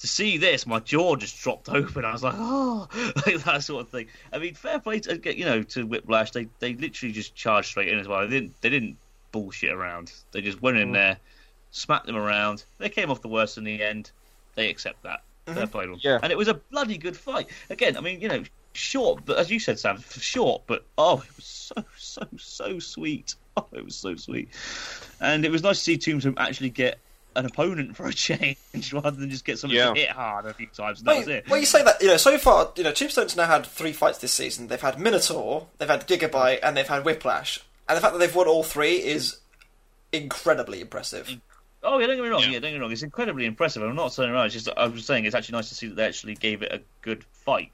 to 0.00 0.06
see 0.06 0.38
this, 0.38 0.66
my 0.66 0.80
jaw 0.80 1.14
just 1.14 1.40
dropped 1.42 1.68
open. 1.68 2.04
I 2.04 2.12
was 2.12 2.22
like, 2.22 2.34
oh, 2.36 2.88
like 3.26 3.44
that 3.44 3.62
sort 3.62 3.82
of 3.82 3.90
thing. 3.90 4.06
I 4.32 4.38
mean, 4.38 4.54
fair 4.54 4.80
play 4.80 5.00
to 5.00 5.18
get 5.18 5.36
you 5.36 5.44
know 5.44 5.62
to 5.62 5.86
Whiplash. 5.86 6.32
They 6.32 6.48
they 6.58 6.74
literally 6.74 7.12
just 7.12 7.34
charged 7.34 7.68
straight 7.68 7.88
in 7.88 7.98
as 7.98 8.08
well. 8.08 8.20
They 8.22 8.40
didn't 8.40 8.60
they 8.62 8.70
didn't 8.70 8.96
bullshit 9.30 9.72
around. 9.72 10.12
They 10.32 10.40
just 10.40 10.60
went 10.62 10.78
in 10.78 10.90
mm. 10.90 10.94
there, 10.94 11.18
smacked 11.70 12.06
them 12.06 12.16
around. 12.16 12.64
They 12.78 12.88
came 12.88 13.10
off 13.10 13.20
the 13.20 13.28
worst 13.28 13.58
in 13.58 13.64
the 13.64 13.82
end. 13.82 14.10
They 14.54 14.70
accept 14.70 15.02
that. 15.02 15.22
Fair 15.46 15.54
mm-hmm. 15.54 15.70
play. 15.70 15.98
Yeah. 16.00 16.18
And 16.22 16.32
it 16.32 16.38
was 16.38 16.48
a 16.48 16.54
bloody 16.54 16.98
good 16.98 17.16
fight. 17.16 17.48
Again, 17.68 17.96
I 17.96 18.00
mean, 18.00 18.20
you 18.20 18.28
know, 18.28 18.42
short, 18.72 19.24
but 19.24 19.38
as 19.38 19.50
you 19.50 19.58
said, 19.58 19.78
Sam, 19.78 20.02
short, 20.18 20.62
but 20.66 20.84
oh, 20.96 21.18
it 21.18 21.36
was 21.36 21.44
so 21.44 21.84
so 21.96 22.26
so 22.38 22.78
sweet. 22.78 23.34
Oh, 23.56 23.66
it 23.72 23.84
was 23.84 23.96
so 23.96 24.14
sweet. 24.14 24.48
And 25.20 25.44
it 25.44 25.50
was 25.50 25.64
nice 25.64 25.78
to 25.78 25.84
see 25.84 25.98
Tombstone 25.98 26.34
actually 26.38 26.70
get 26.70 27.00
an 27.36 27.46
opponent 27.46 27.96
for 27.96 28.06
a 28.06 28.12
change 28.14 28.56
rather 28.92 29.12
than 29.12 29.30
just 29.30 29.44
get 29.44 29.58
someone 29.58 29.76
Yeah. 29.76 29.92
to 29.94 30.00
hit 30.00 30.10
hard 30.10 30.46
a 30.46 30.54
few 30.54 30.66
times. 30.66 30.98
And 31.00 31.08
that 31.08 31.16
was 31.18 31.28
it. 31.28 31.48
well, 31.48 31.58
you 31.60 31.66
say 31.66 31.82
that 31.82 32.00
you 32.00 32.08
know 32.08 32.16
so 32.16 32.36
far. 32.38 32.72
You 32.76 32.84
know, 32.84 32.92
Tombstone's 32.92 33.36
now 33.36 33.46
had 33.46 33.64
three 33.66 33.92
fights 33.92 34.18
this 34.18 34.32
season. 34.32 34.68
They've 34.68 34.80
had 34.80 34.98
Minotaur, 34.98 35.66
they've 35.78 35.88
had 35.88 36.06
Gigabyte, 36.08 36.58
and 36.62 36.76
they've 36.76 36.86
had 36.88 37.04
Whiplash. 37.04 37.60
And 37.88 37.96
the 37.96 38.00
fact 38.00 38.12
that 38.14 38.18
they've 38.18 38.34
won 38.34 38.46
all 38.46 38.62
three 38.62 38.96
is 38.96 39.38
incredibly 40.12 40.80
impressive. 40.80 41.36
Oh 41.82 41.98
yeah, 41.98 42.06
don't 42.06 42.16
get 42.16 42.22
me 42.22 42.28
wrong. 42.28 42.40
Yeah. 42.42 42.48
Yeah, 42.50 42.58
don't 42.60 42.70
get 42.72 42.74
me 42.74 42.80
wrong. 42.80 42.92
It's 42.92 43.02
incredibly 43.02 43.46
impressive. 43.46 43.82
I'm 43.82 43.94
not 43.96 44.12
saying 44.12 44.30
around. 44.30 44.46
It's 44.46 44.54
just 44.54 44.68
I 44.76 44.86
was 44.86 45.04
saying 45.06 45.24
it's 45.24 45.34
actually 45.34 45.56
nice 45.56 45.68
to 45.70 45.74
see 45.74 45.86
that 45.88 45.94
they 45.96 46.04
actually 46.06 46.34
gave 46.34 46.62
it 46.62 46.72
a 46.72 46.80
good 47.02 47.24
fight. 47.32 47.70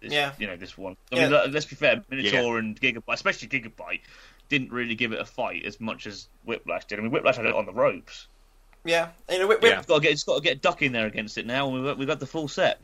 This, 0.00 0.12
Yeah. 0.12 0.32
you 0.38 0.46
know 0.46 0.56
this 0.56 0.76
one. 0.76 0.96
I 1.12 1.16
Yeah. 1.16 1.22
mean, 1.22 1.32
let- 1.32 1.52
let's 1.52 1.66
be 1.66 1.76
fair. 1.76 2.02
Minotaur 2.10 2.58
and 2.58 2.78
Gigabyte, 2.80 3.02
especially 3.14 3.48
Gigabyte, 3.48 4.00
didn't 4.48 4.72
really 4.72 4.94
give 4.94 5.12
it 5.12 5.20
a 5.20 5.24
fight 5.24 5.64
as 5.64 5.80
much 5.80 6.06
as 6.06 6.28
Whiplash 6.44 6.86
did. 6.86 6.98
I 6.98 7.02
mean, 7.02 7.10
Whiplash 7.12 7.36
had 7.36 7.46
it 7.46 7.54
on 7.54 7.66
the 7.66 7.72
ropes. 7.72 8.26
Yeah, 8.84 9.08
you 9.30 9.38
know, 9.38 9.46
Whip, 9.46 9.62
Whip, 9.62 9.72
Yeah. 9.72 9.78
It's 9.78 9.86
got 9.86 9.96
to 9.96 10.00
get, 10.02 10.12
it's 10.12 10.24
got 10.24 10.36
to 10.36 10.40
get 10.42 10.60
duck 10.62 10.82
in 10.82 10.92
there 10.92 11.06
against 11.06 11.38
it 11.38 11.46
now, 11.46 11.66
and 11.66 11.74
we've 11.76 11.84
got, 11.84 11.98
we've 11.98 12.08
got 12.08 12.20
the 12.20 12.26
full 12.26 12.48
set. 12.48 12.80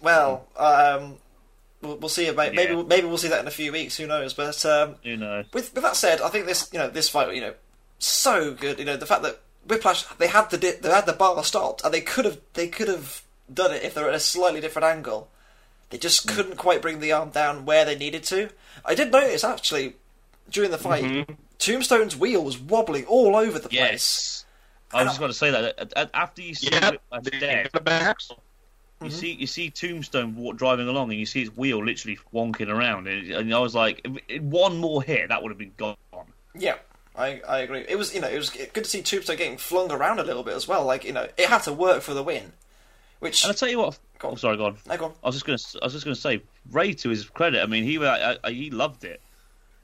well, 0.00 0.46
um, 0.56 1.16
we'll, 1.82 1.96
we'll 1.98 2.08
see. 2.08 2.26
About, 2.28 2.54
maybe 2.54 2.72
Yeah. 2.74 2.82
maybe 2.82 3.06
we'll 3.06 3.18
see 3.18 3.28
that 3.28 3.40
in 3.40 3.46
a 3.46 3.50
few 3.52 3.70
weeks. 3.72 3.96
Who 3.98 4.06
knows? 4.06 4.32
But 4.34 4.64
um, 4.64 4.96
You 5.02 5.16
know, 5.16 5.44
with 5.52 5.74
with 5.74 5.82
that 5.84 5.96
said, 5.96 6.20
I 6.20 6.28
think 6.28 6.46
this 6.46 6.68
you 6.72 6.78
know 6.78 6.88
this 6.88 7.08
fight 7.08 7.34
you 7.34 7.40
know 7.42 7.54
so 7.98 8.54
good. 8.54 8.78
You 8.78 8.84
know 8.84 8.96
the 8.96 9.06
fact 9.06 9.22
that 9.22 9.40
Whiplash 9.66 10.04
they 10.18 10.26
had 10.28 10.50
the 10.50 10.58
di- 10.58 10.72
they 10.80 10.90
had 10.90 11.06
the 11.06 11.12
bar 11.12 11.42
stopped 11.44 11.84
and 11.84 11.92
they 11.92 12.00
could 12.00 12.24
have 12.24 12.38
they 12.54 12.68
could 12.68 12.88
have 12.88 13.22
done 13.52 13.72
it 13.72 13.82
if 13.82 13.94
they 13.94 14.02
were 14.02 14.08
at 14.08 14.14
a 14.14 14.20
slightly 14.20 14.60
different 14.60 14.86
angle. 14.86 15.28
They 15.90 15.98
just 15.98 16.26
Mm. 16.26 16.34
couldn't 16.34 16.56
quite 16.56 16.80
bring 16.80 17.00
the 17.00 17.12
arm 17.12 17.28
down 17.30 17.66
where 17.66 17.84
they 17.84 17.94
needed 17.96 18.24
to. 18.24 18.48
I 18.84 18.94
did 18.94 19.12
notice 19.12 19.44
actually 19.44 19.96
during 20.50 20.70
the 20.70 20.78
fight, 20.78 21.04
Mm-hmm. 21.04 21.32
Tombstone's 21.58 22.16
wheel 22.16 22.42
was 22.42 22.58
wobbling 22.58 23.04
all 23.04 23.36
over 23.36 23.58
the 23.58 23.68
place. 23.68 24.41
Yes. 24.92 25.00
I 25.00 25.02
was 25.02 25.10
just 25.12 25.18
going 25.20 25.30
to 25.30 25.36
say 25.38 25.50
that 25.50 25.78
uh, 25.78 26.00
uh, 26.00 26.06
after 26.14 26.42
you 26.42 26.54
see 26.54 26.68
yeah, 26.72 26.90
Whiplash 26.90 27.24
they 27.24 27.38
dead, 27.38 27.84
back. 27.84 28.16
You 28.30 29.08
Mm-hmm. 29.08 29.16
see, 29.16 29.32
you 29.32 29.46
see 29.48 29.68
Tombstone 29.68 30.36
walk, 30.36 30.56
driving 30.56 30.86
along, 30.86 31.10
and 31.10 31.18
you 31.18 31.26
see 31.26 31.40
his 31.40 31.56
wheel 31.56 31.84
literally 31.84 32.16
wonking 32.32 32.68
around, 32.68 33.08
and, 33.08 33.32
and 33.32 33.52
I 33.52 33.58
was 33.58 33.74
like, 33.74 34.00
if- 34.04 34.22
if 34.28 34.42
one 34.42 34.76
more 34.76 35.02
hit, 35.02 35.28
that 35.30 35.42
would 35.42 35.50
have 35.50 35.58
been 35.58 35.72
gone. 35.76 35.96
Yeah, 36.54 36.76
I, 37.16 37.40
I 37.48 37.58
agree. 37.60 37.84
It 37.88 37.96
was 37.96 38.14
you 38.14 38.20
know 38.20 38.28
it 38.28 38.36
was 38.38 38.50
good 38.50 38.72
to 38.74 38.84
see 38.84 39.02
Tombstone 39.02 39.36
getting 39.36 39.56
flung 39.58 39.90
around 39.90 40.20
a 40.20 40.22
little 40.24 40.44
bit 40.44 40.54
as 40.54 40.68
well. 40.68 40.84
Like 40.84 41.04
you 41.04 41.12
know 41.12 41.26
it 41.36 41.48
had 41.48 41.62
to 41.64 41.72
work 41.72 42.02
for 42.02 42.14
the 42.14 42.22
win. 42.22 42.52
Which 43.18 43.42
And 43.44 43.50
I 43.50 43.54
tell 43.54 43.68
you 43.68 43.78
what, 43.78 43.98
Go 44.18 44.28
on. 44.28 44.34
oh, 44.34 44.36
sorry, 44.36 44.56
go 44.56 44.66
on. 44.66 44.76
no, 44.86 44.96
go 44.96 45.04
on. 45.06 45.12
I 45.22 45.26
was 45.28 45.34
just 45.36 45.46
going 45.46 45.58
to, 45.58 45.78
I 45.80 45.86
was 45.86 45.92
just 45.92 46.04
going 46.04 46.14
to 46.14 46.20
say, 46.20 46.42
Ray, 46.70 46.92
to 46.94 47.08
his 47.08 47.24
credit, 47.24 47.62
I 47.62 47.66
mean, 47.66 47.84
he, 47.84 48.04
I, 48.04 48.36
I, 48.42 48.50
he 48.50 48.70
loved 48.70 49.04
it. 49.04 49.20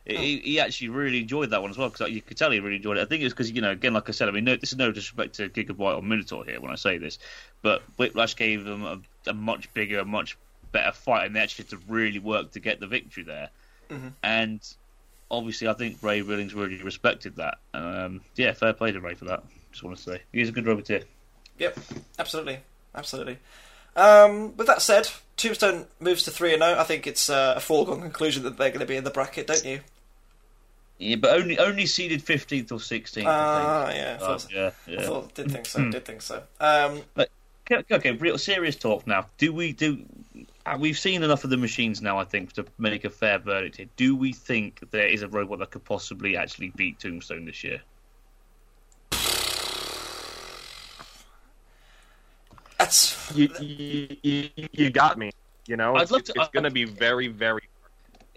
He, 0.09 0.39
he 0.39 0.61
actually 0.61 0.89
really 0.89 1.21
enjoyed 1.21 1.51
that 1.51 1.61
one 1.61 1.71
as 1.71 1.77
well 1.77 1.91
because 1.91 2.11
you 2.11 2.23
could 2.23 2.39
tell 2.39 2.51
he 2.51 2.61
really 2.61 2.77
enjoyed 2.77 2.97
it. 2.97 3.03
I 3.03 3.05
think 3.05 3.23
it's 3.23 3.35
because 3.35 3.51
you 3.51 3.61
know, 3.61 3.73
again, 3.73 3.93
like 3.93 4.09
I 4.09 4.13
said, 4.13 4.29
I 4.29 4.33
mean, 4.33 4.45
no, 4.45 4.57
this 4.57 4.73
is 4.73 4.79
no 4.79 4.91
disrespect 4.91 5.35
to 5.35 5.49
Gigabyte 5.51 5.99
or 5.99 6.03
Minotaur 6.03 6.45
here 6.45 6.61
when 6.61 6.71
I 6.71 6.77
say 6.77 6.97
this, 6.97 7.19
but 7.61 7.83
Whiplash 7.99 8.35
gave 8.35 8.65
them 8.65 8.85
a, 8.85 9.01
a 9.27 9.35
much 9.35 9.73
bigger, 9.75 9.99
a 9.99 10.05
much 10.07 10.39
better 10.73 10.93
fight, 10.93 11.27
and 11.27 11.37
they 11.37 11.41
actually 11.41 11.65
had 11.65 11.79
to 11.79 11.93
really 11.93 12.19
work 12.19 12.53
to 12.53 12.61
get 12.61 12.81
the 12.81 12.87
victory 12.87 13.23
there. 13.23 13.51
And 14.23 14.61
obviously, 15.31 15.69
I 15.69 15.75
think 15.75 15.99
Ray 16.03 16.21
Billings 16.23 16.55
really 16.55 16.83
respected 16.83 17.37
that. 17.37 17.59
Um, 17.75 18.23
yeah, 18.37 18.53
fair 18.53 18.73
play 18.73 18.93
to 18.93 19.01
Ray 19.01 19.15
for 19.15 19.27
that. 19.27 19.45
Just 19.73 19.83
want 19.83 19.97
to 19.97 20.03
say 20.03 20.23
he's 20.33 20.49
a 20.49 20.53
good 20.53 20.65
roboteer. 20.65 21.05
Yep, 21.59 21.79
absolutely, 22.19 22.61
absolutely. 22.95 23.39
Um, 23.97 24.57
with 24.57 24.67
that 24.69 24.81
said, 24.81 25.09
Tombstone 25.37 25.87
moves 26.01 26.23
to 26.25 26.31
three 26.31 26.53
and 26.53 26.63
zero. 26.63 26.79
I 26.79 26.85
think 26.85 27.07
it's 27.07 27.29
uh, 27.29 27.55
a 27.57 27.61
foregone 27.61 28.01
conclusion 28.01 28.45
that 28.45 28.57
they're 28.57 28.71
going 28.71 28.81
to 28.81 28.87
be 28.87 28.97
in 28.97 29.05
the 29.05 29.11
bracket, 29.11 29.47
don't 29.47 29.65
you? 29.65 29.81
Yeah, 30.99 31.17
but 31.17 31.31
only 31.39 31.59
only 31.59 31.87
seeded 31.87 32.23
fifteenth 32.23 32.73
or 32.73 32.81
sixteenth. 32.81 33.29
Ah, 33.29 33.89
yeah, 33.91 34.19
I 34.21 34.25
Oh, 34.25 34.27
thought, 34.39 34.53
yeah, 34.53 34.71
I 34.87 34.91
yeah. 34.91 35.03
thought, 35.03 35.35
did 35.35 35.51
think 35.51 35.67
so, 35.67 35.91
did 35.91 36.05
think 36.05 36.23
so. 36.23 36.43
Um, 36.61 37.03
Okay, 37.71 37.85
okay, 37.95 38.13
real 38.13 38.39
serious 38.39 38.77
talk 38.77 39.07
now. 39.07 39.27
Do 39.37 39.53
we 39.53 39.73
do? 39.75 40.03
uh, 40.65 40.79
We've 40.81 40.99
seen 40.99 41.23
enough 41.23 41.45
of 41.45 41.51
the 41.51 41.57
machines 41.59 42.01
now, 42.01 42.19
I 42.19 42.25
think, 42.25 42.55
to 42.55 42.65
make 42.79 43.05
a 43.05 43.11
fair 43.11 43.39
verdict 43.39 43.77
here. 43.77 43.87
Do 43.97 44.17
we 44.17 44.33
think 44.33 44.91
there 44.91 45.07
is 45.07 45.21
a 45.21 45.29
robot 45.29 45.59
that 45.59 45.71
could 45.71 45.85
possibly 45.85 46.35
actually 46.35 46.71
beat 46.77 46.99
Tombstone 46.99 47.45
this 47.45 47.63
year? 47.63 47.83
that's 52.79 53.31
You, 53.37 53.49
you, 53.61 54.09
you, 54.23 54.51
you 54.73 54.91
got 54.91 55.19
me. 55.19 55.31
You 55.67 55.77
know, 55.77 55.97
I'd 55.97 56.03
it's, 56.03 56.11
love 56.11 56.21
it's, 56.21 56.33
to- 56.33 56.41
it's 56.41 56.49
going 56.51 56.65
to 56.65 56.71
I- 56.71 56.73
be 56.73 56.85
very, 56.85 57.29
very. 57.29 57.68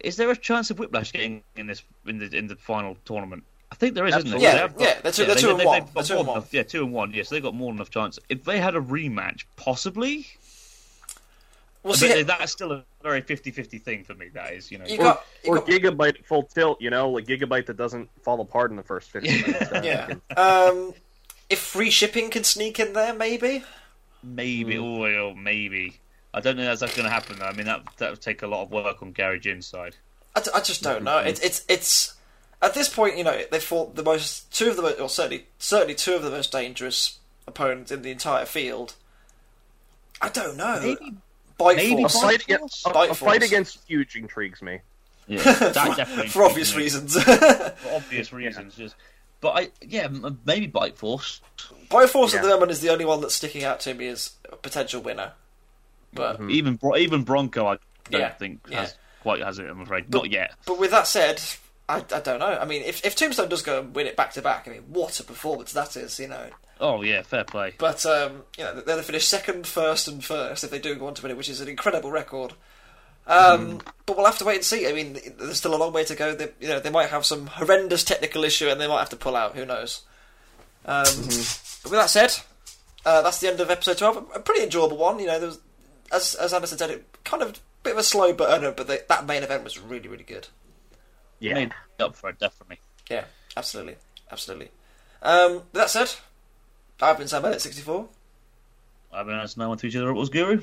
Is 0.03 0.15
there 0.17 0.29
a 0.31 0.35
chance 0.35 0.69
of 0.71 0.79
Whiplash 0.79 1.11
getting 1.11 1.43
in 1.55 1.67
this 1.67 1.83
in 2.05 2.17
the 2.17 2.35
in 2.35 2.47
the 2.47 2.55
final 2.55 2.97
tournament? 3.05 3.43
I 3.71 3.75
think 3.75 3.95
there 3.95 4.05
is, 4.05 4.15
isn't 4.17 4.29
there? 4.31 4.39
Yeah, 4.39 4.67
got- 4.67 4.79
yeah, 4.81 4.99
they're 5.01 5.11
two- 5.13 5.25
they're 5.25 5.35
they- 5.35 5.49
and 5.49 5.59
they- 5.59 5.65
one. 5.65 5.79
they've 5.79 5.93
got 5.93 6.05
They're 6.05 6.15
two 6.15 6.19
and 6.19 6.27
one. 6.27 6.37
enough- 6.37 6.53
Yeah, 6.53 6.63
two 6.63 6.83
and 6.83 6.91
one. 6.91 7.13
Yes, 7.13 7.29
they've 7.29 7.41
got 7.41 7.53
more 7.55 7.69
than 7.71 7.77
enough 7.77 7.89
chance. 7.89 8.19
If 8.27 8.43
they 8.43 8.59
had 8.59 8.75
a 8.75 8.81
rematch, 8.81 9.43
possibly. 9.55 10.27
we'll 11.83 11.95
But 11.99 12.27
that's 12.27 12.51
still 12.51 12.73
a 12.73 12.83
very 13.01 13.21
50-50 13.21 13.81
thing 13.81 14.03
for 14.03 14.13
me. 14.13 14.27
That 14.33 14.53
is, 14.53 14.71
you 14.71 14.77
know. 14.77 14.85
You 14.85 14.97
Or, 14.97 15.03
got, 15.03 15.25
you 15.45 15.51
or 15.51 15.55
got 15.59 15.67
gigabyte 15.67 16.25
full 16.25 16.43
tilt, 16.43 16.81
you 16.81 16.89
know, 16.89 17.09
like 17.09 17.25
gigabyte 17.25 17.65
that 17.67 17.77
doesn't 17.77 18.09
fall 18.23 18.41
apart 18.41 18.71
in 18.71 18.77
the 18.77 18.83
first 18.83 19.09
15 19.09 19.41
minutes. 19.41 19.71
Yeah. 19.83 20.13
Um, 20.37 20.93
if 21.49 21.59
free 21.59 21.89
shipping 21.89 22.29
can 22.29 22.43
sneak 22.43 22.79
in 22.79 22.93
there, 22.93 23.13
maybe. 23.13 23.63
Maybe, 24.21 24.77
oh, 24.77 25.05
oh, 25.05 25.33
maybe. 25.33 25.99
I 26.33 26.39
don't 26.39 26.55
know 26.57 26.71
if 26.71 26.79
that's 26.79 26.95
going 26.95 27.07
to 27.07 27.13
happen. 27.13 27.37
though. 27.39 27.45
I 27.45 27.53
mean, 27.53 27.65
that 27.65 27.81
that 27.97 28.11
would 28.11 28.21
take 28.21 28.41
a 28.41 28.47
lot 28.47 28.63
of 28.63 28.71
work 28.71 29.01
on 29.01 29.11
Gary 29.11 29.39
Ginn's 29.39 29.67
side. 29.67 29.95
I 30.35 30.61
just 30.61 30.81
don't 30.81 31.03
know. 31.03 31.17
It's 31.19 31.39
it's 31.41 31.65
it's 31.67 32.13
at 32.61 32.73
this 32.73 32.87
point, 32.87 33.17
you 33.17 33.23
know, 33.23 33.41
they 33.51 33.59
fought 33.59 33.95
the 33.95 34.03
most 34.03 34.51
two 34.55 34.69
of 34.69 34.75
the 34.77 34.81
mo- 34.81 34.95
or 34.99 35.09
certainly 35.09 35.47
certainly 35.59 35.95
two 35.95 36.13
of 36.13 36.23
the 36.23 36.29
most 36.29 36.51
dangerous 36.51 37.19
opponents 37.47 37.91
in 37.91 38.01
the 38.01 38.11
entire 38.11 38.45
field. 38.45 38.95
I 40.21 40.29
don't 40.29 40.55
know. 40.55 40.79
Maybe- 40.81 41.15
Bite 41.57 41.75
maybe 41.77 41.93
A 42.03 42.09
Force. 42.09 42.21
fight, 42.21 42.41
against, 42.43 42.87
a, 42.87 42.89
Bite 42.89 43.11
a 43.11 43.13
fight 43.13 43.43
against 43.43 43.85
Huge 43.87 44.15
intrigues 44.15 44.63
me. 44.63 44.79
Yeah, 45.27 45.41
that 45.53 45.73
definitely 45.95 46.29
for 46.29 46.43
obvious 46.43 46.75
me. 46.75 46.81
reasons. 46.83 47.21
For 47.21 47.73
obvious 47.93 48.33
reasons, 48.33 48.75
just. 48.75 48.95
But 49.41 49.49
I, 49.57 49.69
yeah, 49.81 50.07
maybe 50.45 50.65
Bite 50.67 50.97
Force. 50.97 51.41
Bite 51.89 52.09
Force 52.09 52.33
at 52.33 52.41
the 52.41 52.47
moment 52.49 52.71
is 52.71 52.79
the 52.81 52.89
only 52.89 53.05
one 53.05 53.21
that's 53.21 53.35
sticking 53.35 53.63
out 53.63 53.79
to 53.81 53.93
me 53.93 54.07
as 54.07 54.31
a 54.51 54.55
potential 54.55 55.01
winner. 55.01 55.33
But 56.13 56.39
Mhm. 56.39 56.51
Even 56.51 56.79
even 56.97 57.23
Bronco, 57.23 57.67
I 57.67 57.77
don't 58.09 58.21
Yeah, 58.21 58.29
think 58.33 58.59
yeah. 58.69 58.81
has 58.81 58.95
quite 59.21 59.41
has 59.41 59.59
it. 59.59 59.67
I'm 59.69 59.81
afraid 59.81 60.09
But- 60.09 60.17
not 60.19 60.31
yet. 60.31 60.53
but 60.65 60.77
with 60.79 60.91
that 60.91 61.07
said, 61.07 61.41
I, 61.89 61.97
I 62.13 62.19
don't 62.19 62.39
know. 62.39 62.57
I 62.59 62.65
mean, 62.65 62.83
if 62.83 63.03
if 63.05 63.15
Tombstone 63.15 63.49
does 63.49 63.61
go 63.61 63.79
and 63.79 63.95
win 63.95 64.07
it 64.07 64.15
back 64.15 64.31
to 64.33 64.41
back, 64.41 64.67
I 64.67 64.71
mean, 64.71 64.81
what 64.87 65.19
a 65.19 65.23
performance 65.23 65.73
that 65.73 65.95
is, 65.95 66.19
you 66.19 66.27
know. 66.27 66.47
Oh 66.79 67.01
yeah, 67.01 67.21
fair 67.21 67.43
play. 67.43 67.75
But 67.77 68.05
um, 68.05 68.43
you 68.57 68.63
know, 68.63 68.73
they're 68.73 68.83
going 68.83 68.97
to 68.97 69.03
finish 69.03 69.25
second, 69.27 69.67
first, 69.67 70.07
and 70.07 70.23
first 70.23 70.63
if 70.63 70.71
they 70.71 70.79
do 70.79 70.95
go 70.95 71.07
on 71.07 71.13
to 71.15 71.21
win 71.21 71.31
it, 71.31 71.37
which 71.37 71.49
is 71.49 71.61
an 71.61 71.67
incredible 71.69 72.11
record. 72.11 72.53
Um, 73.27 73.81
But 74.07 74.17
we'll 74.17 74.25
have 74.25 74.39
to 74.39 74.45
wait 74.45 74.55
and 74.55 74.65
see. 74.65 74.87
I 74.87 74.93
mean, 74.93 75.19
there's 75.37 75.57
still 75.57 75.75
a 75.75 75.77
long 75.77 75.93
way 75.93 76.03
to 76.05 76.15
go. 76.15 76.33
They, 76.33 76.49
you 76.59 76.67
know, 76.67 76.79
they 76.79 76.89
might 76.89 77.09
have 77.11 77.23
some 77.25 77.45
horrendous 77.47 78.03
technical 78.03 78.43
issue, 78.43 78.67
and 78.67 78.81
they 78.81 78.87
might 78.87 78.97
have 78.99 79.09
to 79.09 79.15
pull 79.15 79.35
out. 79.35 79.55
Who 79.55 79.63
knows? 79.65 80.01
Um, 80.85 81.05
But 81.83 81.91
with 81.91 81.99
that 81.99 82.09
said, 82.09 82.33
uh, 83.05 83.21
that's 83.21 83.39
the 83.39 83.47
end 83.47 83.59
of 83.59 83.69
episode 83.69 83.97
twelve. 83.99 84.17
A 84.33 84.39
pretty 84.39 84.63
enjoyable 84.63 84.97
one. 84.97 85.19
You 85.19 85.27
know, 85.27 85.39
there 85.39 85.49
was, 85.49 85.59
as 86.11 86.35
as 86.35 86.53
Anderson 86.53 86.77
said, 86.77 86.89
it 86.89 87.05
kind 87.23 87.41
of 87.43 87.49
a 87.49 87.53
bit 87.83 87.93
of 87.93 87.99
a 87.99 88.03
slow 88.03 88.33
burner, 88.33 88.71
but 88.71 88.87
the, 88.87 89.03
that 89.09 89.25
main 89.25 89.43
event 89.43 89.63
was 89.63 89.79
really 89.79 90.07
really 90.07 90.23
good. 90.23 90.47
Yeah. 91.39 91.55
Made 91.55 91.71
up 91.99 92.15
for 92.15 92.29
it, 92.29 92.39
definitely. 92.39 92.79
Yeah, 93.09 93.25
absolutely, 93.57 93.95
absolutely. 94.31 94.69
Um, 95.23 95.63
that 95.73 95.89
said, 95.89 96.11
I've 97.01 97.17
been 97.17 97.27
Sam 97.27 97.43
Elliott, 97.45 97.61
sixty 97.61 97.81
four. 97.81 98.07
I've 99.13 99.25
been 99.25 99.35
honest, 99.35 99.57
no 99.57 99.69
one 99.69 99.77
to 99.79 99.87
each 99.87 99.95
other. 99.95 100.09
It 100.09 100.13
was 100.13 100.29
Guru. 100.29 100.61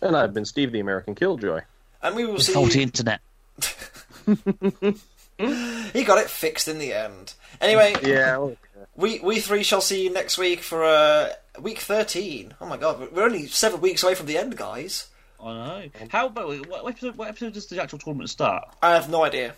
And 0.00 0.16
I've 0.16 0.32
been 0.34 0.44
Steve 0.44 0.72
the 0.72 0.80
American 0.80 1.14
Killjoy. 1.14 1.60
And 2.02 2.16
we 2.16 2.24
will 2.26 2.34
The 2.34 2.40
see. 2.42 2.52
faulty 2.52 2.82
internet. 2.82 3.20
He 5.36 6.04
got 6.04 6.18
it 6.18 6.30
fixed 6.30 6.68
in 6.68 6.78
the 6.78 6.92
end. 6.92 7.34
Anyway, 7.60 7.94
Yeah. 8.02 8.36
well, 8.38 8.56
we 8.94 9.18
we 9.18 9.40
three 9.40 9.64
shall 9.64 9.80
see 9.80 10.04
you 10.04 10.12
next 10.12 10.38
week 10.38 10.60
for 10.60 10.84
uh, 10.84 11.30
week 11.60 11.78
thirteen. 11.78 12.54
Oh 12.60 12.66
my 12.66 12.76
god, 12.76 13.12
we're 13.12 13.24
only 13.24 13.46
seven 13.46 13.80
weeks 13.80 14.02
away 14.02 14.14
from 14.14 14.26
the 14.26 14.36
end, 14.38 14.56
guys. 14.56 15.08
I 15.42 15.52
know. 15.52 15.82
How 16.10 16.26
about 16.26 16.66
what 16.68 16.86
episode? 16.88 17.16
What 17.16 17.28
episode 17.28 17.52
does 17.54 17.66
the 17.66 17.82
actual 17.82 17.98
tournament 17.98 18.30
start? 18.30 18.64
I 18.82 18.94
have 18.94 19.10
no 19.10 19.24
idea. 19.24 19.54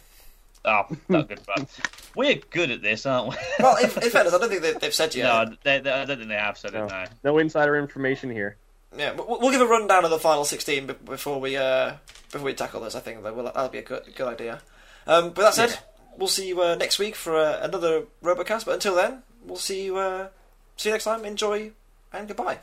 Oh, 0.65 0.83
not 1.09 1.29
good. 1.29 1.41
But 1.47 1.67
we're 2.17 2.41
good 2.51 2.71
at 2.73 2.83
this, 2.83 3.07
aren't 3.07 3.31
we? 3.31 3.37
Well, 3.61 3.77
in, 3.77 3.85
in 3.85 3.91
fairness, 4.11 4.35
I 4.35 4.39
don't 4.39 4.49
think 4.49 4.63
they, 4.63 4.73
they've 4.73 4.93
said 4.95 5.15
yet. 5.15 5.25
no, 5.49 5.55
they, 5.63 5.79
they, 5.79 5.93
I 5.93 6.05
don't 6.05 6.17
think 6.17 6.29
they 6.29 6.35
have 6.35 6.59
said 6.59 6.73
No. 6.73 6.87
it. 6.87 6.91
No. 6.91 7.05
no 7.25 7.39
insider 7.39 7.77
information 7.77 8.31
here. 8.31 8.57
Yeah, 8.97 9.13
we'll, 9.13 9.39
we'll 9.41 9.51
give 9.53 9.61
a 9.61 9.67
rundown 9.67 10.05
of 10.05 10.11
the 10.11 10.19
final 10.19 10.45
sixteen 10.45 10.87
before 11.05 11.39
we 11.41 11.57
uh, 11.57 11.95
before 12.33 12.45
we 12.47 12.55
tackle 12.55 12.81
this. 12.81 12.95
I 12.97 13.01
think 13.01 13.23
that 13.23 13.37
will 13.37 13.45
that'll 13.45 13.69
be 13.69 13.79
a 13.79 13.83
good 13.83 14.03
good 14.17 14.27
idea. 14.27 14.61
Um, 15.07 15.31
but 15.31 15.43
that 15.43 15.55
said, 15.55 15.79
we'll 16.17 16.27
see 16.29 16.49
you 16.49 16.61
uh, 16.63 16.75
next 16.75 16.99
week 16.99 17.15
for 17.15 17.37
uh, 17.37 17.61
another 17.63 18.05
Robocast. 18.23 18.65
But 18.65 18.75
until 18.75 18.97
then, 18.97 19.23
we'll 19.45 19.57
see 19.59 19.85
you 19.85 19.99
uh, 19.99 20.29
see 20.77 20.89
you 20.89 20.95
next 20.95 21.05
time. 21.05 21.25
Enjoy 21.25 21.71
and 22.13 22.29
goodbye. 22.29 22.59